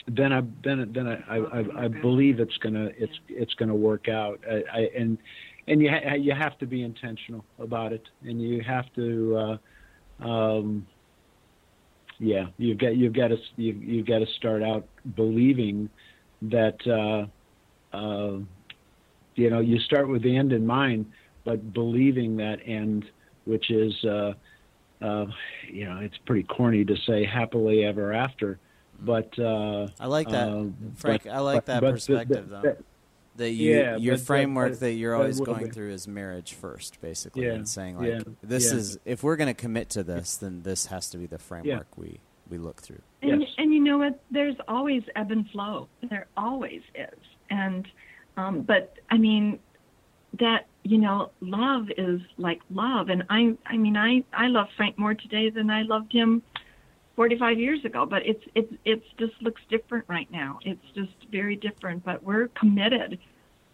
then 0.07 0.31
I 0.31 0.41
then 0.63 0.91
then 0.93 1.07
I 1.07 1.37
I, 1.37 1.85
I 1.85 1.87
believe 1.87 2.39
it's 2.39 2.57
gonna 2.57 2.89
it's 2.97 3.17
it's 3.27 3.53
gonna 3.55 3.75
work 3.75 4.07
out. 4.07 4.39
I, 4.49 4.63
I 4.71 4.79
and 4.95 5.17
and 5.67 5.81
you 5.81 5.89
ha- 5.89 6.15
you 6.15 6.33
have 6.33 6.57
to 6.59 6.65
be 6.65 6.83
intentional 6.83 7.43
about 7.59 7.93
it, 7.93 8.07
and 8.23 8.41
you 8.41 8.61
have 8.61 8.85
to. 8.95 9.37
Uh, 10.21 10.25
um, 10.25 10.87
yeah, 12.19 12.47
you've 12.57 12.77
got 12.77 12.95
you've 12.95 13.13
got 13.13 13.29
to 13.29 13.37
you've, 13.57 13.83
you've 13.83 14.07
got 14.07 14.19
to 14.19 14.27
start 14.37 14.63
out 14.63 14.87
believing 15.15 15.89
that 16.43 16.77
uh, 16.87 17.95
uh, 17.95 18.39
you 19.35 19.49
know 19.49 19.59
you 19.59 19.79
start 19.79 20.07
with 20.07 20.21
the 20.21 20.35
end 20.35 20.53
in 20.53 20.65
mind, 20.65 21.11
but 21.43 21.73
believing 21.73 22.37
that 22.37 22.59
end, 22.65 23.05
which 23.45 23.69
is 23.69 23.93
uh, 24.05 24.33
uh, 25.01 25.25
you 25.67 25.85
know 25.85 25.99
it's 25.99 26.17
pretty 26.25 26.43
corny 26.43 26.85
to 26.85 26.95
say 27.05 27.25
happily 27.25 27.83
ever 27.83 28.13
after, 28.13 28.59
but 28.99 29.37
uh, 29.39 29.87
I 29.99 30.07
like 30.07 30.29
that, 30.29 30.49
uh, 30.49 30.65
Frank. 30.95 31.23
but- 31.25 31.31
I 31.31 31.39
like 31.39 31.57
but- 31.57 31.65
that 31.67 31.81
but 31.81 31.91
perspective, 31.93 32.49
the- 32.49 32.61
though. 32.61 32.77
That 33.37 33.49
you, 33.51 33.71
Yeah, 33.75 33.97
your 33.97 34.13
but- 34.13 34.19
but- 34.21 34.25
framework 34.27 34.71
but- 34.73 34.79
that 34.79 34.93
you're 34.93 35.13
always 35.13 35.39
what- 35.39 35.47
going 35.47 35.69
through 35.71 35.91
is 35.91 36.07
marriage 36.07 36.53
first, 36.53 37.01
basically, 37.01 37.45
Yeah, 37.45 37.51
and 37.53 37.67
saying 37.67 37.97
like, 37.97 38.07
yeah, 38.07 38.19
this 38.41 38.71
yeah. 38.71 38.77
is 38.77 38.97
if 39.03 39.23
we're 39.23 39.35
going 39.35 39.53
to 39.53 39.53
commit 39.53 39.89
to 39.89 40.03
this, 40.03 40.37
then 40.37 40.61
this 40.63 40.85
has 40.85 41.09
to 41.09 41.17
be 41.17 41.25
the 41.25 41.37
framework 41.39 41.87
we 41.97 42.19
we 42.49 42.57
look 42.59 42.79
through. 42.81 43.01
And, 43.23 43.41
Yes. 43.41 43.49
and 43.57 43.73
you 43.73 43.79
know 43.79 43.97
what? 43.97 44.19
There's 44.31 44.55
always 44.67 45.01
ebb 45.15 45.31
and 45.31 45.49
flow. 45.49 45.87
There 46.09 46.27
always 46.37 46.83
is. 46.93 47.19
And, 47.49 47.87
um, 48.37 48.61
but 48.61 48.93
I 49.09 49.17
mean, 49.17 49.57
that 50.39 50.67
you 50.83 50.99
know, 50.99 51.31
love 51.41 51.89
is 51.97 52.21
like 52.37 52.61
love. 52.69 53.09
And 53.09 53.23
I, 53.31 53.57
I 53.65 53.75
mean, 53.77 53.97
I, 53.97 54.23
I 54.31 54.47
love 54.47 54.67
Frank 54.77 54.97
more 54.99 55.15
today 55.15 55.49
than 55.49 55.71
I 55.71 55.81
loved 55.81 56.13
him 56.13 56.43
45 57.15 57.59
years 57.59 57.83
ago. 57.85 58.05
But 58.05 58.25
it's, 58.25 58.43
it's, 58.55 58.73
it's 58.85 59.05
just 59.17 59.33
looks 59.41 59.61
different 59.69 60.05
right 60.07 60.29
now. 60.31 60.59
It's 60.63 60.85
just 60.93 61.13
very 61.31 61.55
different. 61.55 62.03
But 62.03 62.23
we're 62.23 62.47
committed, 62.49 63.19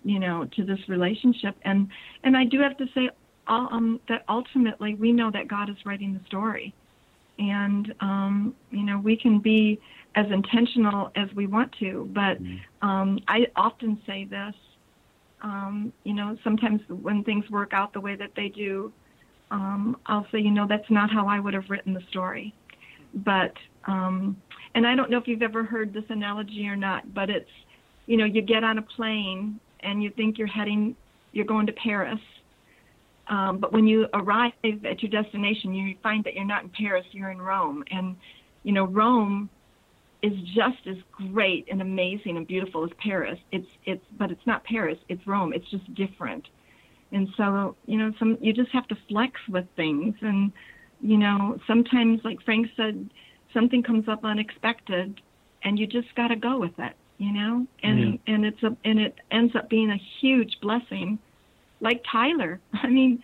you 0.04 0.20
know, 0.20 0.46
to 0.56 0.64
this 0.64 0.80
relationship. 0.88 1.56
And, 1.64 1.89
and 2.24 2.36
I 2.36 2.46
do 2.46 2.60
have 2.60 2.78
to 2.78 2.86
say, 2.94 3.10
um, 3.48 4.00
that 4.08 4.24
ultimately 4.30 4.94
we 4.94 5.12
know 5.12 5.32
that 5.32 5.48
God 5.48 5.70
is 5.70 5.76
writing 5.84 6.14
the 6.14 6.24
story 6.26 6.74
and 7.42 7.94
um, 8.00 8.56
you 8.70 8.84
know 8.84 9.00
we 9.00 9.18
can 9.18 9.39
be 9.39 9.80
as 10.16 10.28
intentional 10.32 11.12
as 11.16 11.30
we 11.36 11.48
want 11.48 11.74
to 11.80 12.10
but 12.14 12.38
um, 12.82 13.20
i 13.28 13.48
often 13.56 14.00
say 14.06 14.26
this 14.26 14.54
um, 15.42 15.92
you 16.04 16.14
know 16.14 16.38
sometimes 16.44 16.82
when 16.89 17.24
things 17.24 17.50
work 17.50 17.74
out 17.74 17.94
the 17.94 18.00
way 18.00 18.16
that 18.16 18.32
they 18.36 18.50
do 18.50 18.92
um, 19.50 19.98
i'll 20.06 20.28
say 20.32 20.39
you 20.39 20.52
know 20.52 20.68
that's 20.68 20.89
not 20.89 21.10
how 21.10 21.28
i 21.28 21.39
would 21.39 21.54
have 21.54 21.70
written 21.70 21.94
the 21.94 22.04
story 22.10 22.54
but 23.14 23.53
um, 23.86 24.36
and 24.76 24.86
i 24.88 24.95
don't 24.95 25.09
know 25.09 25.18
if 25.18 25.28
you've 25.28 25.41
ever 25.41 25.64
heard 25.64 25.93
this 25.93 26.05
analogy 26.09 26.68
or 26.68 26.76
not 26.76 27.14
but 27.14 27.30
it's 27.30 27.49
you 28.05 28.18
know 28.18 28.26
you 28.26 28.41
get 28.41 28.64
on 28.64 28.78
a 28.78 28.82
plane 28.82 29.59
and 29.82 30.01
you 30.03 30.09
think 30.12 30.38
you're 30.38 30.47
heading 30.47 30.95
you're 31.34 31.45
going 31.45 31.66
to 31.66 31.74
paris 31.74 32.20
um, 33.32 33.59
but 33.59 33.72
when 33.72 33.88
you 33.88 34.07
arrive 34.14 34.51
at 34.64 35.01
your 35.01 35.09
destination, 35.09 35.74
you 35.74 35.95
find 36.03 36.24
that 36.26 36.34
you're 36.34 36.43
not 36.43 36.64
in 36.64 36.70
Paris, 36.70 37.05
you're 37.12 37.32
in 37.32 37.41
Rome. 37.41 37.84
And, 37.89 38.18
you 38.64 38.74
know, 38.74 38.86
Rome 38.86 39.49
is 40.22 40.34
just 40.53 40.86
as 40.86 40.97
great 41.12 41.66
and 41.72 41.82
amazing 41.82 42.36
and 42.36 42.45
beautiful 42.45 42.84
as 42.84 42.91
Paris. 43.01 43.39
It's, 43.53 43.68
it's, 43.86 44.03
but 44.20 44.32
it's 44.32 44.45
not 44.45 44.66
Paris, 44.66 44.97
it's 45.07 45.26
Rome. 45.26 45.53
It's 45.53 45.70
just 45.72 45.93
different. 45.95 46.45
And 47.14 47.30
so, 47.38 47.76
you 47.86 47.97
know, 47.97 48.12
some, 48.20 48.38
you 48.41 48.51
just 48.51 48.72
have 48.72 48.88
to 48.89 48.97
flex 49.07 49.39
with 49.49 49.66
things. 49.78 50.14
And, 50.22 50.51
you 51.02 51.18
know, 51.18 51.60
sometimes, 51.68 52.22
like 52.24 52.41
Frank 52.43 52.68
said, 52.76 53.10
something 53.54 53.84
comes 53.84 54.08
up 54.08 54.24
unexpected 54.24 55.20
and 55.64 55.78
you 55.78 55.88
just 55.88 56.14
got 56.16 56.30
to 56.30 56.36
go 56.36 56.60
with 56.60 56.78
it, 56.78 56.93
you 57.18 57.34
know? 57.34 57.68
And, 57.84 58.20
and 58.28 58.45
it's 58.45 58.62
a, 58.64 58.76
and 58.86 58.99
it 58.99 59.16
ends 59.30 59.56
up 59.56 59.70
being 59.70 59.91
a 59.91 59.99
huge 60.20 60.60
blessing 60.62 61.20
like 61.82 62.04
Tyler. 62.10 62.60
I 62.74 62.88
mean, 62.88 63.22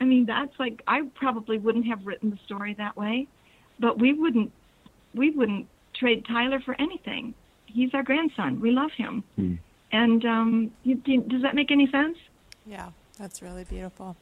I 0.00 0.04
mean 0.04 0.26
that's 0.26 0.52
like 0.58 0.82
I 0.86 1.02
probably 1.14 1.58
wouldn't 1.58 1.86
have 1.86 2.06
written 2.06 2.30
the 2.30 2.38
story 2.44 2.74
that 2.74 2.96
way, 2.96 3.28
but 3.78 3.98
we 3.98 4.12
wouldn't 4.12 4.52
we 5.14 5.30
wouldn't 5.30 5.66
trade 5.94 6.24
Tyler 6.26 6.60
for 6.60 6.78
anything. 6.80 7.34
He's 7.66 7.94
our 7.94 8.02
grandson. 8.02 8.60
We 8.60 8.70
love 8.70 8.90
him. 8.96 9.24
Hmm. 9.36 9.54
And 9.92 10.24
um, 10.24 10.70
you, 10.84 10.94
do- 10.96 11.22
does 11.22 11.42
that 11.42 11.54
make 11.54 11.72
any 11.72 11.90
sense? 11.90 12.16
Yeah, 12.64 12.90
that's 13.18 13.42
really 13.42 13.64
beautiful. 13.64 14.16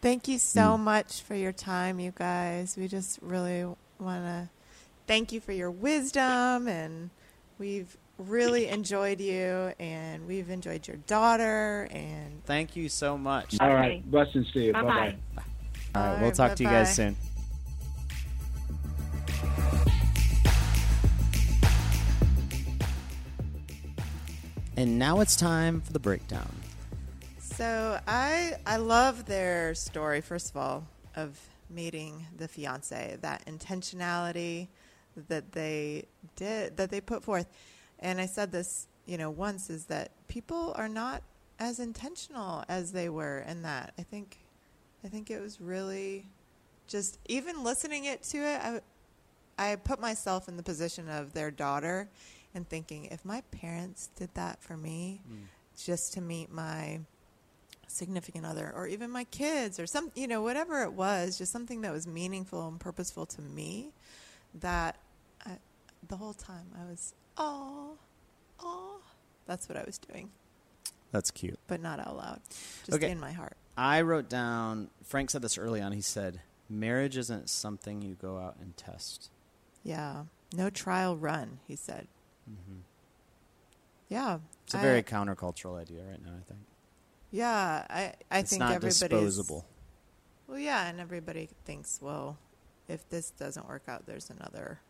Thank 0.00 0.28
you 0.28 0.38
so 0.38 0.76
mm. 0.76 0.80
much 0.80 1.22
for 1.22 1.34
your 1.34 1.52
time, 1.52 1.98
you 1.98 2.12
guys. 2.14 2.76
We 2.76 2.86
just 2.86 3.18
really 3.20 3.64
want 3.98 4.24
to 4.24 4.48
thank 5.06 5.32
you 5.32 5.40
for 5.40 5.52
your 5.52 5.70
wisdom, 5.70 6.68
and 6.68 7.10
we've 7.58 7.96
really 8.16 8.68
enjoyed 8.68 9.20
you, 9.20 9.72
and 9.80 10.26
we've 10.26 10.50
enjoyed 10.50 10.86
your 10.86 10.98
daughter, 10.98 11.88
and 11.90 12.44
Thank 12.44 12.76
you 12.76 12.88
so 12.88 13.18
much. 13.18 13.56
All 13.60 13.68
right, 13.68 13.74
Okay. 13.74 13.88
right, 13.88 14.10
blessings 14.10 14.50
to 14.52 14.60
you. 14.60 14.72
Bye 14.72 14.82
Bye 14.82 14.88
bye. 14.88 15.16
bye. 15.34 15.42
All 15.94 16.02
right, 16.02 16.20
we'll 16.20 16.28
right, 16.28 16.34
talk 16.34 16.54
to 16.56 16.62
you 16.62 16.68
guys 16.68 16.94
soon. 16.94 17.16
And 24.76 24.96
now 24.96 25.18
it's 25.18 25.34
time 25.34 25.80
for 25.80 25.92
the 25.92 25.98
breakdown. 25.98 26.54
So 27.58 27.98
I 28.06 28.52
I 28.64 28.76
love 28.76 29.24
their 29.24 29.74
story 29.74 30.20
first 30.20 30.50
of 30.50 30.56
all 30.56 30.86
of 31.16 31.36
meeting 31.68 32.24
the 32.36 32.46
fiance 32.46 33.18
that 33.20 33.44
intentionality 33.46 34.68
that 35.26 35.50
they 35.50 36.04
did 36.36 36.76
that 36.76 36.88
they 36.92 37.00
put 37.00 37.24
forth. 37.24 37.48
And 37.98 38.20
I 38.20 38.26
said 38.26 38.52
this 38.52 38.86
you 39.06 39.18
know 39.18 39.30
once 39.30 39.70
is 39.70 39.86
that 39.86 40.12
people 40.28 40.72
are 40.76 40.88
not 40.88 41.24
as 41.58 41.80
intentional 41.80 42.62
as 42.68 42.92
they 42.92 43.08
were 43.08 43.40
in 43.40 43.62
that. 43.62 43.92
I 43.98 44.02
think 44.02 44.38
I 45.04 45.08
think 45.08 45.28
it 45.28 45.40
was 45.40 45.60
really 45.60 46.26
just 46.86 47.18
even 47.26 47.64
listening 47.64 48.04
it 48.04 48.22
to 48.22 48.38
it 48.38 48.60
I 48.62 48.80
I 49.58 49.74
put 49.74 49.98
myself 49.98 50.46
in 50.46 50.56
the 50.56 50.62
position 50.62 51.08
of 51.08 51.32
their 51.32 51.50
daughter 51.50 52.08
and 52.54 52.68
thinking 52.68 53.06
if 53.06 53.24
my 53.24 53.40
parents 53.50 54.10
did 54.14 54.32
that 54.34 54.62
for 54.62 54.76
me 54.76 55.22
mm. 55.28 55.38
just 55.76 56.12
to 56.12 56.20
meet 56.20 56.52
my 56.52 57.00
significant 57.98 58.46
other 58.46 58.72
or 58.74 58.86
even 58.86 59.10
my 59.10 59.24
kids 59.24 59.78
or 59.80 59.86
some 59.86 60.10
you 60.14 60.26
know 60.28 60.40
whatever 60.42 60.82
it 60.84 60.92
was 60.92 61.36
just 61.38 61.50
something 61.52 61.80
that 61.82 61.92
was 61.92 62.06
meaningful 62.06 62.68
and 62.68 62.78
purposeful 62.80 63.26
to 63.26 63.42
me 63.42 63.90
that 64.60 64.96
I, 65.44 65.58
the 66.08 66.16
whole 66.16 66.32
time 66.34 66.66
I 66.80 66.84
was 66.88 67.14
oh 67.36 67.98
oh 68.60 69.00
that's 69.46 69.68
what 69.68 69.76
I 69.76 69.84
was 69.84 69.98
doing 69.98 70.30
That's 71.12 71.30
cute. 71.30 71.58
but 71.66 71.80
not 71.80 71.98
out 72.00 72.16
loud 72.16 72.40
just 72.86 72.96
Okay. 72.96 73.10
in 73.10 73.18
my 73.20 73.32
heart 73.32 73.56
I 73.80 74.00
wrote 74.02 74.28
down. 74.28 74.90
Frank 75.04 75.30
said 75.30 75.40
this 75.40 75.56
early 75.56 75.80
on. 75.80 75.92
He 75.92 76.00
said, 76.00 76.40
"Marriage 76.68 77.16
isn't 77.16 77.48
something 77.48 78.02
you 78.02 78.16
go 78.20 78.36
out 78.36 78.56
and 78.60 78.76
test." 78.76 79.30
Yeah. 79.84 80.24
No 80.52 80.68
trial 80.68 81.16
run, 81.16 81.60
he 81.68 81.76
said. 81.76 82.08
Mm-hmm. 82.50 82.80
Yeah. 84.08 84.38
It's 84.64 84.74
a 84.74 84.78
very 84.78 85.04
countercultural 85.04 85.80
idea 85.80 86.02
right 86.10 86.20
now. 86.20 86.32
I 86.32 86.42
think 86.48 86.58
Yeah, 87.30 87.86
I 87.90 88.14
I 88.30 88.38
it's 88.40 88.50
think 88.50 88.60
not 88.60 88.72
everybody's 88.72 88.98
disposable. 89.00 89.66
Well, 90.46 90.58
yeah, 90.58 90.88
and 90.88 90.98
everybody 90.98 91.48
thinks, 91.64 91.98
well, 92.00 92.38
if 92.88 93.08
this 93.10 93.30
doesn't 93.30 93.68
work 93.68 93.82
out, 93.86 94.06
there's 94.06 94.30
another 94.30 94.80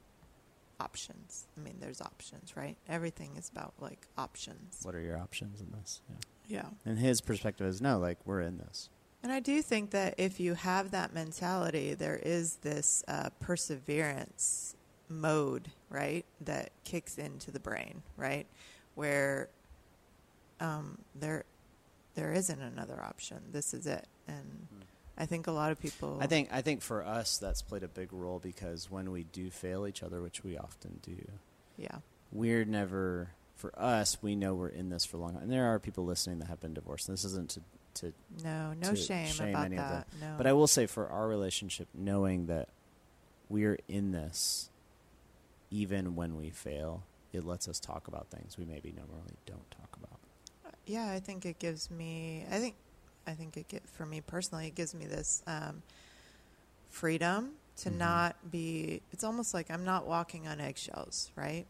options. 0.79 1.49
I 1.57 1.61
mean, 1.61 1.79
there's 1.81 2.01
options, 2.01 2.57
right? 2.57 2.77
Everything 2.89 3.37
is 3.37 3.49
about 3.49 3.75
like 3.81 4.07
options. 4.17 4.81
What 4.83 4.95
are 4.95 5.01
your 5.01 5.19
options 5.19 5.61
in 5.61 5.73
this? 5.73 6.01
Yeah. 6.09 6.17
Yeah. 6.49 6.67
And 6.87 6.99
his 6.99 7.21
perspective 7.21 7.67
is 7.67 7.81
no, 7.83 7.99
like 7.99 8.19
we're 8.25 8.41
in 8.41 8.59
this. 8.59 8.89
And 9.23 9.33
I 9.33 9.41
do 9.41 9.61
think 9.63 9.91
that 9.91 10.15
if 10.17 10.39
you 10.39 10.55
have 10.55 10.93
that 10.93 11.13
mentality, 11.13 11.95
there 11.95 12.17
is 12.17 12.57
this 12.57 13.03
uh, 13.09 13.31
perseverance 13.41 14.77
mode, 15.09 15.73
right, 15.91 16.25
that 16.41 16.71
kicks 16.85 17.19
into 17.19 17.51
the 17.51 17.59
brain, 17.59 18.03
right, 18.17 18.47
where 18.95 19.49
um, 20.61 20.99
there 21.15 21.45
there 22.19 22.33
isn't 22.33 22.61
another 22.61 23.01
option. 23.01 23.39
This 23.53 23.73
is 23.73 23.87
it, 23.87 24.07
and 24.27 24.67
hmm. 24.73 24.83
I 25.17 25.27
think 25.27 25.47
a 25.47 25.53
lot 25.53 25.71
of 25.71 25.81
people. 25.81 26.19
I 26.21 26.27
think 26.27 26.49
I 26.51 26.63
think 26.63 26.83
for 26.83 27.05
us 27.05 27.39
that's 27.39 27.63
played 27.63 27.85
a 27.85 27.89
big 27.89 28.13
role 28.13 28.41
because 28.41 28.91
when 28.91 29.13
we 29.13 29.23
do 29.23 29.51
fail 29.51 29.87
each 29.87 30.03
other, 30.03 30.21
which 30.21 30.43
we 30.43 30.59
often 30.59 30.99
do, 31.01 31.17
yeah, 31.77 31.99
we're 32.33 32.65
never 32.65 33.31
for 33.55 33.73
us. 33.79 34.19
We 34.21 34.35
know 34.35 34.55
we're 34.55 34.69
in 34.69 34.89
this 34.89 35.05
for 35.05 35.17
long, 35.19 35.37
and 35.37 35.51
there 35.51 35.67
are 35.67 35.79
people 35.79 36.05
listening 36.05 36.41
that 36.41 36.49
have 36.49 36.61
been 36.61 36.75
divorced. 36.75 37.09
And 37.09 37.17
this 37.17 37.25
isn't 37.25 37.51
to 37.51 37.61
to 37.95 38.13
no, 38.43 38.75
no 38.75 38.91
to 38.91 38.97
shame, 38.97 39.29
shame 39.29 39.51
about 39.51 39.71
that. 39.71 40.09
No, 40.21 40.35
But 40.37 40.49
I 40.49 40.53
will 40.55 40.67
say 40.67 40.87
for 40.87 41.09
our 41.09 41.29
relationship, 41.29 41.87
knowing 41.95 42.47
that 42.47 42.69
we're 43.49 43.79
in 43.87 44.11
this, 44.11 44.71
even 45.71 46.17
when 46.17 46.37
we 46.37 46.51
fail, 46.51 47.05
it 47.33 47.45
lets 47.45 47.69
us 47.69 47.79
talk 47.79 48.09
about 48.09 48.29
things 48.29 48.59
we 48.59 48.65
maybe 48.65 48.93
normally 48.97 49.37
don't 49.47 49.71
talk 49.71 49.97
about. 49.97 50.08
Yeah, 50.89 51.11
I 51.11 51.21
think 51.21 51.45
it 51.47 51.59
gives 51.59 51.91
me. 51.91 52.45
I 52.51 52.59
think, 52.59 52.75
I 53.27 53.33
think 53.33 53.57
it 53.57 53.69
get 53.69 53.89
for 53.89 54.07
me 54.07 54.21
personally. 54.21 54.67
It 54.69 54.75
gives 54.75 54.95
me 54.95 55.07
this 55.07 55.43
um, 55.47 55.83
freedom 56.91 57.53
to 57.79 57.91
Mhm. 57.91 57.97
not 57.99 58.51
be. 58.51 59.03
It's 59.13 59.25
almost 59.25 59.55
like 59.55 59.71
I'm 59.71 59.85
not 59.85 60.07
walking 60.07 60.49
on 60.49 60.61
eggshells, 60.61 61.31
right? 61.37 61.67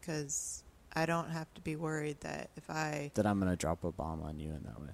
Because 0.00 0.62
I 0.94 1.06
don't 1.06 1.30
have 1.30 1.52
to 1.54 1.60
be 1.60 1.76
worried 1.76 2.20
that 2.20 2.50
if 2.56 2.68
I 2.70 3.10
That 3.14 3.26
I'm 3.26 3.38
going 3.38 3.50
to 3.50 3.56
drop 3.56 3.84
a 3.84 3.92
bomb 3.92 4.22
on 4.22 4.38
you 4.40 4.50
in 4.52 4.62
that 4.64 4.80
way. 4.80 4.88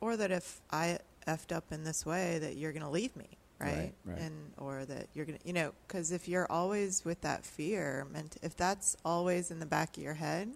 or 0.00 0.16
that 0.16 0.30
if 0.30 0.60
I 0.70 0.98
effed 1.26 1.54
up 1.54 1.70
in 1.72 1.84
this 1.84 2.06
way, 2.06 2.38
that 2.38 2.56
you're 2.56 2.72
going 2.72 2.82
to 2.82 2.88
leave 2.88 3.14
me, 3.16 3.28
right? 3.58 3.92
Right, 4.06 4.14
right. 4.14 4.18
And 4.18 4.52
or 4.56 4.84
that 4.86 5.08
you're 5.14 5.26
going 5.26 5.38
to, 5.38 5.46
you 5.46 5.52
know, 5.52 5.72
because 5.86 6.10
if 6.10 6.26
you're 6.26 6.50
always 6.50 7.04
with 7.04 7.20
that 7.20 7.44
fear, 7.44 8.06
meant 8.10 8.36
if 8.42 8.56
that's 8.56 8.96
always 9.04 9.50
in 9.50 9.60
the 9.60 9.66
back 9.66 9.96
of 9.98 10.02
your 10.02 10.14
head, 10.14 10.54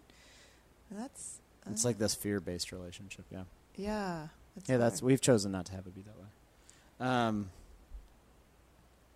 that's 0.91 1.41
It's 1.71 1.85
like 1.85 1.99
this 1.99 2.15
fear-based 2.15 2.73
relationship. 2.73 3.25
Yeah. 3.31 3.45
yeah, 3.77 4.27
it's 4.57 4.69
yeah, 4.69 4.77
that's 4.77 5.01
hard. 5.01 5.07
we've 5.07 5.21
chosen 5.21 5.51
not 5.53 5.67
to 5.67 5.73
have 5.73 5.87
it 5.87 5.95
be 5.95 6.03
that 6.03 6.17
way. 6.19 6.27
Um, 7.11 7.51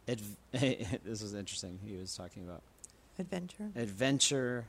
adv- 0.09 0.37
this 1.05 1.23
was 1.23 1.35
interesting. 1.35 1.79
He 1.85 1.97
was 1.97 2.17
talking 2.17 2.43
about 2.45 2.63
adventure. 3.19 3.71
adventure. 3.77 4.65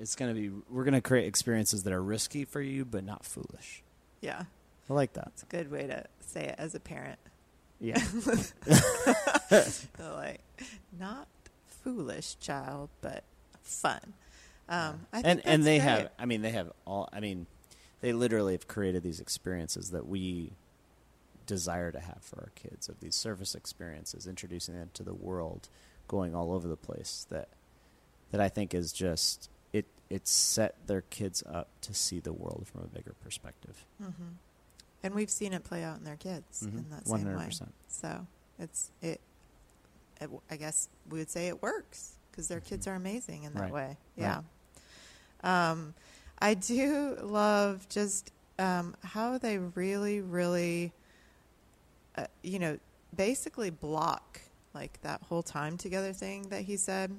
It's 0.00 0.16
gonna 0.16 0.34
be. 0.34 0.50
We're 0.70 0.84
gonna 0.84 1.00
create 1.00 1.26
experiences 1.26 1.84
that 1.84 1.92
are 1.92 2.02
risky 2.02 2.44
for 2.44 2.60
you, 2.60 2.84
but 2.84 3.04
not 3.04 3.24
foolish. 3.24 3.82
Yeah, 4.20 4.44
I 4.90 4.92
like 4.92 5.12
that. 5.12 5.28
it's 5.34 5.42
a 5.42 5.46
good 5.46 5.70
way 5.70 5.86
to 5.86 6.04
say 6.20 6.44
it 6.46 6.54
as 6.58 6.74
a 6.74 6.80
parent. 6.80 7.18
Yeah. 7.80 8.02
So, 9.50 10.14
like, 10.16 10.40
not 10.98 11.28
foolish 11.84 12.36
child, 12.40 12.88
but 13.00 13.22
fun. 13.62 14.00
Um, 14.68 15.06
I 15.12 15.16
think 15.22 15.26
and 15.26 15.46
and 15.46 15.64
they 15.64 15.78
great. 15.78 15.88
have. 15.88 16.10
I 16.18 16.24
mean, 16.26 16.42
they 16.42 16.50
have 16.50 16.72
all. 16.86 17.08
I 17.12 17.20
mean, 17.20 17.46
they 18.00 18.12
literally 18.12 18.52
have 18.52 18.66
created 18.66 19.02
these 19.02 19.20
experiences 19.20 19.90
that 19.90 20.06
we 20.06 20.52
desire 21.46 21.92
to 21.92 22.00
have 22.00 22.18
for 22.22 22.38
our 22.40 22.50
kids 22.54 22.88
of 22.88 23.00
these 23.00 23.14
service 23.14 23.54
experiences, 23.54 24.26
introducing 24.26 24.74
them 24.74 24.90
to 24.94 25.02
the 25.02 25.12
world, 25.14 25.68
going 26.08 26.34
all 26.34 26.52
over 26.52 26.66
the 26.66 26.76
place. 26.76 27.26
That 27.30 27.48
that 28.30 28.40
I 28.40 28.48
think 28.48 28.74
is 28.74 28.92
just 28.92 29.50
it. 29.72 29.84
It 30.08 30.26
set 30.26 30.74
their 30.86 31.02
kids 31.02 31.42
up 31.50 31.68
to 31.82 31.92
see 31.94 32.20
the 32.20 32.32
world 32.32 32.66
from 32.70 32.82
a 32.82 32.86
bigger 32.86 33.14
perspective. 33.22 33.84
Mhm. 34.02 34.34
And 35.02 35.14
we've 35.14 35.30
seen 35.30 35.52
it 35.52 35.64
play 35.64 35.84
out 35.84 35.98
in 35.98 36.04
their 36.04 36.16
kids 36.16 36.62
Mhm. 36.62 36.78
in 36.78 36.90
that 36.90 37.06
same 37.06 37.36
way. 37.36 37.50
So 37.88 38.26
it's 38.58 38.90
it, 39.02 39.20
it. 40.20 40.30
I 40.50 40.56
guess 40.56 40.88
we 41.10 41.18
would 41.18 41.28
say 41.30 41.48
it 41.48 41.62
works 41.62 42.12
because 42.30 42.48
their 42.48 42.60
kids 42.60 42.86
are 42.86 42.94
amazing 42.94 43.42
in 43.44 43.52
that 43.54 43.60
Right. 43.64 43.72
way. 43.72 43.96
Right. 44.16 44.42
Yeah. 45.44 45.70
Um, 45.70 45.94
I 46.38 46.54
do 46.54 47.16
love 47.22 47.88
just 47.88 48.32
um, 48.58 48.94
how 49.02 49.38
they 49.38 49.58
really, 49.58 50.20
really, 50.20 50.92
uh, 52.16 52.26
you 52.42 52.58
know, 52.58 52.78
basically 53.14 53.70
block 53.70 54.40
like 54.74 55.00
that 55.02 55.22
whole 55.22 55.42
time 55.42 55.76
together 55.76 56.12
thing 56.12 56.48
that 56.48 56.62
he 56.62 56.76
said 56.76 57.16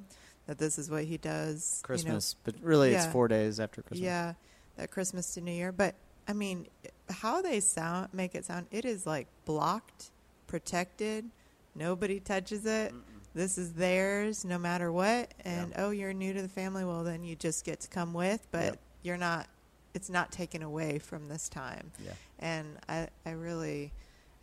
that 0.47 0.57
this 0.57 0.77
is 0.77 0.91
what 0.91 1.05
he 1.05 1.17
does. 1.17 1.81
you 1.87 1.93
know, 1.93 1.95
Christmas, 2.03 2.35
but 2.43 2.55
really, 2.61 2.93
it's 2.93 3.05
four 3.07 3.27
days 3.27 3.59
after 3.59 3.81
Christmas. 3.81 4.05
yeah, 4.05 4.33
that 4.77 4.91
Christmas 4.91 5.33
to 5.33 5.41
New 5.41 5.51
Year. 5.51 5.71
But 5.71 5.95
I 6.27 6.33
mean, 6.33 6.67
how 7.09 7.41
they 7.41 7.59
sound 7.59 8.09
make 8.13 8.35
it 8.35 8.45
sound 8.45 8.67
it 8.71 8.85
is 8.85 9.05
like 9.07 9.27
blocked, 9.45 10.11
protected. 10.47 11.25
Nobody 11.73 12.19
touches 12.19 12.65
it. 12.65 12.93
This 13.35 13.57
is 13.57 13.73
theirs, 13.73 14.45
no 14.45 14.57
matter 14.57 14.91
what. 14.91 15.31
And 15.43 15.73
oh, 15.75 15.89
you're 15.91 16.13
new 16.13 16.33
to 16.33 16.41
the 16.41 16.47
family. 16.47 16.85
Well, 16.85 17.03
then 17.03 17.23
you 17.23 17.35
just 17.35 17.65
get 17.65 17.81
to 17.81 17.87
come 17.89 18.13
with, 18.13 18.47
but 18.51 18.63
Yep. 18.63 18.79
you're 19.03 19.17
not. 19.17 19.47
It's 19.93 20.09
not 20.09 20.31
taken 20.31 20.63
away 20.63 20.99
from 20.99 21.27
this 21.29 21.47
time. 21.49 21.91
Yeah. 22.03 22.11
And 22.39 22.77
I, 22.89 23.07
I 23.25 23.31
really, 23.31 23.91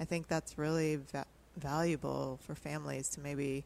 I 0.01 0.05
think 0.05 0.28
that's 0.28 0.57
really 0.57 0.97
va- 0.97 1.26
valuable 1.57 2.38
for 2.47 2.55
families 2.55 3.09
to 3.11 3.20
maybe 3.20 3.64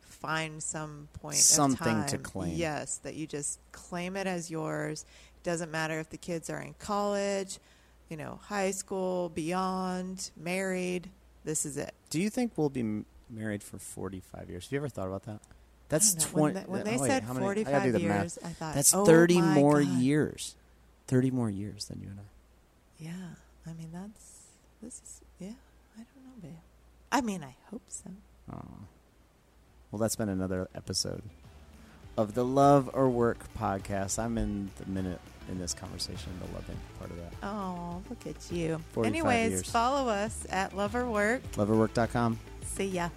find 0.00 0.62
some 0.62 1.08
point 1.20 1.36
Something 1.36 2.00
of 2.00 2.06
to 2.06 2.18
claim. 2.18 2.54
Yes, 2.54 2.98
that 2.98 3.14
you 3.16 3.26
just 3.26 3.58
claim 3.72 4.16
it 4.16 4.26
as 4.26 4.50
yours. 4.50 5.04
it 5.36 5.42
Doesn't 5.42 5.70
matter 5.70 6.00
if 6.00 6.08
the 6.08 6.16
kids 6.16 6.48
are 6.48 6.60
in 6.60 6.74
college, 6.78 7.58
you 8.08 8.16
know, 8.16 8.40
high 8.44 8.70
school, 8.70 9.28
beyond, 9.30 10.30
married. 10.38 11.10
This 11.44 11.66
is 11.66 11.76
it. 11.76 11.92
Do 12.08 12.18
you 12.20 12.30
think 12.30 12.52
we'll 12.56 12.70
be 12.70 13.04
married 13.30 13.62
for 13.62 13.78
forty-five 13.78 14.48
years? 14.50 14.64
Have 14.64 14.72
you 14.72 14.78
ever 14.78 14.88
thought 14.88 15.08
about 15.08 15.24
that? 15.24 15.40
That's 15.88 16.14
know. 16.14 16.24
twenty. 16.24 16.54
When, 16.54 16.54
they- 16.64 16.70
when 16.70 16.80
oh, 16.80 16.84
they 16.84 16.96
wait, 16.98 17.08
said 17.08 17.22
how 17.22 17.32
many- 17.32 17.44
I 17.44 17.46
forty-five 17.46 17.92
math. 17.92 18.00
years, 18.02 18.38
I 18.44 18.48
thought 18.48 18.74
That's 18.74 18.94
oh 18.94 19.04
thirty 19.04 19.40
my 19.40 19.54
more 19.54 19.82
God. 19.82 19.92
years. 19.98 20.56
Thirty 21.06 21.30
more 21.30 21.48
years 21.50 21.84
than 21.86 22.00
you 22.00 22.08
and 22.08 22.18
I. 22.20 22.22
Yeah, 22.98 23.10
I 23.66 23.72
mean 23.74 23.90
that's 23.92 24.42
this 24.82 24.94
is 25.04 25.20
yeah. 25.38 25.52
I 25.96 25.98
don't 25.98 26.24
know, 26.24 26.42
babe. 26.42 26.52
I 27.12 27.20
mean, 27.20 27.44
I 27.44 27.54
hope 27.70 27.82
so. 27.88 28.10
Oh. 28.52 28.60
Well, 29.90 29.98
that's 30.00 30.16
been 30.16 30.28
another 30.28 30.68
episode 30.74 31.22
of 32.18 32.34
the 32.34 32.44
Love 32.44 32.90
or 32.92 33.08
Work 33.08 33.38
podcast. 33.58 34.18
I'm 34.18 34.36
in 34.38 34.70
the 34.78 34.86
minute 34.86 35.20
in 35.48 35.58
this 35.60 35.72
conversation, 35.74 36.32
the 36.44 36.52
loving 36.54 36.76
part 36.98 37.10
of 37.10 37.16
that. 37.18 37.32
Oh, 37.46 38.02
look 38.10 38.26
at 38.26 38.50
you. 38.50 38.80
Anyways, 39.04 39.50
years. 39.52 39.70
follow 39.70 40.08
us 40.08 40.44
at 40.50 40.76
Love 40.76 40.96
or 40.96 41.06
Work. 41.08 41.42
Loveorwork.com. 41.52 42.38
See 42.66 42.90
ya. 42.96 43.10